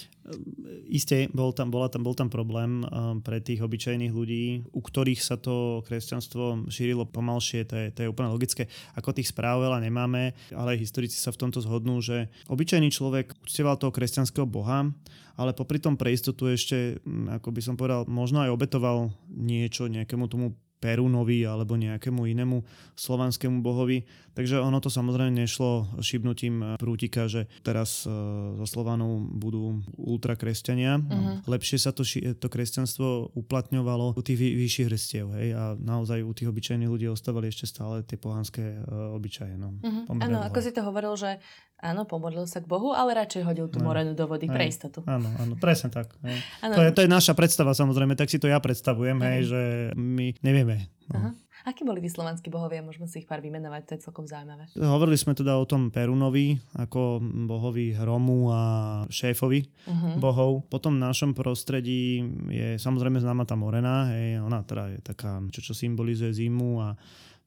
Isté, 0.85 1.25
bol 1.33 1.49
tam, 1.49 1.73
bola 1.73 1.89
tam, 1.89 2.05
bol 2.05 2.13
tam 2.13 2.29
problém 2.29 2.85
um, 2.85 3.25
pre 3.25 3.41
tých 3.41 3.65
obyčajných 3.65 4.13
ľudí, 4.13 4.69
u 4.69 4.81
ktorých 4.85 5.17
sa 5.17 5.41
to 5.41 5.81
kresťanstvo 5.89 6.69
šírilo 6.69 7.09
pomalšie, 7.09 7.65
to 7.65 7.73
je, 7.73 7.85
to 7.89 7.99
je 8.05 8.11
úplne 8.13 8.29
logické. 8.29 8.69
Ako 8.93 9.17
tých 9.17 9.33
správ 9.33 9.65
veľa 9.65 9.81
nemáme, 9.81 10.37
ale 10.53 10.77
historici 10.77 11.17
sa 11.17 11.33
v 11.33 11.41
tomto 11.41 11.65
zhodnú, 11.65 12.05
že 12.05 12.29
obyčajný 12.53 12.93
človek 12.93 13.33
uctieval 13.49 13.81
toho 13.81 13.89
kresťanského 13.89 14.45
boha, 14.45 14.93
ale 15.41 15.57
popri 15.57 15.81
tom 15.81 15.97
pre 15.97 16.13
istotu 16.13 16.53
ešte, 16.53 17.01
mm, 17.01 17.41
ako 17.41 17.49
by 17.49 17.61
som 17.65 17.75
povedal, 17.81 18.05
možno 18.05 18.45
aj 18.45 18.53
obetoval 18.53 19.09
niečo 19.25 19.89
nejakému 19.89 20.29
tomu 20.29 20.53
Perunovi 20.85 21.41
alebo 21.49 21.73
nejakému 21.73 22.29
inému 22.29 22.61
slovanskému 22.93 23.65
bohovi. 23.65 24.05
Takže 24.37 24.61
ono 24.61 24.77
to 24.77 24.93
samozrejme 24.93 25.33
nešlo 25.33 25.97
šibnutím 26.03 26.77
prútika, 26.77 27.25
že 27.25 27.49
teraz 27.65 28.05
uh, 28.05 28.53
zo 28.61 28.65
Slovanov 28.69 29.25
budú 29.33 29.81
ultrakresťania. 29.97 31.01
Uh-huh. 31.01 31.41
Lepšie 31.49 31.81
sa 31.81 31.89
to, 31.95 32.05
to 32.37 32.47
kresťanstvo 32.51 33.33
uplatňovalo 33.33 34.13
u 34.13 34.21
tých 34.21 34.37
vy, 34.37 34.47
vyšších 34.61 34.87
hrstiev. 34.91 35.25
Hej? 35.39 35.47
A 35.55 35.63
naozaj 35.79 36.21
u 36.21 36.35
tých 36.35 36.51
obyčajných 36.51 36.91
ľudí 36.91 37.07
ostávali 37.09 37.49
ešte 37.49 37.65
stále 37.65 38.03
tie 38.03 38.19
pohanské 38.19 38.85
uh, 38.85 39.15
obyčaje. 39.15 39.55
No, 39.55 39.73
uh-huh. 39.81 40.21
Áno, 40.21 40.43
ako 40.43 40.59
si 40.61 40.75
to 40.75 40.83
hovoril, 40.83 41.15
že 41.15 41.39
Áno, 41.75 42.07
pomodlil 42.07 42.47
sa 42.47 42.63
k 42.63 42.67
Bohu, 42.71 42.95
ale 42.95 43.13
radšej 43.13 43.43
hodil 43.43 43.67
tú 43.67 43.83
morenu 43.83 44.15
do 44.15 44.25
vody 44.25 44.47
pre 44.47 44.71
istotu. 44.71 45.03
Áno, 45.05 45.27
áno, 45.35 45.53
presne 45.59 45.91
tak. 45.91 46.15
To, 46.63 46.81
je, 46.81 46.89
to 46.95 47.03
je 47.03 47.09
naša 47.11 47.35
predstava 47.35 47.75
samozrejme, 47.75 48.15
tak 48.15 48.31
si 48.31 48.39
to 48.39 48.47
ja 48.47 48.57
predstavujem, 48.63 49.19
hej, 49.19 49.39
že 49.51 49.61
my 49.93 50.33
nevieme. 50.39 50.87
No. 51.11 51.19
Aha. 51.19 51.31
Akí 51.65 51.81
boli 51.81 51.97
tí 51.97 52.13
slovanskí 52.13 52.53
bohovia? 52.53 52.85
Môžeme 52.85 53.09
si 53.09 53.25
ich 53.25 53.27
pár 53.27 53.41
vymenovať, 53.41 53.81
to 53.89 53.91
je 53.97 54.05
celkom 54.05 54.29
zaujímavé. 54.29 54.69
Hovorili 54.77 55.17
sme 55.17 55.33
teda 55.33 55.57
o 55.57 55.65
tom 55.65 55.89
Perunovi, 55.89 56.61
ako 56.77 57.17
bohovi 57.49 57.89
hromu 57.97 58.53
a 58.53 58.61
šéfovi 59.09 59.65
uh-huh. 59.65 60.21
bohov. 60.21 60.69
Potom 60.69 60.93
v 60.93 61.09
našom 61.09 61.33
prostredí 61.33 62.21
je 62.53 62.77
samozrejme 62.77 63.17
známa 63.17 63.49
tá 63.49 63.57
Morena, 63.57 64.13
hej, 64.13 64.45
ona 64.45 64.61
teda 64.61 64.93
je 64.93 64.99
taká, 65.01 65.41
čo, 65.49 65.65
čo 65.65 65.73
symbolizuje 65.73 66.37
zimu 66.37 66.85
a 66.85 66.93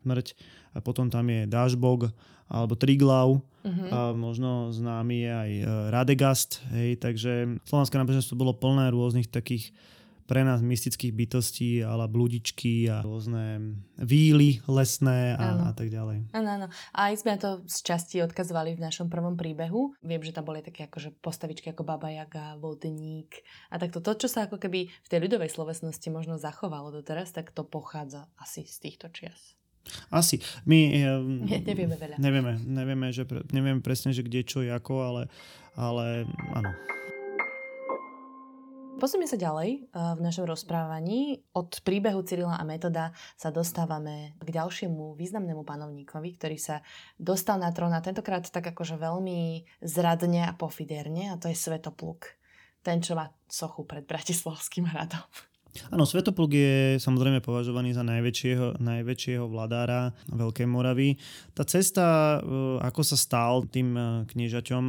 smrť. 0.08 0.32
A 0.72 0.80
potom 0.80 1.12
tam 1.12 1.28
je 1.28 1.44
Dážbog, 1.44 2.08
alebo 2.48 2.72
Triglav, 2.80 3.44
uh-huh. 3.44 3.88
a 3.92 3.98
možno 4.16 4.72
známy 4.72 5.20
je 5.20 5.32
aj 5.32 5.50
e, 5.52 5.64
Radegast, 5.92 6.64
hej, 6.72 6.96
takže 6.96 7.60
slovanské 7.68 8.00
náboženstvo 8.00 8.40
bolo 8.40 8.56
plné 8.56 8.88
rôznych 8.88 9.28
takých 9.28 9.76
pre 10.28 10.44
nás 10.44 10.60
mystických 10.60 11.16
bytostí, 11.16 11.80
ale 11.80 12.04
bludičky 12.04 12.84
a 12.92 13.00
rôzne 13.00 13.80
víly 13.96 14.60
lesné 14.68 15.32
a, 15.32 15.72
a 15.72 15.72
tak 15.72 15.88
ďalej. 15.88 16.28
Áno, 16.36 16.48
áno. 16.52 16.66
A 16.92 17.08
aj 17.08 17.24
sme 17.24 17.40
to 17.40 17.64
z 17.64 17.80
časti 17.80 18.20
odkazovali 18.20 18.76
v 18.76 18.84
našom 18.84 19.08
prvom 19.08 19.40
príbehu. 19.40 19.96
Viem, 20.04 20.20
že 20.20 20.36
tam 20.36 20.44
boli 20.44 20.60
také 20.60 20.84
akože 20.84 21.16
postavičky 21.24 21.72
ako 21.72 21.80
Baba 21.80 22.12
Jaga, 22.12 22.60
Vodník 22.60 23.40
a 23.72 23.80
takto 23.80 24.04
to, 24.04 24.20
čo 24.20 24.28
sa 24.28 24.44
ako 24.44 24.60
keby 24.60 24.92
v 24.92 25.08
tej 25.08 25.24
ľudovej 25.24 25.48
slovesnosti 25.48 26.08
možno 26.12 26.36
zachovalo 26.36 26.92
doteraz, 26.92 27.32
tak 27.32 27.48
to 27.56 27.64
pochádza 27.64 28.28
asi 28.36 28.68
z 28.68 28.76
týchto 28.84 29.08
čias. 29.08 29.57
Asi. 30.10 30.40
My 30.64 30.78
ne, 31.44 31.58
nevieme 31.62 31.96
veľa. 31.96 32.16
Nevieme, 32.20 32.58
nevieme, 32.62 33.06
že, 33.12 33.24
nevieme 33.52 33.80
presne, 33.80 34.14
že 34.14 34.24
kde, 34.24 34.44
čo, 34.44 34.60
ako, 34.64 34.94
ale, 35.02 35.22
ale 35.76 36.28
áno. 36.54 36.72
Posunieme 38.98 39.30
sa 39.30 39.38
ďalej 39.38 39.70
eh, 39.70 39.78
v 39.94 40.20
našom 40.26 40.42
rozprávaní. 40.42 41.38
Od 41.54 41.70
príbehu 41.86 42.18
Cyrila 42.26 42.58
a 42.58 42.66
Metoda 42.66 43.14
sa 43.38 43.54
dostávame 43.54 44.34
k 44.42 44.50
ďalšiemu 44.50 45.14
významnému 45.14 45.62
panovníkovi, 45.62 46.34
ktorý 46.34 46.58
sa 46.58 46.82
dostal 47.14 47.62
na 47.62 47.70
trón 47.70 47.94
a 47.94 48.02
tentokrát 48.02 48.42
tak 48.50 48.74
akože 48.74 48.98
veľmi 48.98 49.70
zradne 49.86 50.50
a 50.50 50.52
pofiderne 50.58 51.30
a 51.30 51.38
to 51.38 51.46
je 51.46 51.54
Svetopluk. 51.54 52.34
Ten, 52.82 52.98
čo 52.98 53.14
má 53.14 53.30
sochu 53.46 53.86
pred 53.86 54.02
Bratislavským 54.02 54.90
hradom. 54.90 55.22
Áno, 55.92 56.04
Svetopluk 56.08 56.52
je 56.52 56.98
samozrejme 56.98 57.44
považovaný 57.44 57.94
za 57.94 58.02
najväčšieho, 58.02 58.82
najväčšieho 58.82 59.44
vladára 59.46 60.10
Veľkej 60.32 60.66
Moravy. 60.66 61.16
Tá 61.54 61.62
cesta, 61.62 62.38
e, 62.40 62.80
ako 62.82 63.00
sa 63.04 63.16
stal 63.16 63.68
tým 63.68 63.94
e, 63.94 64.02
kniežaťom, 64.26 64.84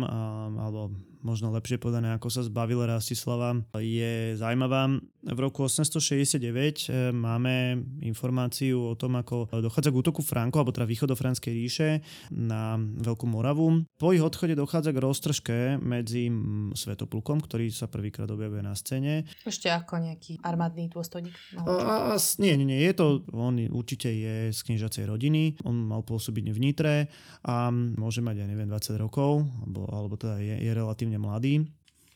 alebo 0.58 0.92
možno 1.22 1.52
lepšie 1.52 1.82
povedané, 1.82 2.16
ako 2.16 2.28
sa 2.32 2.42
zbavil 2.46 2.84
Rastislava, 2.84 3.58
je 3.80 4.36
zaujímavá. 4.40 5.00
V 5.20 5.40
roku 5.40 5.68
869 5.68 6.40
e, 6.40 7.12
máme 7.12 7.84
informáciu 8.04 8.92
o 8.92 8.96
tom, 8.96 9.20
ako 9.20 9.52
dochádza 9.52 9.92
k 9.92 10.00
útoku 10.00 10.22
Franko, 10.24 10.64
alebo 10.64 10.72
teda 10.72 10.88
východofranskej 10.88 11.52
ríše 11.52 11.90
na 12.32 12.80
Veľkú 12.80 13.28
Moravu. 13.28 13.84
Po 14.00 14.16
ich 14.16 14.24
odchode 14.24 14.56
dochádza 14.56 14.96
k 14.96 15.04
roztržke 15.04 15.58
medzi 15.80 16.32
Svetoplukom, 16.72 17.44
ktorý 17.44 17.68
sa 17.74 17.92
prvýkrát 17.92 18.32
objavuje 18.32 18.64
na 18.64 18.78
scéne. 18.80 19.28
Ešte 19.44 19.68
ako 19.68 20.00
nejaký 20.00 20.40
armádny 20.40 20.88
dôstojník? 20.88 21.36
A, 21.60 22.16
a, 22.16 22.18
nie, 22.40 22.54
nie, 22.56 22.68
nie, 22.76 22.80
je 22.80 22.94
to, 22.96 23.06
on 23.36 23.60
určite 23.60 24.08
je 24.08 24.36
z 24.56 24.60
kniežacej 24.64 25.04
rodiny, 25.10 25.60
on 25.66 25.76
mal 25.84 26.06
pôsobiť 26.06 26.46
v 26.54 26.60
Nitre 26.60 26.96
a 27.44 27.74
môže 27.74 28.22
mať, 28.22 28.36
ja 28.44 28.48
neviem, 28.48 28.70
20 28.70 28.96
rokov, 29.00 29.44
alebo, 29.66 29.82
alebo 29.90 30.16
teda 30.16 30.38
je, 30.40 30.56
je 30.64 30.72
relatívne 30.72 31.09
mladý. 31.18 31.66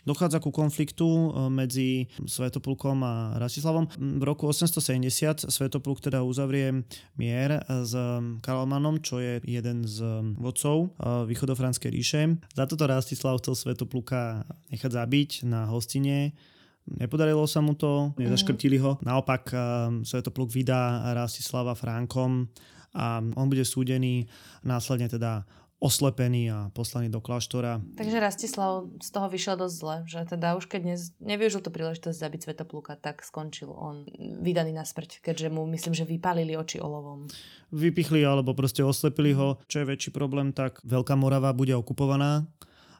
Dochádza 0.03 0.43
ku 0.43 0.51
konfliktu 0.51 1.08
e, 1.08 1.47
medzi 1.47 2.12
Svetopulkom 2.27 3.08
a 3.08 3.39
Rastislavom. 3.39 3.88
V 3.95 4.23
roku 4.27 4.51
870 4.51 5.47
Svetopluk 5.47 6.03
teda 6.03 6.27
uzavrie 6.27 6.84
mier 7.15 7.63
s 7.63 7.95
Karlmanom, 8.43 8.99
čo 8.99 9.23
je 9.23 9.39
jeden 9.47 9.88
z 9.88 10.03
vodcov 10.36 10.91
e, 10.91 11.27
východofranskej 11.32 11.88
ríše. 11.88 12.36
Za 12.51 12.67
toto 12.67 12.84
Rastislav 12.84 13.39
chcel 13.39 13.56
Svetopluka 13.56 14.43
nechať 14.75 14.91
zabiť 14.91 15.47
na 15.47 15.71
hostine 15.71 16.36
Nepodarilo 16.84 17.47
sa 17.47 17.63
mu 17.63 17.79
to, 17.79 18.12
nezaškrtili 18.19 18.75
ho. 18.84 18.99
Naopak 18.99 19.56
Svetopluk 20.03 20.51
vydá 20.51 21.15
Rastislava 21.15 21.79
Frankom 21.79 22.51
a 22.91 23.23
on 23.23 23.47
bude 23.47 23.63
súdený 23.63 24.27
následne 24.67 25.08
teda 25.08 25.47
oslepený 25.84 26.48
a 26.48 26.72
poslaný 26.72 27.12
do 27.12 27.19
kláštora. 27.19 27.84
Takže 28.00 28.24
Rastislav 28.24 28.88
z 29.04 29.10
toho 29.12 29.28
vyšiel 29.28 29.60
dosť 29.60 29.76
zle, 29.76 29.96
že 30.08 30.19
teda 30.24 30.56
už 30.56 30.72
keď 30.72 30.82
dnes 30.88 31.12
nevyužil 31.19 31.60
to 31.60 31.76
príležitosť 31.76 32.15
zabiť 32.15 32.41
Svetopluka, 32.48 32.96
tak 32.96 33.19
skončil 33.19 33.67
on 33.67 34.08
vydaný 34.39 34.72
na 34.72 34.88
smrť, 34.88 35.19
keďže 35.19 35.52
mu 35.52 35.67
myslím, 35.76 35.91
že 35.91 36.08
vypálili 36.08 36.56
oči 36.56 36.80
olovom. 36.80 37.28
Vypichli 37.76 38.24
alebo 38.24 38.56
proste 38.56 38.80
oslepili 38.80 39.36
ho. 39.36 39.60
Čo 39.67 39.84
je 39.84 39.89
väčší 39.91 40.15
problém, 40.15 40.56
tak 40.56 40.80
Veľká 40.88 41.19
Morava 41.19 41.52
bude 41.52 41.76
okupovaná 41.76 42.48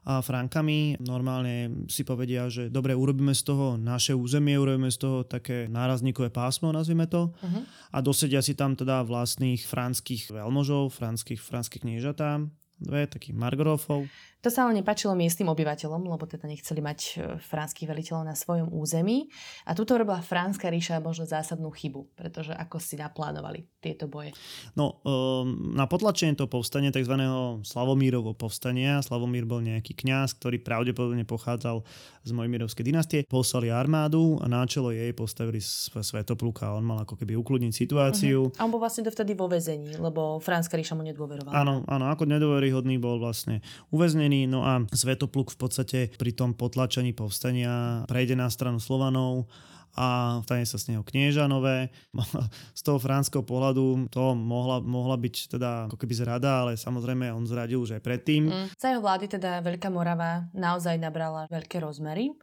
a 0.04 0.20
Frankami. 0.20 1.00
Normálne 1.00 1.88
si 1.88 2.04
povedia, 2.04 2.52
že 2.52 2.68
dobre, 2.68 2.92
urobíme 2.92 3.32
z 3.32 3.48
toho 3.48 3.80
naše 3.80 4.12
územie, 4.12 4.60
urobíme 4.60 4.92
z 4.92 5.00
toho 5.00 5.18
také 5.24 5.72
nárazníkové 5.72 6.28
pásmo, 6.28 6.76
nazvime 6.76 7.08
to. 7.08 7.32
Uh-huh. 7.32 7.64
A 7.96 8.04
dosedia 8.04 8.44
si 8.44 8.60
tam 8.60 8.76
teda 8.76 9.08
vlastných 9.08 9.64
franských 9.64 10.36
veľmožov, 10.36 10.92
franských, 10.92 11.40
franských 11.40 11.88
kniežatá 11.88 12.44
dve 12.84 13.08
takých 13.08 13.36
margrofov. 13.36 14.06
To 14.44 14.52
sa 14.52 14.68
ale 14.68 14.84
nepačilo 14.84 15.16
miestnym 15.16 15.48
obyvateľom, 15.48 16.04
lebo 16.04 16.28
teda 16.28 16.52
nechceli 16.52 16.84
mať 16.84 17.00
e, 17.00 17.12
franských 17.40 17.88
veliteľov 17.88 18.28
na 18.28 18.36
svojom 18.36 18.76
území. 18.76 19.32
A 19.64 19.72
tuto 19.72 19.96
robila 19.96 20.20
fránska 20.20 20.68
ríša 20.68 21.00
možno 21.00 21.24
zásadnú 21.24 21.72
chybu, 21.72 22.12
pretože 22.12 22.52
ako 22.52 22.76
si 22.76 23.00
naplánovali 23.00 23.64
tieto 23.80 24.12
boje. 24.12 24.36
No, 24.76 25.00
um, 25.08 25.72
na 25.72 25.88
potlačenie 25.88 26.36
toho 26.36 26.52
povstania, 26.52 26.92
tzv. 26.92 27.16
Slavomírovo 27.64 28.36
povstania, 28.36 29.00
Slavomír 29.00 29.48
bol 29.48 29.64
nejaký 29.64 29.96
kňaz, 29.96 30.36
ktorý 30.36 30.60
pravdepodobne 30.60 31.24
pochádzal 31.24 31.88
z 32.28 32.32
Mojmírovskej 32.36 32.84
dynastie, 32.84 33.20
poslali 33.24 33.72
armádu 33.72 34.44
a 34.44 34.52
na 34.52 34.68
čelo 34.68 34.92
jej 34.92 35.16
postavili 35.16 35.64
Svetopluka 35.64 36.76
on 36.76 36.84
mal 36.84 37.08
ako 37.08 37.16
keby 37.16 37.40
ukludniť 37.40 37.72
situáciu. 37.72 38.52
Uh-huh. 38.52 38.60
A 38.60 38.68
on 38.68 38.72
bol 38.76 38.84
vlastne 38.84 39.08
dovtedy 39.08 39.40
vo 39.40 39.48
vezení, 39.48 39.96
lebo 39.96 40.44
fránska 40.44 40.76
ríša 40.76 41.00
mu 41.00 41.08
nedôverovala. 41.08 41.56
Áno, 41.56 41.88
áno, 41.88 42.12
ako 42.12 42.28
nedôveryhodný 42.28 43.00
bol 43.00 43.24
vlastne 43.24 43.64
uväznený 43.92 44.33
zranený, 44.34 44.50
no 44.50 44.66
a 44.66 44.82
Svetopluk 44.90 45.54
v 45.54 45.58
podstate 45.58 46.00
pri 46.18 46.32
tom 46.34 46.58
potlačení 46.58 47.14
povstania 47.14 48.04
prejde 48.10 48.34
na 48.34 48.50
stranu 48.50 48.82
Slovanov 48.82 49.46
a 49.94 50.42
stane 50.42 50.66
sa 50.66 50.82
z 50.82 50.90
neho 50.98 51.06
knieža 51.06 51.46
nové. 51.46 51.94
Z 52.74 52.82
toho 52.82 52.98
fránskeho 52.98 53.46
pohľadu 53.46 54.10
to 54.10 54.34
mohla, 54.34 54.82
mohla 54.82 55.14
byť 55.22 55.54
teda 55.54 55.86
ako 55.86 56.02
keby 56.02 56.14
zrada, 56.18 56.66
ale 56.66 56.82
samozrejme 56.82 57.30
on 57.30 57.46
zradil 57.46 57.86
už 57.86 58.02
aj 58.02 58.02
predtým. 58.02 58.50
Mm. 58.50 58.68
Za 58.74 58.90
jeho 58.90 59.06
vlády 59.06 59.30
teda 59.30 59.62
Veľká 59.62 59.94
Morava 59.94 60.50
naozaj 60.58 60.98
nabrala 60.98 61.46
veľké 61.46 61.78
rozmery 61.78 62.34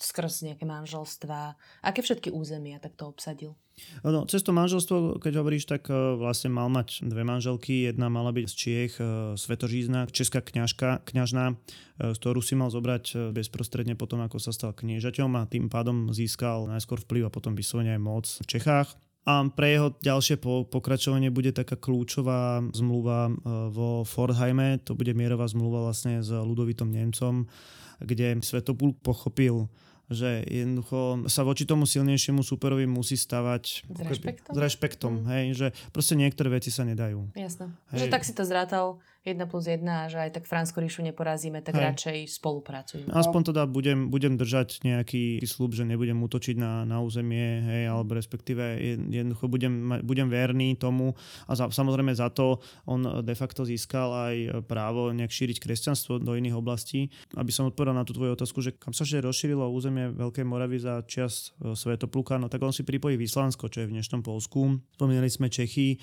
skrz 0.00 0.48
nejaké 0.48 0.64
manželstva. 0.64 1.60
Aké 1.84 2.00
všetky 2.00 2.32
územia 2.32 2.80
takto 2.80 3.12
obsadil? 3.12 3.52
No, 4.06 4.22
cez 4.30 4.46
to 4.46 4.54
manželstvo, 4.54 5.18
keď 5.18 5.42
hovoríš, 5.42 5.66
tak 5.66 5.90
e, 5.90 5.94
vlastne 6.14 6.52
mal 6.52 6.70
mať 6.70 7.02
dve 7.10 7.26
manželky. 7.26 7.90
Jedna 7.90 8.06
mala 8.06 8.30
byť 8.30 8.46
z 8.46 8.54
Čiech, 8.54 8.94
e, 9.02 9.34
Svetožízna, 9.34 10.06
česká 10.14 10.38
kňažka, 10.38 11.02
kňažná, 11.02 11.44
e, 11.50 11.54
z 12.14 12.18
ktorú 12.22 12.38
si 12.38 12.54
mal 12.54 12.70
zobrať 12.70 13.34
bezprostredne 13.34 13.98
potom, 13.98 14.22
ako 14.22 14.38
sa 14.38 14.54
stal 14.54 14.76
kniežaťom 14.76 15.30
a 15.34 15.50
tým 15.50 15.66
pádom 15.66 16.14
získal 16.14 16.70
najskôr 16.70 17.02
vplyv 17.02 17.26
a 17.26 17.34
potom 17.34 17.58
vyslovene 17.58 17.98
aj 17.98 18.02
moc 18.02 18.26
v 18.28 18.46
Čechách. 18.46 18.94
A 19.24 19.40
pre 19.48 19.72
jeho 19.72 19.88
ďalšie 20.04 20.36
pokračovanie 20.68 21.32
bude 21.32 21.48
taká 21.56 21.80
kľúčová 21.80 22.60
zmluva 22.76 23.32
vo 23.72 24.04
Fordheime, 24.04 24.76
to 24.84 24.92
bude 24.92 25.16
mierová 25.16 25.48
zmluva 25.48 25.88
vlastne 25.88 26.20
s 26.20 26.28
Ludovitom 26.28 26.92
Nemcom, 26.92 27.48
kde 28.04 28.44
Svetopulk 28.44 29.00
pochopil, 29.00 29.72
že 30.12 30.44
jednoducho 30.44 31.24
sa 31.32 31.46
voči 31.46 31.64
tomu 31.64 31.88
silnejšiemu 31.88 32.44
superovi 32.44 32.84
musí 32.84 33.16
stavať 33.16 33.88
s 33.88 34.00
rešpektom, 34.04 34.52
s 34.52 34.58
rešpektom 34.58 35.12
mm. 35.20 35.26
hej, 35.32 35.46
že 35.56 35.66
proste 35.90 36.14
niektoré 36.14 36.52
veci 36.52 36.68
sa 36.68 36.84
nedajú. 36.84 37.32
Jasné. 37.32 37.72
Hej. 37.96 38.04
Že 38.04 38.06
tak 38.12 38.22
si 38.28 38.32
to 38.36 38.44
zrátal 38.44 39.00
1 39.24 39.40
plus 39.48 39.64
1 39.64 39.80
a 39.88 40.04
že 40.12 40.20
aj 40.20 40.36
tak 40.36 40.44
Fransku 40.44 40.84
ríšu 40.84 41.00
neporazíme, 41.00 41.64
tak 41.64 41.80
Hej. 41.80 41.84
radšej 41.88 42.18
spolupracujeme. 42.36 43.08
Aspoň 43.08 43.56
teda 43.56 43.64
budem, 43.64 44.12
budem 44.12 44.36
držať 44.36 44.84
nejaký 44.84 45.40
slub, 45.48 45.72
že 45.72 45.88
nebudem 45.88 46.20
útočiť 46.20 46.60
na, 46.60 46.84
na 46.84 47.00
územie, 47.00 47.64
hej, 47.64 47.82
alebo 47.88 48.20
respektíve 48.20 48.60
jednoducho 49.08 49.48
budem, 49.48 50.04
budem 50.04 50.28
verný 50.28 50.76
tomu 50.76 51.16
a 51.48 51.56
za, 51.56 51.72
samozrejme 51.72 52.12
za 52.12 52.28
to 52.28 52.60
on 52.84 53.24
de 53.24 53.32
facto 53.32 53.64
získal 53.64 54.12
aj 54.12 54.36
právo 54.68 55.08
nejak 55.16 55.32
šíriť 55.32 55.56
kresťanstvo 55.56 56.20
do 56.20 56.36
iných 56.36 56.60
oblastí. 56.60 57.08
Aby 57.32 57.48
som 57.48 57.72
odpovedal 57.72 57.96
na 57.96 58.04
tú 58.04 58.12
tvoju 58.12 58.36
otázku, 58.36 58.60
že 58.60 58.76
kam 58.76 58.92
sa 58.92 59.08
že 59.08 59.24
rozšírilo 59.24 59.64
územie 59.72 60.12
Veľkej 60.12 60.44
Moravy 60.44 60.84
za 60.84 61.00
čas 61.08 61.56
e, 61.64 61.72
Svetopluka, 61.72 62.36
no 62.36 62.52
tak 62.52 62.60
on 62.60 62.76
si 62.76 62.84
pripojí 62.84 63.16
Vyslansko, 63.16 63.72
čo 63.72 63.84
je 63.84 63.88
v 63.88 63.96
dnešnom 63.96 64.20
Polsku. 64.20 64.76
Spomínali 65.00 65.32
sme 65.32 65.48
Čechy, 65.48 65.96
e, 65.96 65.98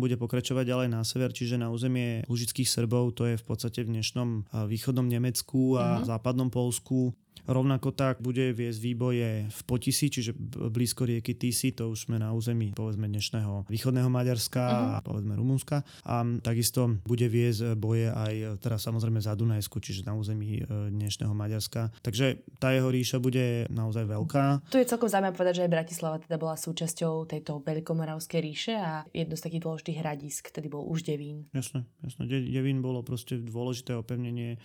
bude 0.00 0.16
pokračovať 0.16 0.64
ďalej 0.64 0.88
na 0.88 1.04
sever, 1.04 1.28
čiže 1.28 1.60
na 1.60 1.68
územie 1.68 2.24
Lužic 2.24 2.53
etnických 2.54 2.70
Srbov, 2.70 3.18
to 3.18 3.26
je 3.26 3.34
v 3.34 3.44
podstate 3.50 3.82
v 3.82 3.98
dnešnom 3.98 4.54
východnom 4.70 5.10
Nemecku 5.10 5.74
a 5.74 5.98
uh-huh. 5.98 6.06
západnom 6.06 6.54
Polsku. 6.54 7.10
Rovnako 7.44 7.92
tak 7.92 8.24
bude 8.24 8.56
viesť 8.56 8.80
výboje 8.80 9.28
v 9.52 9.60
Potisi, 9.68 10.08
čiže 10.08 10.32
blízko 10.72 11.04
rieky 11.04 11.36
Tisy, 11.36 11.76
to 11.76 11.92
už 11.92 12.08
sme 12.08 12.16
na 12.16 12.32
území 12.32 12.72
povedzme 12.72 13.04
dnešného 13.04 13.68
východného 13.68 14.08
Maďarska 14.08 14.64
uh-huh. 14.64 14.94
a 14.96 15.04
povedzme 15.04 15.36
Rumunska. 15.36 15.84
A 16.08 16.24
takisto 16.40 16.96
bude 17.04 17.28
viesť 17.28 17.76
boje 17.76 18.08
aj 18.08 18.64
teraz 18.64 18.88
samozrejme 18.88 19.20
za 19.20 19.36
Dunajsku, 19.36 19.76
čiže 19.76 20.08
na 20.08 20.16
území 20.16 20.64
e, 20.64 20.88
dnešného 20.88 21.36
Maďarska. 21.36 21.92
Takže 22.00 22.40
tá 22.56 22.72
jeho 22.72 22.88
ríša 22.88 23.20
bude 23.20 23.68
naozaj 23.68 24.08
veľká. 24.08 24.64
Tu 24.72 24.80
je 24.80 24.88
celkom 24.88 25.12
zaujímavé 25.12 25.36
povedať, 25.36 25.60
že 25.60 25.64
aj 25.68 25.74
Bratislava 25.74 26.16
teda 26.24 26.40
bola 26.40 26.56
súčasťou 26.56 27.28
tejto 27.28 27.60
Veľkomoravskej 27.60 28.40
ríše 28.40 28.72
a 28.72 29.04
jedno 29.12 29.36
z 29.36 29.44
takých 29.44 29.64
dôležitých 29.68 30.00
hradisk, 30.00 30.42
tedy 30.48 30.72
bol 30.72 30.88
už 30.88 31.04
Devín. 31.04 31.44
Jasné, 31.52 31.84
jasné. 32.00 32.24
Devín 32.24 32.80
bolo 32.80 33.04
proste 33.04 33.36
dôležité 33.36 33.92
opevnenie 33.92 34.56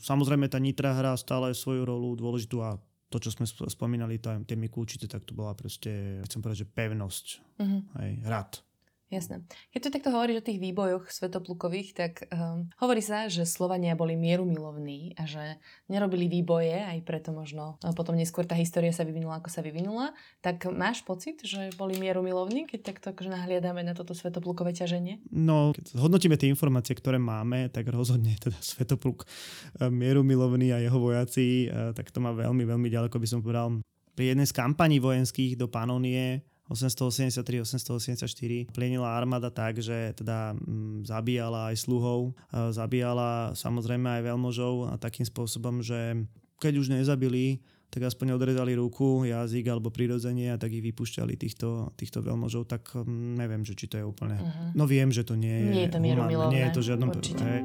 Samozrejme 0.00 0.48
tá 0.48 0.56
Nitra 0.56 0.96
hrá 0.96 1.12
stále 1.20 1.52
svoju 1.52 1.84
rolu 1.84 2.16
dôležitú 2.16 2.64
a 2.64 2.80
to, 3.10 3.18
čo 3.18 3.34
sme 3.34 3.44
spomínali, 3.44 4.22
tá, 4.22 4.38
tie 4.46 4.54
Mikulčice, 4.54 5.10
tak 5.10 5.26
to 5.26 5.34
bola 5.34 5.52
proste, 5.58 6.22
chcem 6.24 6.38
povedať, 6.38 6.62
že 6.62 6.70
pevnosť, 6.70 7.24
uh-huh. 7.58 7.80
hej, 8.00 8.12
rad. 8.22 8.62
Jasné. 9.10 9.42
Keď 9.74 9.80
tu 9.82 9.88
takto 9.90 10.14
hovoríš 10.14 10.38
o 10.38 10.46
tých 10.46 10.62
výbojoch 10.62 11.10
svetoplukových, 11.10 11.98
tak 11.98 12.30
um, 12.30 12.70
hovorí 12.78 13.02
sa, 13.02 13.26
že 13.26 13.42
Slovania 13.42 13.98
boli 13.98 14.14
mierumilovní 14.14 15.18
a 15.18 15.26
že 15.26 15.58
nerobili 15.90 16.30
výboje, 16.30 16.78
aj 16.78 17.02
preto 17.02 17.34
možno 17.34 17.74
no, 17.82 17.90
potom 17.90 18.14
neskôr 18.14 18.46
tá 18.46 18.54
história 18.54 18.94
sa 18.94 19.02
vyvinula, 19.02 19.42
ako 19.42 19.50
sa 19.50 19.66
vyvinula. 19.66 20.14
Tak 20.46 20.70
máš 20.70 21.02
pocit, 21.02 21.42
že 21.42 21.74
boli 21.74 21.98
mierumilovní, 21.98 22.70
keď 22.70 22.94
takto 22.94 23.10
akože 23.10 23.34
nahliadame 23.34 23.82
na 23.82 23.98
toto 23.98 24.14
svetoplukové 24.14 24.78
ťaženie? 24.78 25.26
No, 25.34 25.74
keď 25.74 25.98
hodnotíme 25.98 26.38
tie 26.38 26.46
informácie, 26.46 26.94
ktoré 26.94 27.18
máme, 27.18 27.66
tak 27.74 27.90
rozhodne 27.90 28.38
teda 28.38 28.62
svetopluk 28.62 29.26
e, 29.26 29.90
mierumilovný 29.90 30.70
a 30.70 30.78
jeho 30.78 31.02
vojaci, 31.02 31.66
e, 31.66 31.98
tak 31.98 32.14
to 32.14 32.22
má 32.22 32.30
veľmi, 32.30 32.62
veľmi 32.62 32.86
ďaleko, 32.86 33.18
by 33.18 33.26
som 33.26 33.42
povedal. 33.42 33.82
Pri 34.14 34.30
jednej 34.30 34.46
z 34.46 34.54
kampaní 34.54 35.02
vojenských 35.02 35.58
do 35.58 35.66
Panonie 35.66 36.46
883-884 36.70 38.70
plienila 38.70 39.10
armáda 39.10 39.50
tak, 39.50 39.82
že 39.82 40.14
teda 40.14 40.54
mm, 40.54 41.04
zabíjala 41.04 41.74
aj 41.74 41.76
sluhov, 41.82 42.30
zabíjala 42.70 43.58
samozrejme 43.58 44.06
aj 44.06 44.22
veľmožov 44.30 44.74
a 44.90 44.94
takým 44.94 45.26
spôsobom, 45.26 45.82
že 45.82 46.14
keď 46.62 46.72
už 46.78 46.94
nezabili, 46.94 47.58
tak 47.90 48.06
aspoň 48.06 48.38
odrezali 48.38 48.78
ruku, 48.78 49.26
jazyk 49.26 49.66
alebo 49.66 49.90
prirodzenie 49.90 50.54
a 50.54 50.60
tak 50.60 50.70
ich 50.70 50.84
vypúšťali 50.84 51.34
týchto, 51.34 51.90
týchto 51.98 52.22
veľmožov, 52.22 52.70
tak 52.70 52.86
m, 52.94 53.34
neviem, 53.34 53.66
že 53.66 53.74
či 53.74 53.90
to 53.90 53.98
je 53.98 54.06
úplne... 54.06 54.38
Uh-huh. 54.38 54.70
No 54.78 54.86
viem, 54.86 55.10
že 55.10 55.26
to 55.26 55.34
nie 55.34 55.66
je... 55.66 55.70
Nie 55.74 55.84
je 55.90 55.90
to 55.90 55.98
mierumilovné. 55.98 56.54
Nie 56.54 56.62
je 56.70 56.74
to 56.78 56.86
žiadnom... 56.86 57.10
Určite. 57.10 57.42
Hej. 57.42 57.60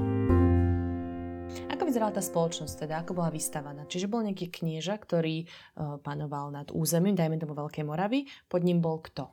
Vyzerala 1.95 2.12
tá 2.12 2.19
spoločnosť 2.19 2.75
teda, 2.75 3.08
ako 3.08 3.23
bola 3.23 3.31
vystavaná? 3.31 3.88
Čiže 3.88 4.12
bol 4.12 4.19
nejaký 4.19 4.51
knieža, 4.51 4.99
ktorý 4.99 5.47
uh, 5.47 5.95
panoval 6.03 6.51
nad 6.51 6.67
územím, 6.75 7.15
dajme 7.15 7.39
tomu 7.39 7.55
Veľkej 7.55 7.88
Moravy, 7.88 8.27
pod 8.51 8.67
ním 8.67 8.84
bol 8.84 8.99
kto? 8.99 9.31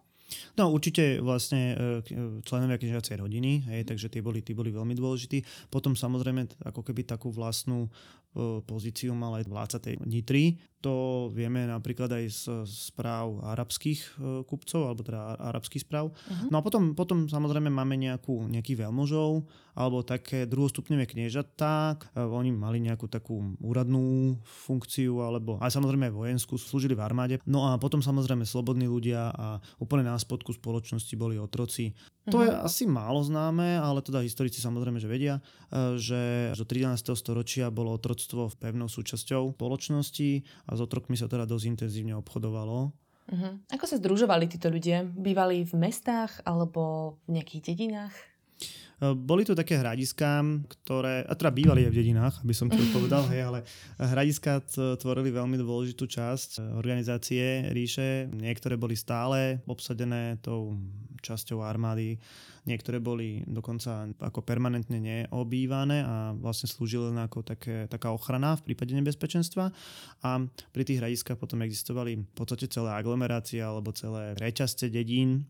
No 0.55 0.71
určite 0.71 1.19
vlastne 1.19 1.75
e, 1.75 2.41
členovia 2.47 2.79
kniežacej 2.79 3.19
rodiny, 3.19 3.67
hej, 3.67 3.83
takže 3.83 4.09
tí 4.15 4.23
boli, 4.23 4.47
tí 4.47 4.55
boli 4.55 4.71
veľmi 4.71 4.95
dôležití. 4.95 5.69
Potom 5.75 5.99
samozrejme 5.99 6.63
ako 6.63 6.87
keby 6.87 7.03
takú 7.03 7.35
vlastnú 7.35 7.91
e, 7.91 7.91
pozíciu 8.65 9.13
mal 9.13 9.41
aj 9.41 9.49
vládca 9.49 9.79
tej 9.79 9.95
Nitry, 10.03 10.57
to 10.83 11.31
vieme 11.31 11.63
napríklad 11.71 12.11
aj 12.11 12.25
z 12.27 12.43
správ 12.67 13.39
arabských 13.47 14.01
e, 14.03 14.43
kupcov, 14.43 14.91
alebo 14.91 15.07
teda 15.07 15.39
arabských 15.39 15.87
správ. 15.87 16.11
Uh-huh. 16.11 16.51
No 16.51 16.59
a 16.59 16.63
potom, 16.67 16.99
potom 16.99 17.31
samozrejme 17.31 17.71
máme 17.71 17.95
nejakú, 17.95 18.51
nejakých 18.51 18.91
veľmožov, 18.91 19.47
alebo 19.79 20.03
také 20.03 20.45
druhostupňové 20.51 21.07
kniežatá. 21.07 21.95
E, 22.13 22.19
oni 22.19 22.51
mali 22.51 22.83
nejakú 22.83 23.07
takú 23.07 23.55
úradnú 23.63 24.37
funkciu, 24.43 25.23
alebo 25.23 25.63
aj 25.63 25.71
samozrejme 25.71 26.11
vojenskú, 26.11 26.59
slúžili 26.59 26.99
v 26.99 27.07
armáde. 27.07 27.39
No 27.47 27.71
a 27.71 27.79
potom 27.79 28.03
samozrejme 28.03 28.43
slobodní 28.43 28.91
ľudia 28.91 29.31
a 29.31 29.63
úplne 29.79 30.11
na 30.11 30.19
spodku 30.19 30.51
spoločnosti 30.51 31.15
boli 31.15 31.39
otroci. 31.39 31.95
To 32.31 32.43
je 32.43 32.51
mhm. 32.51 32.59
asi 32.67 32.91
málo 32.91 33.23
známe, 33.23 33.79
ale 33.79 34.03
teda 34.03 34.23
historici 34.23 34.59
samozrejme, 34.59 34.99
že 34.99 35.07
vedia, 35.07 35.39
e, 35.71 35.95
že 35.95 36.51
do 36.59 36.67
13. 36.67 37.15
storočia 37.15 37.71
bolo 37.71 37.95
otroctvo 38.23 38.55
pevnou 38.63 38.87
súčasťou 38.87 39.59
spoločnosti 39.59 40.31
a 40.71 40.79
s 40.79 40.81
otrokmi 40.81 41.19
sa 41.19 41.27
teda 41.27 41.43
dosť 41.43 41.65
intenzívne 41.75 42.15
obchodovalo. 42.23 42.95
Uh-huh. 43.27 43.55
Ako 43.75 43.85
sa 43.91 43.99
združovali 43.99 44.47
títo 44.47 44.71
ľudia? 44.71 45.03
Bývali 45.03 45.67
v 45.67 45.75
mestách 45.75 46.39
alebo 46.47 47.17
v 47.27 47.43
nejakých 47.43 47.75
dedinách? 47.75 48.15
E, 49.03 49.19
boli 49.19 49.43
to 49.43 49.59
také 49.59 49.83
hradiská, 49.83 50.47
ktoré, 50.71 51.27
a 51.27 51.35
teda 51.35 51.51
bývali 51.51 51.83
aj 51.83 51.91
v 51.91 51.99
dedinách, 51.99 52.35
aby 52.47 52.55
som 52.55 52.71
to 52.71 52.79
povedal, 52.97 53.27
hej, 53.35 53.43
ale 53.43 53.59
hradiská 53.99 54.63
tvorili 55.03 55.35
veľmi 55.35 55.59
dôležitú 55.59 56.07
časť 56.07 56.63
organizácie 56.79 57.75
ríše. 57.75 58.31
Niektoré 58.31 58.79
boli 58.79 58.95
stále 58.95 59.59
obsadené 59.67 60.39
tou 60.39 60.79
časťou 61.23 61.63
armády, 61.63 62.19
niektoré 62.67 62.99
boli 62.99 63.47
dokonca 63.47 64.11
ako 64.19 64.43
permanentne 64.43 64.99
neobývané 64.99 66.03
a 66.03 66.15
vlastne 66.35 66.67
slúžili 66.67 67.11
len 67.15 67.23
ako 67.23 67.47
také, 67.47 67.87
taká 67.87 68.11
ochrana 68.11 68.59
v 68.59 68.71
prípade 68.71 68.95
nebezpečenstva. 68.95 69.71
A 70.27 70.31
pri 70.75 70.83
tých 70.83 70.99
hradistkách 70.99 71.39
potom 71.39 71.63
existovali 71.63 72.23
v 72.23 72.35
podstate 72.35 72.67
celé 72.71 72.91
aglomerácie 72.95 73.63
alebo 73.63 73.95
celé 73.95 74.35
reťazce 74.39 74.91
dedín, 74.91 75.47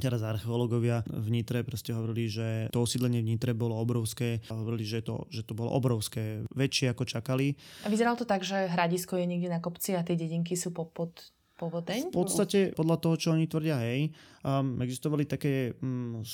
Teraz 0.00 0.24
archeológovia 0.24 1.04
v 1.06 1.28
Nitre 1.28 1.60
proste 1.60 1.92
hovorili, 1.92 2.26
že 2.26 2.48
to 2.72 2.82
osídlenie 2.82 3.20
v 3.20 3.36
Nitre 3.36 3.52
bolo 3.52 3.76
obrovské. 3.76 4.40
Hovorili, 4.48 4.88
že 4.88 5.04
to, 5.04 5.28
že 5.28 5.44
to 5.44 5.52
bolo 5.52 5.70
obrovské, 5.76 6.48
väčšie 6.56 6.96
ako 6.96 7.04
čakali. 7.04 7.54
A 7.84 7.92
vyzeralo 7.92 8.16
to 8.16 8.24
tak, 8.24 8.40
že 8.40 8.66
hradisko 8.72 9.20
je 9.20 9.28
niekde 9.28 9.52
na 9.52 9.60
kopci 9.60 9.92
a 9.94 10.00
tie 10.00 10.16
dedinky 10.16 10.56
sú 10.56 10.72
pod, 10.72 10.90
pod 10.96 11.12
povodeň? 11.60 12.08
V 12.08 12.16
podstate 12.16 12.58
podľa 12.72 12.96
toho, 12.96 13.14
čo 13.20 13.28
oni 13.36 13.44
tvrdia, 13.44 13.76
hej, 13.84 14.08
um, 14.40 14.80
existovali 14.80 15.28
také 15.28 15.76
um, 15.84 16.24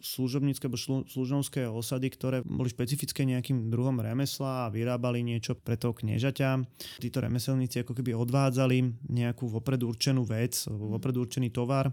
služobnícke 0.00 0.70
alebo 0.70 0.78
služnovské 1.10 1.66
osady, 1.66 2.06
ktoré 2.14 2.38
boli 2.46 2.70
špecifické 2.70 3.26
nejakým 3.26 3.66
druhom 3.66 3.98
remesla 3.98 4.70
a 4.70 4.72
vyrábali 4.72 5.26
niečo 5.26 5.58
pre 5.58 5.74
toho 5.74 5.90
kniežaťa. 5.90 6.62
Títo 7.02 7.18
remeselníci 7.18 7.82
ako 7.82 7.98
keby 7.98 8.14
odvádzali 8.14 9.10
nejakú 9.10 9.50
vopred 9.50 9.82
určenú 9.82 10.22
vec, 10.22 10.54
alebo 10.70 10.94
vopred 10.94 11.18
určený 11.18 11.50
tovar 11.50 11.90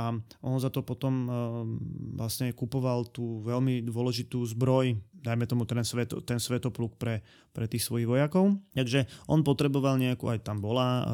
a 0.00 0.16
on 0.40 0.56
za 0.56 0.72
to 0.72 0.80
potom 0.80 1.14
um, 1.28 1.30
vlastne 2.16 2.56
kupoval 2.56 3.12
tú 3.12 3.44
veľmi 3.44 3.84
dôležitú 3.84 4.40
zbroj, 4.56 4.96
dajme 5.20 5.44
tomu 5.44 5.68
ten, 5.68 5.80
sveto, 5.84 6.24
ten 6.24 6.40
svetopluk 6.40 6.96
pre, 6.96 7.20
pre 7.52 7.68
tých 7.68 7.84
svojich 7.84 8.08
vojakov. 8.08 8.56
Takže 8.72 9.06
on 9.28 9.44
potreboval 9.44 10.00
nejakú, 10.00 10.26
aj 10.32 10.44
tam 10.44 10.64
bola 10.64 10.88
uh, 10.88 11.04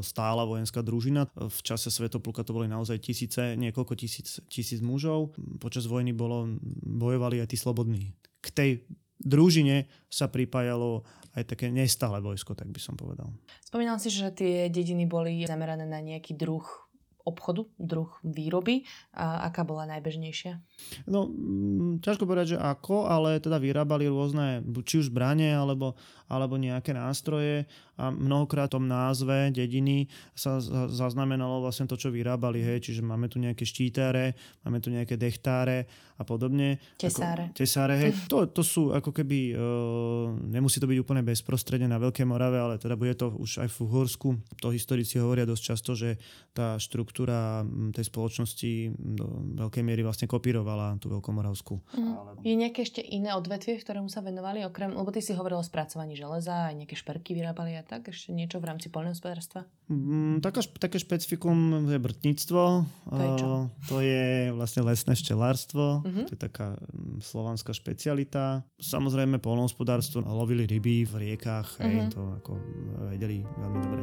stála 0.00 0.46
vojenská 0.46 0.80
družina. 0.86 1.26
V 1.34 1.60
čase 1.66 1.90
svetopluka 1.90 2.46
to 2.46 2.54
boli 2.54 2.70
naozaj 2.70 3.02
tisíce, 3.02 3.58
niekoľko 3.58 3.94
tisíc, 3.98 4.38
tisíc 4.46 4.78
mužov. 4.78 5.34
Počas 5.58 5.90
vojny 5.90 6.14
bolo, 6.14 6.56
bojovali 6.86 7.42
aj 7.42 7.50
tí 7.50 7.58
slobodní. 7.58 8.14
K 8.40 8.48
tej 8.54 8.70
družine 9.20 9.90
sa 10.06 10.30
pripájalo 10.30 11.02
aj 11.36 11.44
také 11.52 11.68
nestále 11.68 12.22
vojsko, 12.24 12.56
tak 12.56 12.72
by 12.72 12.80
som 12.80 12.96
povedal. 12.96 13.28
Spomínal 13.60 14.00
si, 14.00 14.08
že 14.08 14.32
tie 14.32 14.72
dediny 14.72 15.04
boli 15.04 15.44
zamerané 15.44 15.84
na 15.84 16.00
nejaký 16.00 16.32
druh 16.32 16.64
obchodu, 17.26 17.66
druh 17.76 18.08
výroby. 18.22 18.86
A 19.10 19.50
aká 19.50 19.66
bola 19.66 19.84
najbežnejšia? 19.90 20.62
No, 21.10 21.26
ťažko 21.98 22.22
povedať, 22.22 22.54
že 22.54 22.58
ako, 22.62 23.10
ale 23.10 23.42
teda 23.42 23.58
vyrábali 23.58 24.06
rôzne, 24.06 24.62
či 24.86 25.02
už 25.02 25.10
zbranie, 25.10 25.50
alebo, 25.50 25.98
alebo 26.26 26.58
nejaké 26.58 26.90
nástroje 26.90 27.66
a 27.96 28.12
mnohokrát 28.12 28.68
v 28.68 28.76
tom 28.76 28.84
názve 28.84 29.48
dediny 29.56 30.04
sa 30.36 30.60
zaznamenalo 30.92 31.64
vlastne 31.64 31.88
to, 31.88 31.96
čo 31.96 32.12
vyrábali, 32.12 32.60
hej, 32.60 32.90
čiže 32.90 33.00
máme 33.00 33.32
tu 33.32 33.40
nejaké 33.40 33.64
štítáre, 33.64 34.36
máme 34.68 34.84
tu 34.84 34.92
nejaké 34.92 35.16
dechtáre 35.16 35.88
a 36.16 36.22
podobne. 36.24 36.80
Tesáre. 36.96 37.52
Ako, 37.52 37.56
tesáre, 37.56 37.94
hej, 37.96 38.12
to, 38.32 38.48
to 38.52 38.60
sú 38.64 38.92
ako 38.92 39.12
keby, 39.12 39.56
uh, 39.56 40.28
nemusí 40.48 40.76
to 40.80 40.88
byť 40.88 40.98
úplne 41.00 41.24
bezprostredne 41.24 41.88
na 41.88 42.00
Veľkej 42.00 42.28
Morave, 42.28 42.60
ale 42.60 42.76
teda 42.76 43.00
bude 43.00 43.16
to 43.16 43.32
už 43.32 43.64
aj 43.64 43.68
v 43.72 43.76
Uhorsku. 43.84 44.28
To 44.60 44.72
historici 44.72 45.16
hovoria 45.16 45.48
dosť 45.48 45.62
často, 45.62 45.92
že 45.96 46.20
tá 46.52 46.76
štruktúra 46.76 47.64
tej 47.92 48.04
spoločnosti 48.08 48.96
do 48.96 49.26
veľkej 49.60 49.84
miery 49.84 50.00
vlastne 50.04 50.28
kopírovala 50.28 50.96
tú 51.00 51.12
Veľkomoravskú. 51.12 51.80
Mm. 51.96 52.44
Je 52.44 52.56
nejaké 52.56 52.84
ešte 52.84 53.04
iné 53.04 53.32
odvetvie, 53.36 53.76
ktorému 53.76 54.08
sa 54.08 54.24
venovali, 54.24 54.64
okrem, 54.64 54.92
lebo 54.92 55.12
ty 55.12 55.20
si 55.20 55.36
hovoril 55.36 55.60
o 55.60 55.64
spracovaní 55.64 56.15
železa, 56.16 56.72
aj 56.72 56.74
nejaké 56.82 56.96
šperky 56.96 57.36
vyrábali 57.36 57.76
a 57.76 57.84
tak, 57.84 58.08
ešte 58.08 58.32
niečo 58.32 58.58
v 58.58 58.72
rámci 58.72 58.88
poľnohospodárstva? 58.88 59.68
Mm, 59.92 60.40
taká, 60.40 60.64
také 60.64 60.98
špecifikum 60.98 61.86
je 61.86 62.00
brtníctvo. 62.00 62.62
To 63.12 63.20
je 63.20 63.30
čo? 63.38 63.68
To 63.92 63.96
je 64.00 64.50
vlastne 64.56 64.82
lesné 64.88 65.14
štelárstvo. 65.14 66.02
Mm-hmm. 66.02 66.24
To 66.26 66.32
je 66.32 66.40
taká 66.40 66.74
mm, 66.74 67.20
slovanská 67.20 67.76
špecialita. 67.76 68.64
Samozrejme 68.80 69.38
poľnohospodárstvo. 69.38 70.24
Lovili 70.26 70.66
ryby 70.66 71.06
v 71.06 71.14
riekach. 71.22 71.78
Mm-hmm. 71.78 71.92
Hej, 71.92 72.00
to 72.16 72.20
ako 72.42 72.52
vedeli 73.12 73.44
veľmi 73.44 73.78
dobre. 73.84 74.00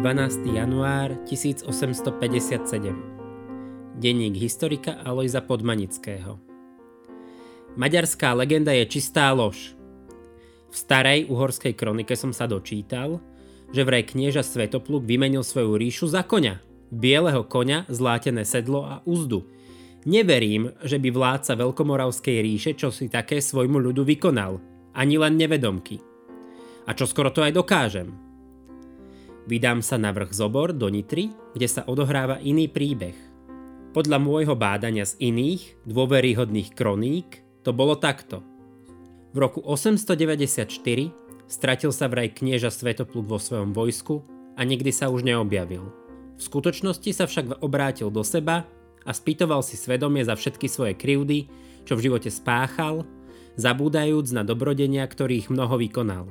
12. 0.00 0.56
január 0.56 1.12
1857 1.28 4.00
Denník 4.00 4.32
historika 4.40 4.96
Alojza 5.04 5.44
Podmanického 5.44 6.40
Maďarská 7.78 8.34
legenda 8.34 8.74
je 8.74 8.82
čistá 8.82 9.30
lož. 9.30 9.78
V 10.70 10.76
starej 10.78 11.26
uhorskej 11.26 11.74
kronike 11.74 12.14
som 12.14 12.30
sa 12.30 12.46
dočítal, 12.46 13.18
že 13.74 13.82
vraj 13.82 14.06
knieža 14.06 14.46
Svetopluk 14.46 15.02
vymenil 15.02 15.42
svoju 15.42 15.74
ríšu 15.74 16.06
za 16.06 16.22
koňa. 16.22 16.62
Bieleho 16.90 17.46
koňa, 17.46 17.90
zlátené 17.90 18.46
sedlo 18.46 18.86
a 18.86 19.02
úzdu. 19.06 19.46
Neverím, 20.06 20.74
že 20.82 20.98
by 20.98 21.10
vládca 21.10 21.58
Veľkomoravskej 21.58 22.36
ríše 22.40 22.72
čo 22.74 22.90
si 22.90 23.10
také 23.10 23.42
svojmu 23.42 23.78
ľudu 23.78 24.02
vykonal. 24.06 24.58
Ani 24.94 25.18
len 25.18 25.38
nevedomky. 25.38 26.02
A 26.86 26.94
čo 26.94 27.06
skoro 27.06 27.30
to 27.30 27.46
aj 27.46 27.54
dokážem. 27.54 28.10
Vydám 29.46 29.82
sa 29.82 29.98
na 29.98 30.10
vrch 30.10 30.34
Zobor 30.34 30.74
do 30.74 30.86
Nitry, 30.90 31.30
kde 31.54 31.66
sa 31.66 31.86
odohráva 31.86 32.42
iný 32.42 32.70
príbeh. 32.70 33.14
Podľa 33.90 34.18
môjho 34.22 34.54
bádania 34.54 35.02
z 35.02 35.18
iných, 35.18 35.82
dôveryhodných 35.82 36.74
kroník, 36.78 37.42
to 37.66 37.74
bolo 37.74 37.98
takto– 37.98 38.42
v 39.30 39.36
roku 39.38 39.62
894 39.62 40.66
stratil 41.46 41.90
sa 41.94 42.06
vraj 42.10 42.34
knieža 42.34 42.74
Svetopluk 42.74 43.26
vo 43.30 43.38
svojom 43.38 43.70
vojsku 43.70 44.26
a 44.58 44.66
nikdy 44.66 44.90
sa 44.90 45.06
už 45.10 45.22
neobjavil. 45.22 45.86
V 46.34 46.42
skutočnosti 46.42 47.10
sa 47.14 47.24
však 47.30 47.62
obrátil 47.62 48.10
do 48.10 48.26
seba 48.26 48.66
a 49.06 49.10
spýtoval 49.14 49.62
si 49.62 49.78
svedomie 49.78 50.26
za 50.26 50.34
všetky 50.34 50.66
svoje 50.66 50.98
krivdy, 50.98 51.46
čo 51.86 51.94
v 51.94 52.10
živote 52.10 52.30
spáchal, 52.32 53.06
zabúdajúc 53.54 54.34
na 54.34 54.42
dobrodenia, 54.42 55.06
ktorých 55.06 55.52
mnoho 55.52 55.78
vykonal. 55.78 56.26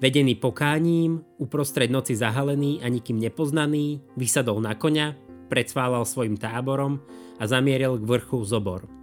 Vedený 0.00 0.40
pokáním, 0.40 1.20
uprostred 1.36 1.92
noci 1.92 2.16
zahalený 2.16 2.80
a 2.80 2.88
nikým 2.88 3.20
nepoznaný, 3.20 4.00
vysadol 4.16 4.64
na 4.64 4.72
koňa, 4.72 5.12
predsválal 5.52 6.08
svojim 6.08 6.40
táborom 6.40 7.04
a 7.36 7.44
zamieril 7.44 8.00
k 8.00 8.08
vrchu 8.08 8.40
Zobor. 8.48 8.99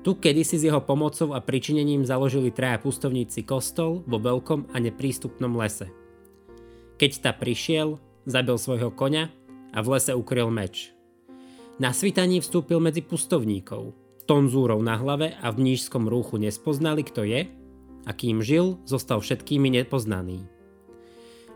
Tu 0.00 0.16
kedysi 0.16 0.56
s 0.56 0.64
jeho 0.64 0.80
pomocou 0.80 1.36
a 1.36 1.44
pričinením 1.44 2.08
založili 2.08 2.48
traja 2.48 2.80
pustovníci 2.80 3.44
kostol 3.44 4.00
vo 4.08 4.16
veľkom 4.16 4.72
a 4.72 4.80
neprístupnom 4.80 5.52
lese. 5.60 5.92
Keď 6.96 7.10
ta 7.20 7.32
prišiel, 7.36 8.00
zabil 8.24 8.56
svojho 8.56 8.88
koňa 8.88 9.28
a 9.76 9.78
v 9.84 9.86
lese 9.92 10.16
ukryl 10.16 10.48
meč. 10.48 10.96
Na 11.76 11.92
svitaní 11.92 12.40
vstúpil 12.40 12.80
medzi 12.80 13.04
pustovníkov. 13.04 13.92
S 14.20 14.24
tonzúrou 14.24 14.80
na 14.80 14.96
hlave 15.00 15.36
a 15.40 15.52
v 15.52 15.72
nížskom 15.72 16.08
rúchu 16.08 16.40
nespoznali, 16.40 17.04
kto 17.04 17.24
je 17.24 17.48
a 18.08 18.10
kým 18.16 18.40
žil, 18.40 18.80
zostal 18.88 19.20
všetkými 19.20 19.68
nepoznaný. 19.68 20.48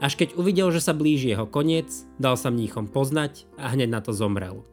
Až 0.04 0.20
keď 0.20 0.36
uvidel, 0.36 0.68
že 0.68 0.84
sa 0.84 0.92
blíži 0.92 1.32
jeho 1.32 1.48
koniec, 1.48 1.88
dal 2.20 2.36
sa 2.36 2.52
mníchom 2.52 2.92
poznať 2.92 3.48
a 3.56 3.72
hneď 3.72 3.88
na 3.88 4.00
to 4.04 4.12
zomrel. 4.12 4.68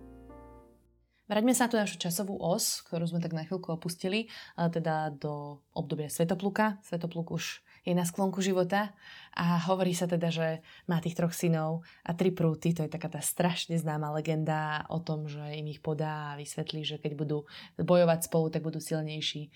Vráťme 1.32 1.56
sa 1.56 1.64
na 1.64 1.72
tú 1.72 1.78
našu 1.80 1.96
časovú 1.96 2.36
os, 2.44 2.84
ktorú 2.92 3.08
sme 3.08 3.24
tak 3.24 3.32
na 3.32 3.48
chvíľku 3.48 3.72
opustili, 3.72 4.28
ale 4.60 4.68
teda 4.68 5.16
do 5.16 5.64
obdobia 5.72 6.12
Svetopluka. 6.12 6.84
Svetopluk 6.84 7.32
už 7.32 7.64
je 7.88 7.96
na 7.96 8.04
sklonku 8.04 8.44
života 8.44 8.92
a 9.32 9.56
hovorí 9.64 9.96
sa 9.96 10.12
teda, 10.12 10.28
že 10.28 10.60
má 10.92 11.00
tých 11.00 11.16
troch 11.16 11.32
synov 11.32 11.88
a 12.04 12.12
tri 12.12 12.36
prúty. 12.36 12.76
To 12.76 12.84
je 12.84 12.92
taká 12.92 13.08
tá 13.08 13.24
strašne 13.24 13.80
známa 13.80 14.12
legenda 14.12 14.84
o 14.92 15.00
tom, 15.00 15.32
že 15.32 15.40
im 15.56 15.72
ich 15.72 15.80
podá 15.80 16.36
a 16.36 16.38
vysvetlí, 16.38 16.84
že 16.84 17.00
keď 17.00 17.16
budú 17.16 17.48
bojovať 17.80 18.28
spolu, 18.28 18.52
tak 18.52 18.68
budú 18.68 18.84
silnejší. 18.84 19.56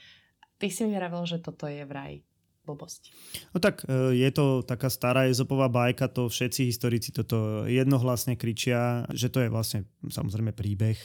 Ty 0.55 0.71
si 0.71 0.87
mi 0.87 0.95
vravel, 0.95 1.27
že 1.27 1.43
toto 1.43 1.67
je 1.67 1.83
vraj 1.83 2.23
blbosť. 2.63 3.11
No 3.51 3.59
tak 3.59 3.83
e, 3.83 4.15
je 4.15 4.29
to 4.31 4.63
taká 4.63 4.87
stará 4.87 5.27
jezopová 5.27 5.67
bajka, 5.67 6.07
to 6.07 6.31
všetci 6.31 6.71
historici 6.71 7.11
toto 7.11 7.67
jednohlasne 7.67 8.39
kričia, 8.39 9.03
že 9.11 9.27
to 9.27 9.43
je 9.43 9.51
vlastne 9.51 9.83
samozrejme 10.07 10.55
príbeh 10.55 10.95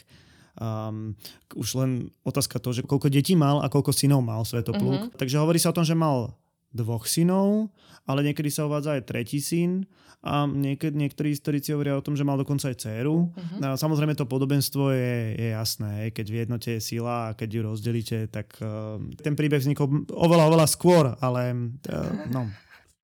Um, 0.59 1.15
už 1.55 1.79
len 1.79 1.91
otázka 2.27 2.59
to, 2.59 2.75
že 2.75 2.83
koľko 2.83 3.07
detí 3.07 3.39
mal 3.39 3.63
a 3.63 3.71
koľko 3.71 3.95
synov 3.95 4.27
mal 4.27 4.43
Svetopluk. 4.43 5.11
Uh-huh. 5.11 5.15
Takže 5.15 5.39
hovorí 5.39 5.63
sa 5.63 5.71
o 5.71 5.77
tom, 5.77 5.87
že 5.87 5.95
mal 5.95 6.35
dvoch 6.71 7.07
synov, 7.07 7.71
ale 8.07 8.27
niekedy 8.27 8.51
sa 8.51 8.67
uvádza 8.67 8.99
aj 8.99 9.07
tretí 9.07 9.43
syn 9.43 9.87
a 10.21 10.45
niekedy, 10.45 10.95
niektorí 10.95 11.33
historici 11.33 11.73
hovoria 11.73 11.97
o 11.97 12.05
tom, 12.05 12.13
že 12.13 12.29
mal 12.29 12.37
dokonca 12.37 12.69
aj 12.71 12.77
dceru. 12.79 13.33
Uh-huh. 13.33 13.65
A 13.65 13.75
samozrejme 13.75 14.15
to 14.15 14.29
podobenstvo 14.29 14.93
je, 14.95 15.35
je 15.35 15.49
jasné, 15.51 16.15
keď 16.15 16.27
v 16.29 16.37
jednote 16.47 16.71
je 16.77 16.83
sila 16.83 17.33
a 17.33 17.35
keď 17.35 17.49
ju 17.51 17.61
rozdelíte, 17.67 18.19
tak 18.31 18.55
uh, 18.63 19.01
ten 19.19 19.35
príbeh 19.35 19.59
vznikol 19.59 20.07
oveľa, 20.13 20.45
oveľa 20.47 20.67
skôr, 20.71 21.05
ale 21.19 21.75
uh, 21.91 22.31
no. 22.31 22.47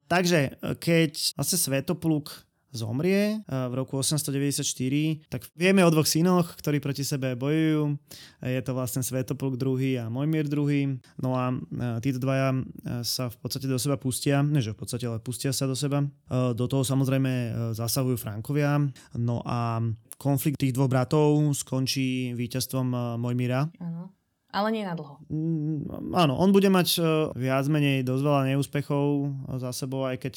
Takže 0.07 0.63
keď 0.79 1.35
vlastne 1.35 1.59
Svetopluk 1.59 2.46
zomrie 2.77 3.41
v 3.49 3.73
roku 3.73 3.97
894, 3.99 5.33
tak 5.33 5.49
vieme 5.57 5.81
o 5.81 5.89
dvoch 5.89 6.05
synoch, 6.05 6.55
ktorí 6.61 6.79
proti 6.79 7.03
sebe 7.03 7.33
bojujú. 7.35 7.97
Je 8.45 8.61
to 8.61 8.77
vlastne 8.77 9.01
Svetopluk 9.01 9.57
II 9.57 9.97
a 9.97 10.13
Mojmír 10.13 10.47
II. 10.47 11.01
No 11.25 11.35
a 11.35 11.57
títo 12.05 12.21
dvaja 12.21 12.53
sa 13.01 13.33
v 13.33 13.37
podstate 13.41 13.65
do 13.65 13.81
seba 13.81 13.97
pustia, 13.97 14.45
ne 14.45 14.61
že 14.61 14.77
v 14.77 14.79
podstate, 14.85 15.09
ale 15.09 15.25
pustia 15.25 15.51
sa 15.57 15.65
do 15.65 15.73
seba. 15.75 16.05
Do 16.31 16.65
toho 16.69 16.85
samozrejme 16.85 17.73
zasahujú 17.73 18.21
Frankovia. 18.21 18.77
No 19.17 19.41
a 19.43 19.81
konflikt 20.21 20.61
tých 20.61 20.77
dvoch 20.77 20.93
bratov 20.93 21.57
skončí 21.57 22.37
víťazstvom 22.37 23.17
Mojmíra. 23.17 23.73
Áno. 23.81 24.13
Ale 24.57 24.73
nie 24.73 24.89
na 24.89 24.97
dlho. 24.97 25.21
Mm, 25.29 26.17
áno, 26.17 26.41
on 26.41 26.49
bude 26.49 26.73
mať 26.73 26.97
viac 27.37 27.69
menej 27.69 28.01
dosť 28.09 28.23
veľa 28.25 28.43
neúspechov 28.49 29.05
za 29.61 29.69
sebou, 29.77 30.09
aj 30.09 30.17
keď 30.17 30.35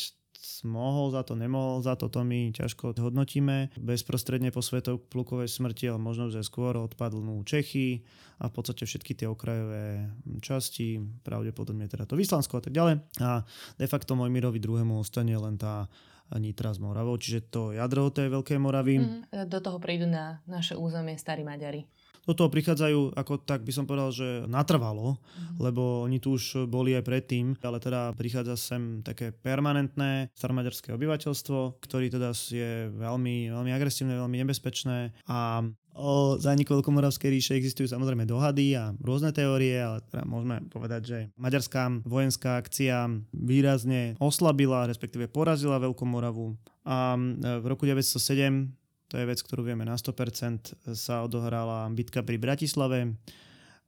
mohol 0.63 1.11
za 1.11 1.23
to, 1.23 1.35
nemohol 1.35 1.83
za 1.83 1.95
to, 1.95 2.07
to 2.07 2.23
my 2.23 2.51
ťažko 2.51 2.95
hodnotíme. 2.95 3.71
Bezprostredne 3.79 4.51
po 4.51 4.63
Svetoplukovej 4.63 5.47
smrti, 5.47 5.91
ale 5.91 5.99
možno, 5.99 6.31
že 6.31 6.43
skôr 6.43 6.75
odpadnú 6.79 7.43
Čechy 7.43 8.03
a 8.39 8.47
v 8.47 8.53
podstate 8.55 8.87
všetky 8.87 9.15
tie 9.15 9.27
okrajové 9.27 10.11
časti, 10.39 10.99
pravdepodobne 11.23 11.87
teda 11.87 12.07
to 12.07 12.15
Vyslansko 12.15 12.59
a 12.59 12.63
tak 12.63 12.73
ďalej. 12.75 13.03
A 13.23 13.43
de 13.75 13.87
facto 13.87 14.15
Mojmirovi 14.15 14.59
druhému 14.59 14.99
ostane 14.99 15.35
len 15.35 15.59
tá 15.59 15.87
Nitra 16.29 16.69
s 16.69 16.77
Moravou, 16.77 17.17
čiže 17.17 17.49
to 17.49 17.73
jadro 17.73 18.13
tej 18.13 18.29
Veľkej 18.29 18.59
Moravy. 18.61 19.01
Mm, 19.01 19.49
do 19.49 19.59
toho 19.65 19.81
prídu 19.81 20.05
na 20.05 20.45
naše 20.45 20.77
územie 20.77 21.17
starí 21.17 21.41
Maďari 21.41 21.89
do 22.25 22.33
toho 22.35 22.49
prichádzajú, 22.51 23.15
ako 23.15 23.33
tak 23.43 23.63
by 23.63 23.71
som 23.71 23.85
povedal, 23.87 24.09
že 24.11 24.45
natrvalo, 24.45 25.17
mm. 25.19 25.61
lebo 25.61 26.05
oni 26.05 26.17
tu 26.19 26.35
už 26.35 26.65
boli 26.67 26.95
aj 26.95 27.03
predtým, 27.05 27.57
ale 27.63 27.77
teda 27.79 28.15
prichádza 28.15 28.55
sem 28.59 29.01
také 29.05 29.31
permanentné 29.31 30.31
staromaďarské 30.35 30.93
obyvateľstvo, 30.95 31.81
ktorý 31.83 32.07
teda 32.11 32.31
je 32.35 32.89
veľmi, 32.93 33.51
veľmi 33.51 33.71
agresívne, 33.73 34.17
veľmi 34.17 34.37
nebezpečné 34.45 35.13
a 35.29 35.63
o 35.99 36.39
zániku 36.39 36.79
Veľkomoravskej 36.79 37.27
ríše 37.27 37.53
existujú 37.59 37.91
samozrejme 37.91 38.23
dohady 38.23 38.71
a 38.79 38.95
rôzne 39.03 39.35
teórie, 39.35 39.75
ale 39.75 39.99
teda 40.07 40.23
môžeme 40.23 40.63
povedať, 40.71 41.01
že 41.03 41.17
maďarská 41.35 42.07
vojenská 42.07 42.55
akcia 42.63 43.19
výrazne 43.35 44.15
oslabila, 44.23 44.87
respektíve 44.87 45.27
porazila 45.27 45.83
Veľkomoravu 45.83 46.55
a 46.87 47.19
v 47.59 47.65
roku 47.67 47.83
907 47.83 48.78
to 49.09 49.17
je 49.17 49.25
vec, 49.25 49.41
ktorú 49.41 49.65
vieme 49.65 49.83
na 49.83 49.97
100%, 49.97 50.93
sa 50.93 51.25
odohrala 51.25 51.89
bitka 51.89 52.21
pri 52.21 52.37
Bratislave 52.37 53.17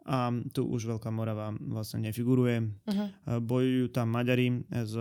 a 0.09 0.33
tu 0.49 0.65
už 0.65 0.97
Veľká 0.97 1.13
Morava 1.13 1.53
vlastne 1.61 2.09
nefiguruje. 2.09 2.65
Uh-huh. 2.65 3.37
Bojujú 3.37 3.93
tam 3.93 4.09
Maďari 4.09 4.65
s 4.73 4.97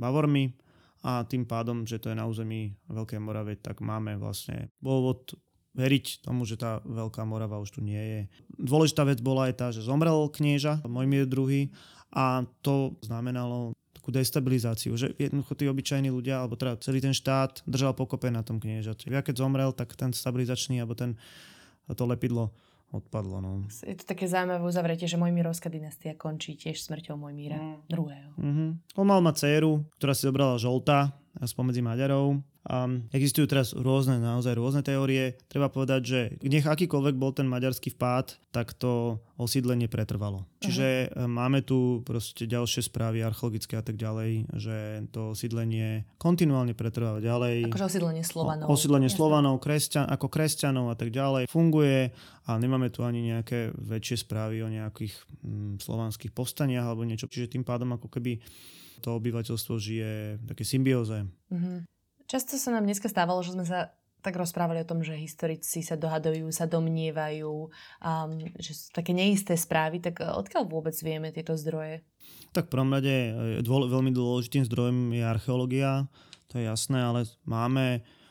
Bavormi 0.00 0.48
a 1.04 1.28
tým 1.28 1.44
pádom, 1.44 1.84
že 1.84 2.00
to 2.00 2.08
je 2.08 2.16
na 2.16 2.24
území 2.24 2.72
Veľkej 2.88 3.20
Morave, 3.20 3.60
tak 3.60 3.84
máme 3.84 4.16
vlastne 4.16 4.72
pôvod 4.80 5.36
veriť 5.76 6.24
tomu, 6.24 6.48
že 6.48 6.56
tá 6.56 6.80
Veľká 6.88 7.28
Morava 7.28 7.60
už 7.60 7.76
tu 7.76 7.80
nie 7.84 8.00
je. 8.00 8.20
Dôležitá 8.56 9.04
vec 9.04 9.20
bola 9.20 9.52
aj 9.52 9.54
tá, 9.60 9.66
že 9.68 9.84
zomrel 9.84 10.32
knieža, 10.32 10.80
Mojmír 10.88 11.28
II, 11.28 11.68
a 12.14 12.48
to 12.64 12.96
znamenalo 13.04 13.76
takú 14.04 14.12
destabilizáciu, 14.12 14.92
že 15.00 15.16
jednoducho 15.16 15.56
tí 15.56 15.64
obyčajní 15.64 16.12
ľudia, 16.12 16.44
alebo 16.44 16.60
teda 16.60 16.76
celý 16.84 17.00
ten 17.00 17.16
štát 17.16 17.64
držal 17.64 17.96
pokope 17.96 18.28
na 18.28 18.44
tom 18.44 18.60
kniežati. 18.60 19.08
Ja 19.08 19.24
keď 19.24 19.40
zomrel, 19.40 19.72
tak 19.72 19.96
ten 19.96 20.12
stabilizačný, 20.12 20.76
alebo 20.76 20.92
ten, 20.92 21.16
to 21.88 22.04
lepidlo 22.04 22.52
odpadlo. 22.92 23.40
No. 23.40 23.64
Je 23.80 23.96
to 23.96 24.04
také 24.04 24.28
zaujímavé 24.28 24.60
uzavretie, 24.60 25.08
že 25.08 25.16
Mojmírovská 25.16 25.72
dynastia 25.72 26.12
končí 26.20 26.52
tiež 26.52 26.84
smrťou 26.84 27.16
Mojmíra 27.16 27.56
mm. 27.56 27.76
druhého. 27.88 28.30
Mm-hmm. 28.36 28.68
On 29.00 29.08
mal 29.08 29.24
mať 29.24 29.40
dceru, 29.40 29.80
ktorá 29.96 30.12
si 30.12 30.28
zobrala 30.28 30.60
žolta 30.60 31.16
spomedzi 31.40 31.80
Maďarov 31.80 32.44
a 32.64 32.88
existujú 33.12 33.44
teraz 33.44 33.76
rôzne, 33.76 34.16
naozaj 34.16 34.56
rôzne 34.56 34.80
teórie. 34.80 35.36
Treba 35.52 35.68
povedať, 35.68 36.00
že 36.00 36.20
nech 36.40 36.64
akýkoľvek 36.64 37.14
bol 37.20 37.36
ten 37.36 37.44
maďarský 37.44 37.92
vpád, 37.92 38.40
tak 38.56 38.72
to 38.72 39.20
osídlenie 39.36 39.84
pretrvalo. 39.84 40.48
Čiže 40.64 41.12
uh-huh. 41.12 41.28
máme 41.28 41.60
tu 41.60 42.00
proste 42.08 42.48
ďalšie 42.48 42.88
správy 42.88 43.20
archeologické 43.20 43.76
a 43.76 43.84
tak 43.84 44.00
ďalej, 44.00 44.48
že 44.56 45.04
to 45.12 45.36
osídlenie 45.36 46.08
kontinuálne 46.16 46.72
pretrváva 46.72 47.20
ďalej. 47.20 47.68
Akože 47.68 48.00
osídlenie 48.00 48.24
Slovanov. 48.24 48.72
Osídlenie 48.72 49.12
Jasne. 49.12 49.18
Slovanov, 49.20 49.60
kresťan, 49.60 50.08
ako 50.08 50.26
kresťanov 50.32 50.86
a 50.88 50.96
tak 50.96 51.12
ďalej 51.12 51.52
funguje 51.52 52.16
a 52.48 52.50
nemáme 52.56 52.88
tu 52.88 53.04
ani 53.04 53.28
nejaké 53.28 53.76
väčšie 53.76 54.24
správy 54.24 54.64
o 54.64 54.72
nejakých 54.72 55.12
hm, 55.44 55.84
slovanských 55.84 56.32
povstaniach 56.32 56.88
alebo 56.88 57.04
niečo. 57.04 57.28
Čiže 57.28 57.60
tým 57.60 57.64
pádom 57.66 57.92
ako 57.92 58.08
keby 58.08 58.40
to 59.04 59.20
obyvateľstvo 59.20 59.74
žije 59.76 60.40
také 60.48 60.64
symbióze. 60.64 61.28
Uh-huh. 61.52 61.84
Často 62.34 62.58
sa 62.58 62.74
nám 62.74 62.90
dneska 62.90 63.06
stávalo, 63.06 63.46
že 63.46 63.54
sme 63.54 63.62
sa 63.62 63.94
tak 64.18 64.34
rozprávali 64.34 64.82
o 64.82 64.88
tom, 64.90 65.06
že 65.06 65.14
historici 65.14 65.86
sa 65.86 65.94
dohadujú, 65.94 66.50
sa 66.50 66.66
domnievajú, 66.66 67.70
um, 67.70 68.30
že 68.58 68.74
sú 68.74 68.90
také 68.90 69.14
neisté 69.14 69.54
správy, 69.54 70.02
tak 70.02 70.18
odkiaľ 70.18 70.66
vôbec 70.66 70.98
vieme 70.98 71.30
tieto 71.30 71.54
zdroje? 71.54 72.02
Tak 72.50 72.66
v 72.66 72.72
prvom 72.74 72.90
rade 72.90 73.14
e, 73.30 73.62
dôle, 73.62 73.86
veľmi 73.86 74.10
dôležitým 74.10 74.66
zdrojom 74.66 75.14
je 75.14 75.22
archeológia, 75.22 76.10
to 76.50 76.58
je 76.58 76.66
jasné, 76.66 77.06
ale 77.06 77.22
máme 77.46 78.02
Ehm, 78.02 78.23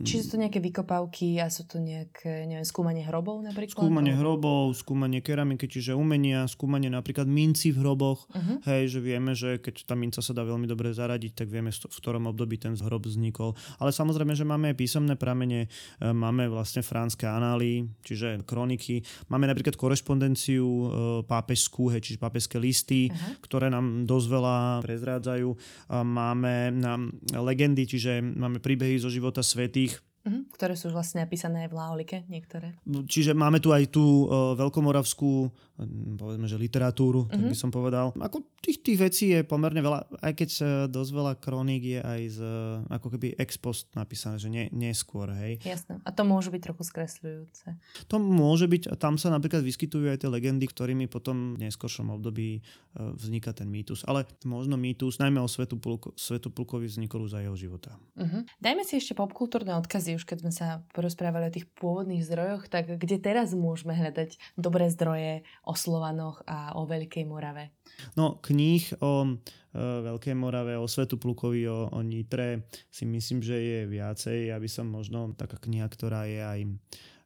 Či 0.00 0.24
sú 0.24 0.26
to 0.32 0.40
nejaké 0.40 0.64
vykopávky 0.64 1.36
a 1.44 1.52
sú 1.52 1.68
to 1.68 1.76
nejaké, 1.76 2.48
neviem, 2.48 2.64
skúmanie 2.64 3.04
hrobov 3.04 3.44
napríklad? 3.44 3.76
Skúmanie 3.76 4.16
hrobov, 4.16 4.72
skúmanie 4.72 5.20
keramiky, 5.20 5.68
čiže 5.68 5.92
umenia, 5.92 6.48
skúmanie 6.48 6.88
napríklad 6.88 7.28
minci 7.28 7.68
v 7.68 7.84
hroboch. 7.84 8.24
Uh-huh. 8.32 8.64
Hej, 8.64 8.96
že 8.96 9.00
vieme, 9.04 9.36
že 9.36 9.60
keď 9.60 9.92
tá 9.92 9.92
minca 9.92 10.24
sa 10.24 10.32
dá 10.32 10.40
veľmi 10.40 10.64
dobre 10.64 10.96
zaradiť, 10.96 11.44
tak 11.44 11.52
vieme, 11.52 11.68
v 11.68 11.96
ktorom 12.00 12.32
období 12.32 12.56
ten 12.56 12.72
hrob 12.80 13.04
vznikol. 13.04 13.52
Ale 13.76 13.92
samozrejme, 13.92 14.32
že 14.32 14.48
máme 14.48 14.72
aj 14.72 14.76
písomné 14.80 15.20
pramene, 15.20 15.68
e, 15.68 16.08
máme 16.16 16.48
vlastne 16.48 16.80
franské 16.80 17.28
anály, 17.28 17.84
čiže 18.08 18.40
kroniky. 18.48 19.04
Máme 19.28 19.52
napríklad 19.52 19.76
korešpondenciu 19.76 20.64
e, 20.64 20.88
pápežskú, 21.28 21.92
hej, 21.92 22.00
čiže 22.00 22.24
pápežské 22.24 22.56
listy, 22.56 23.12
uh-huh. 23.12 23.44
ktoré 23.44 23.68
nám 23.68 24.08
dosť 24.08 24.26
veľa 24.32 24.56
prezrádzajú. 24.80 25.48
Máme 25.92 26.72
nám 26.72 27.12
legendy, 27.36 27.84
čiže 27.84 28.24
máme 28.24 28.64
príbehy 28.64 28.96
zo 28.96 29.12
života 29.12 29.25
života 29.26 29.42
svetých 29.42 29.98
ktoré 30.26 30.74
sú 30.74 30.90
vlastne 30.90 31.22
napísané 31.22 31.66
aj 31.66 31.70
v 31.70 31.76
Laolike, 31.78 32.16
niektoré. 32.26 32.74
Čiže 32.84 33.32
máme 33.32 33.62
tu 33.62 33.70
aj 33.70 33.86
tú 33.94 34.26
uh, 34.26 34.58
veľkomoravskú, 34.58 35.30
hm, 35.78 36.18
povedzme, 36.18 36.46
že 36.50 36.58
literatúru, 36.58 37.26
mm-hmm. 37.26 37.32
tak 37.32 37.42
mhm. 37.46 37.50
by 37.54 37.56
som 37.56 37.70
povedal. 37.70 38.06
Ako 38.18 38.42
tých, 38.58 38.82
tých 38.82 38.98
vecí 38.98 39.24
je 39.30 39.46
pomerne 39.46 39.78
veľa, 39.78 40.10
aj 40.18 40.32
keď 40.34 40.50
uh, 40.58 40.66
dosť 40.90 41.10
veľa 41.14 41.32
kroník 41.38 41.82
je 41.86 42.00
aj 42.02 42.20
z, 42.34 42.38
uh, 42.42 42.82
ako 42.90 43.06
keby 43.14 43.38
ex 43.38 43.54
post 43.54 43.86
napísané, 43.94 44.42
že 44.42 44.48
nie, 44.50 44.66
neskôr, 44.74 45.30
hej. 45.30 45.62
Jasné. 45.62 46.02
A 46.02 46.10
to 46.10 46.26
môže 46.26 46.50
byť 46.50 46.62
trochu 46.66 46.82
skresľujúce. 46.82 47.78
To 48.10 48.16
môže 48.18 48.66
byť, 48.66 48.98
tam 48.98 49.14
sa 49.16 49.30
napríklad 49.30 49.62
vyskytujú 49.62 50.10
aj 50.10 50.26
tie 50.26 50.30
legendy, 50.30 50.66
ktorými 50.66 51.06
potom 51.06 51.54
v 51.54 51.70
neskôršom 51.70 52.10
období 52.10 52.58
uh, 52.58 53.14
vzniká 53.14 53.54
ten 53.54 53.70
mýtus. 53.70 54.02
Ale 54.10 54.26
možno 54.42 54.74
mýtus, 54.74 55.22
najmä 55.22 55.38
o 55.38 55.46
Svetu, 55.46 55.78
Pulko, 55.78 56.10
Svetu 56.18 56.50
Pulkovi 56.50 56.90
vznikol 56.90 57.30
za 57.30 57.38
jeho 57.38 57.54
života. 57.54 57.94
Mm-hmm. 58.18 58.42
Dajme 58.58 58.82
si 58.82 58.98
ešte 58.98 59.14
popkultúrne 59.14 59.76
odkazy 59.78 60.15
už 60.16 60.24
keď 60.24 60.42
sme 60.42 60.52
sa 60.52 60.82
porozprávali 60.96 61.52
o 61.52 61.54
tých 61.54 61.68
pôvodných 61.76 62.24
zdrojoch, 62.24 62.66
tak 62.72 62.96
kde 62.96 63.20
teraz 63.20 63.52
môžeme 63.52 63.92
hľadať 63.92 64.56
dobré 64.56 64.88
zdroje 64.88 65.44
o 65.62 65.76
Slovanoch 65.76 66.40
a 66.48 66.72
o 66.74 66.88
Veľkej 66.88 67.28
Morave? 67.28 67.76
No, 68.16 68.40
kníh 68.40 68.82
o 69.04 69.24
e, 69.24 69.30
Veľkej 69.76 70.34
Morave, 70.34 70.80
o 70.80 70.88
Svetu 70.88 71.20
Plukovi, 71.20 71.68
o, 71.68 71.92
o 71.92 72.00
Nitre 72.00 72.66
si 72.88 73.04
myslím, 73.04 73.44
že 73.44 73.56
je 73.60 73.78
viacej. 73.86 74.50
Aby 74.50 74.68
som 74.72 74.88
možno 74.88 75.36
taká 75.36 75.60
kniha, 75.60 75.86
ktorá 75.86 76.24
je 76.24 76.40
aj 76.40 76.60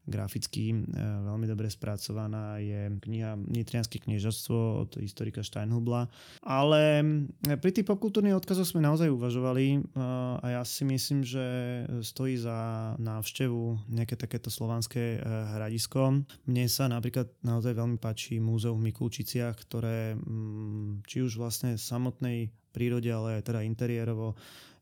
graficky 0.09 0.72
e, 0.72 0.76
veľmi 1.01 1.44
dobre 1.44 1.68
spracovaná 1.68 2.57
je 2.59 2.88
kniha 3.01 3.36
Nitrianské 3.36 4.01
kniežatstvo 4.01 4.57
od 4.86 4.90
historika 4.98 5.44
Steinhubla. 5.44 6.09
Ale 6.40 7.05
e, 7.46 7.57
pri 7.61 7.70
tých 7.70 7.86
popkultúrnych 7.86 8.36
odkazoch 8.36 8.66
sme 8.66 8.84
naozaj 8.84 9.12
uvažovali 9.12 9.66
e, 9.76 9.80
a 10.40 10.46
ja 10.61 10.62
si 10.64 10.88
myslím, 10.88 11.20
že 11.22 11.44
stojí 12.01 12.40
za 12.40 12.92
návštevu 12.96 13.92
nejaké 13.92 14.16
takéto 14.16 14.48
slovanské 14.48 15.20
hradisko. 15.57 16.24
Mne 16.48 16.66
sa 16.66 16.88
napríklad 16.88 17.30
naozaj 17.44 17.76
veľmi 17.76 17.98
páči 18.01 18.42
múzeum 18.42 18.80
v 18.80 18.90
Mikulčiciach, 18.90 19.55
ktoré 19.68 20.16
mm, 20.16 21.05
či 21.05 21.22
už 21.22 21.36
vlastne 21.36 21.76
samotnej 21.76 22.51
prírode, 22.70 23.11
ale 23.11 23.42
teda 23.42 23.66
interiérovo 23.66 24.38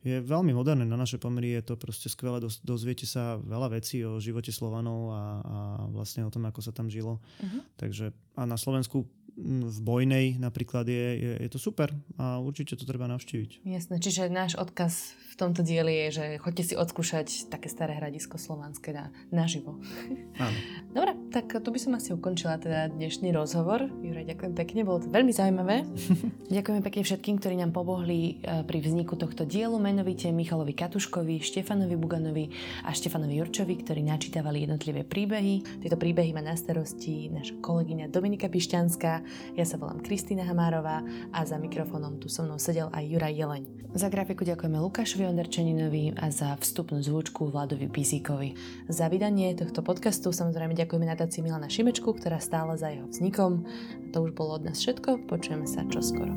je 0.06 0.22
veľmi 0.22 0.54
moderné 0.54 0.86
na 0.86 0.94
naše 0.94 1.18
pomery, 1.18 1.58
je 1.58 1.74
to 1.74 1.74
proste 1.74 2.06
skvelé, 2.06 2.38
dozviete 2.62 3.02
sa 3.02 3.34
veľa 3.42 3.74
vecí 3.74 4.06
o 4.06 4.22
živote 4.22 4.54
Slovanov 4.54 5.10
a, 5.10 5.22
a 5.42 5.58
vlastne 5.90 6.22
o 6.22 6.30
tom, 6.30 6.46
ako 6.46 6.62
sa 6.62 6.70
tam 6.70 6.86
žilo. 6.86 7.18
Uh-huh. 7.18 7.60
Takže 7.74 8.14
a 8.38 8.46
na 8.46 8.54
Slovensku 8.54 9.02
v 9.38 9.78
Bojnej 9.86 10.34
napríklad 10.42 10.90
je, 10.90 11.06
je, 11.14 11.32
je 11.46 11.48
to 11.50 11.62
super 11.62 11.94
a 12.18 12.42
určite 12.42 12.74
to 12.74 12.82
treba 12.82 13.06
navštíviť. 13.06 13.62
Jasné, 13.62 14.02
čiže 14.02 14.26
náš 14.26 14.58
odkaz 14.58 15.14
v 15.14 15.34
tomto 15.38 15.62
dieli 15.62 15.94
je, 16.06 16.18
že 16.18 16.24
choďte 16.42 16.64
si 16.66 16.74
odskúšať 16.74 17.46
také 17.46 17.70
staré 17.70 17.94
hradisko 17.94 18.42
slovanské 18.42 18.90
na, 18.90 19.14
naživo. 19.30 19.78
Áno. 20.42 20.58
Dobre, 20.90 21.14
tak 21.30 21.46
tu 21.54 21.68
by 21.70 21.78
som 21.78 21.94
asi 21.94 22.10
ukončila 22.10 22.58
teda 22.58 22.90
dnešný 22.90 23.30
rozhovor. 23.30 23.86
Juraj, 24.02 24.26
ďakujem 24.34 24.54
pekne, 24.58 24.82
bolo 24.82 24.98
to 24.98 25.08
veľmi 25.14 25.30
zaujímavé. 25.30 25.86
ďakujem 26.58 26.82
pekne 26.82 27.02
všetkým, 27.06 27.38
ktorí 27.38 27.54
nám 27.62 27.70
pomohli 27.70 28.42
e, 28.42 28.66
pri 28.66 28.78
vzniku 28.82 29.14
tohto 29.14 29.46
dielu, 29.46 29.78
menovite 29.78 30.26
Michalovi 30.34 30.74
Katuškovi, 30.74 31.38
Štefanovi 31.38 31.94
Buganovi 31.94 32.50
a 32.82 32.90
Štefanovi 32.90 33.38
Jurčovi, 33.38 33.78
ktorí 33.78 34.02
načítavali 34.02 34.66
jednotlivé 34.66 35.06
príbehy. 35.06 35.86
Tieto 35.86 35.94
príbehy 35.94 36.34
má 36.34 36.42
na 36.42 36.58
starosti 36.58 37.30
naša 37.30 37.62
kolegyňa 37.62 38.10
Dominika 38.10 38.50
Pišťanská 38.50 39.27
ja 39.56 39.64
sa 39.64 39.80
volám 39.80 40.04
Kristýna 40.04 40.46
Hamárová 40.46 41.02
a 41.32 41.40
za 41.42 41.56
mikrofónom 41.56 42.20
tu 42.20 42.30
so 42.30 42.44
mnou 42.44 42.56
sedel 42.56 42.92
aj 42.92 43.04
Juraj 43.06 43.34
Jeleň. 43.34 43.64
Za 43.96 44.12
grafiku 44.12 44.44
ďakujeme 44.44 44.76
Lukášovi 44.84 45.24
Onderčeninovi 45.24 46.12
a 46.20 46.28
za 46.28 46.52
vstupnú 46.60 47.00
zvučku 47.00 47.48
Vladovi 47.48 47.88
Pizíkovi. 47.88 48.52
Za 48.92 49.08
vydanie 49.08 49.56
tohto 49.56 49.80
podcastu 49.80 50.28
samozrejme 50.28 50.76
ďakujeme 50.76 51.08
nadácii 51.08 51.40
Milana 51.40 51.72
Šimečku, 51.72 52.12
ktorá 52.12 52.36
stála 52.36 52.76
za 52.76 52.92
jeho 52.92 53.08
vznikom. 53.08 53.64
To 54.12 54.28
už 54.28 54.36
bolo 54.36 54.60
od 54.60 54.68
nás 54.68 54.76
všetko, 54.80 55.24
počujeme 55.24 55.64
sa 55.64 55.84
čoskoro. 55.88 56.32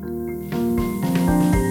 thank 1.21 1.55
you 1.55 1.70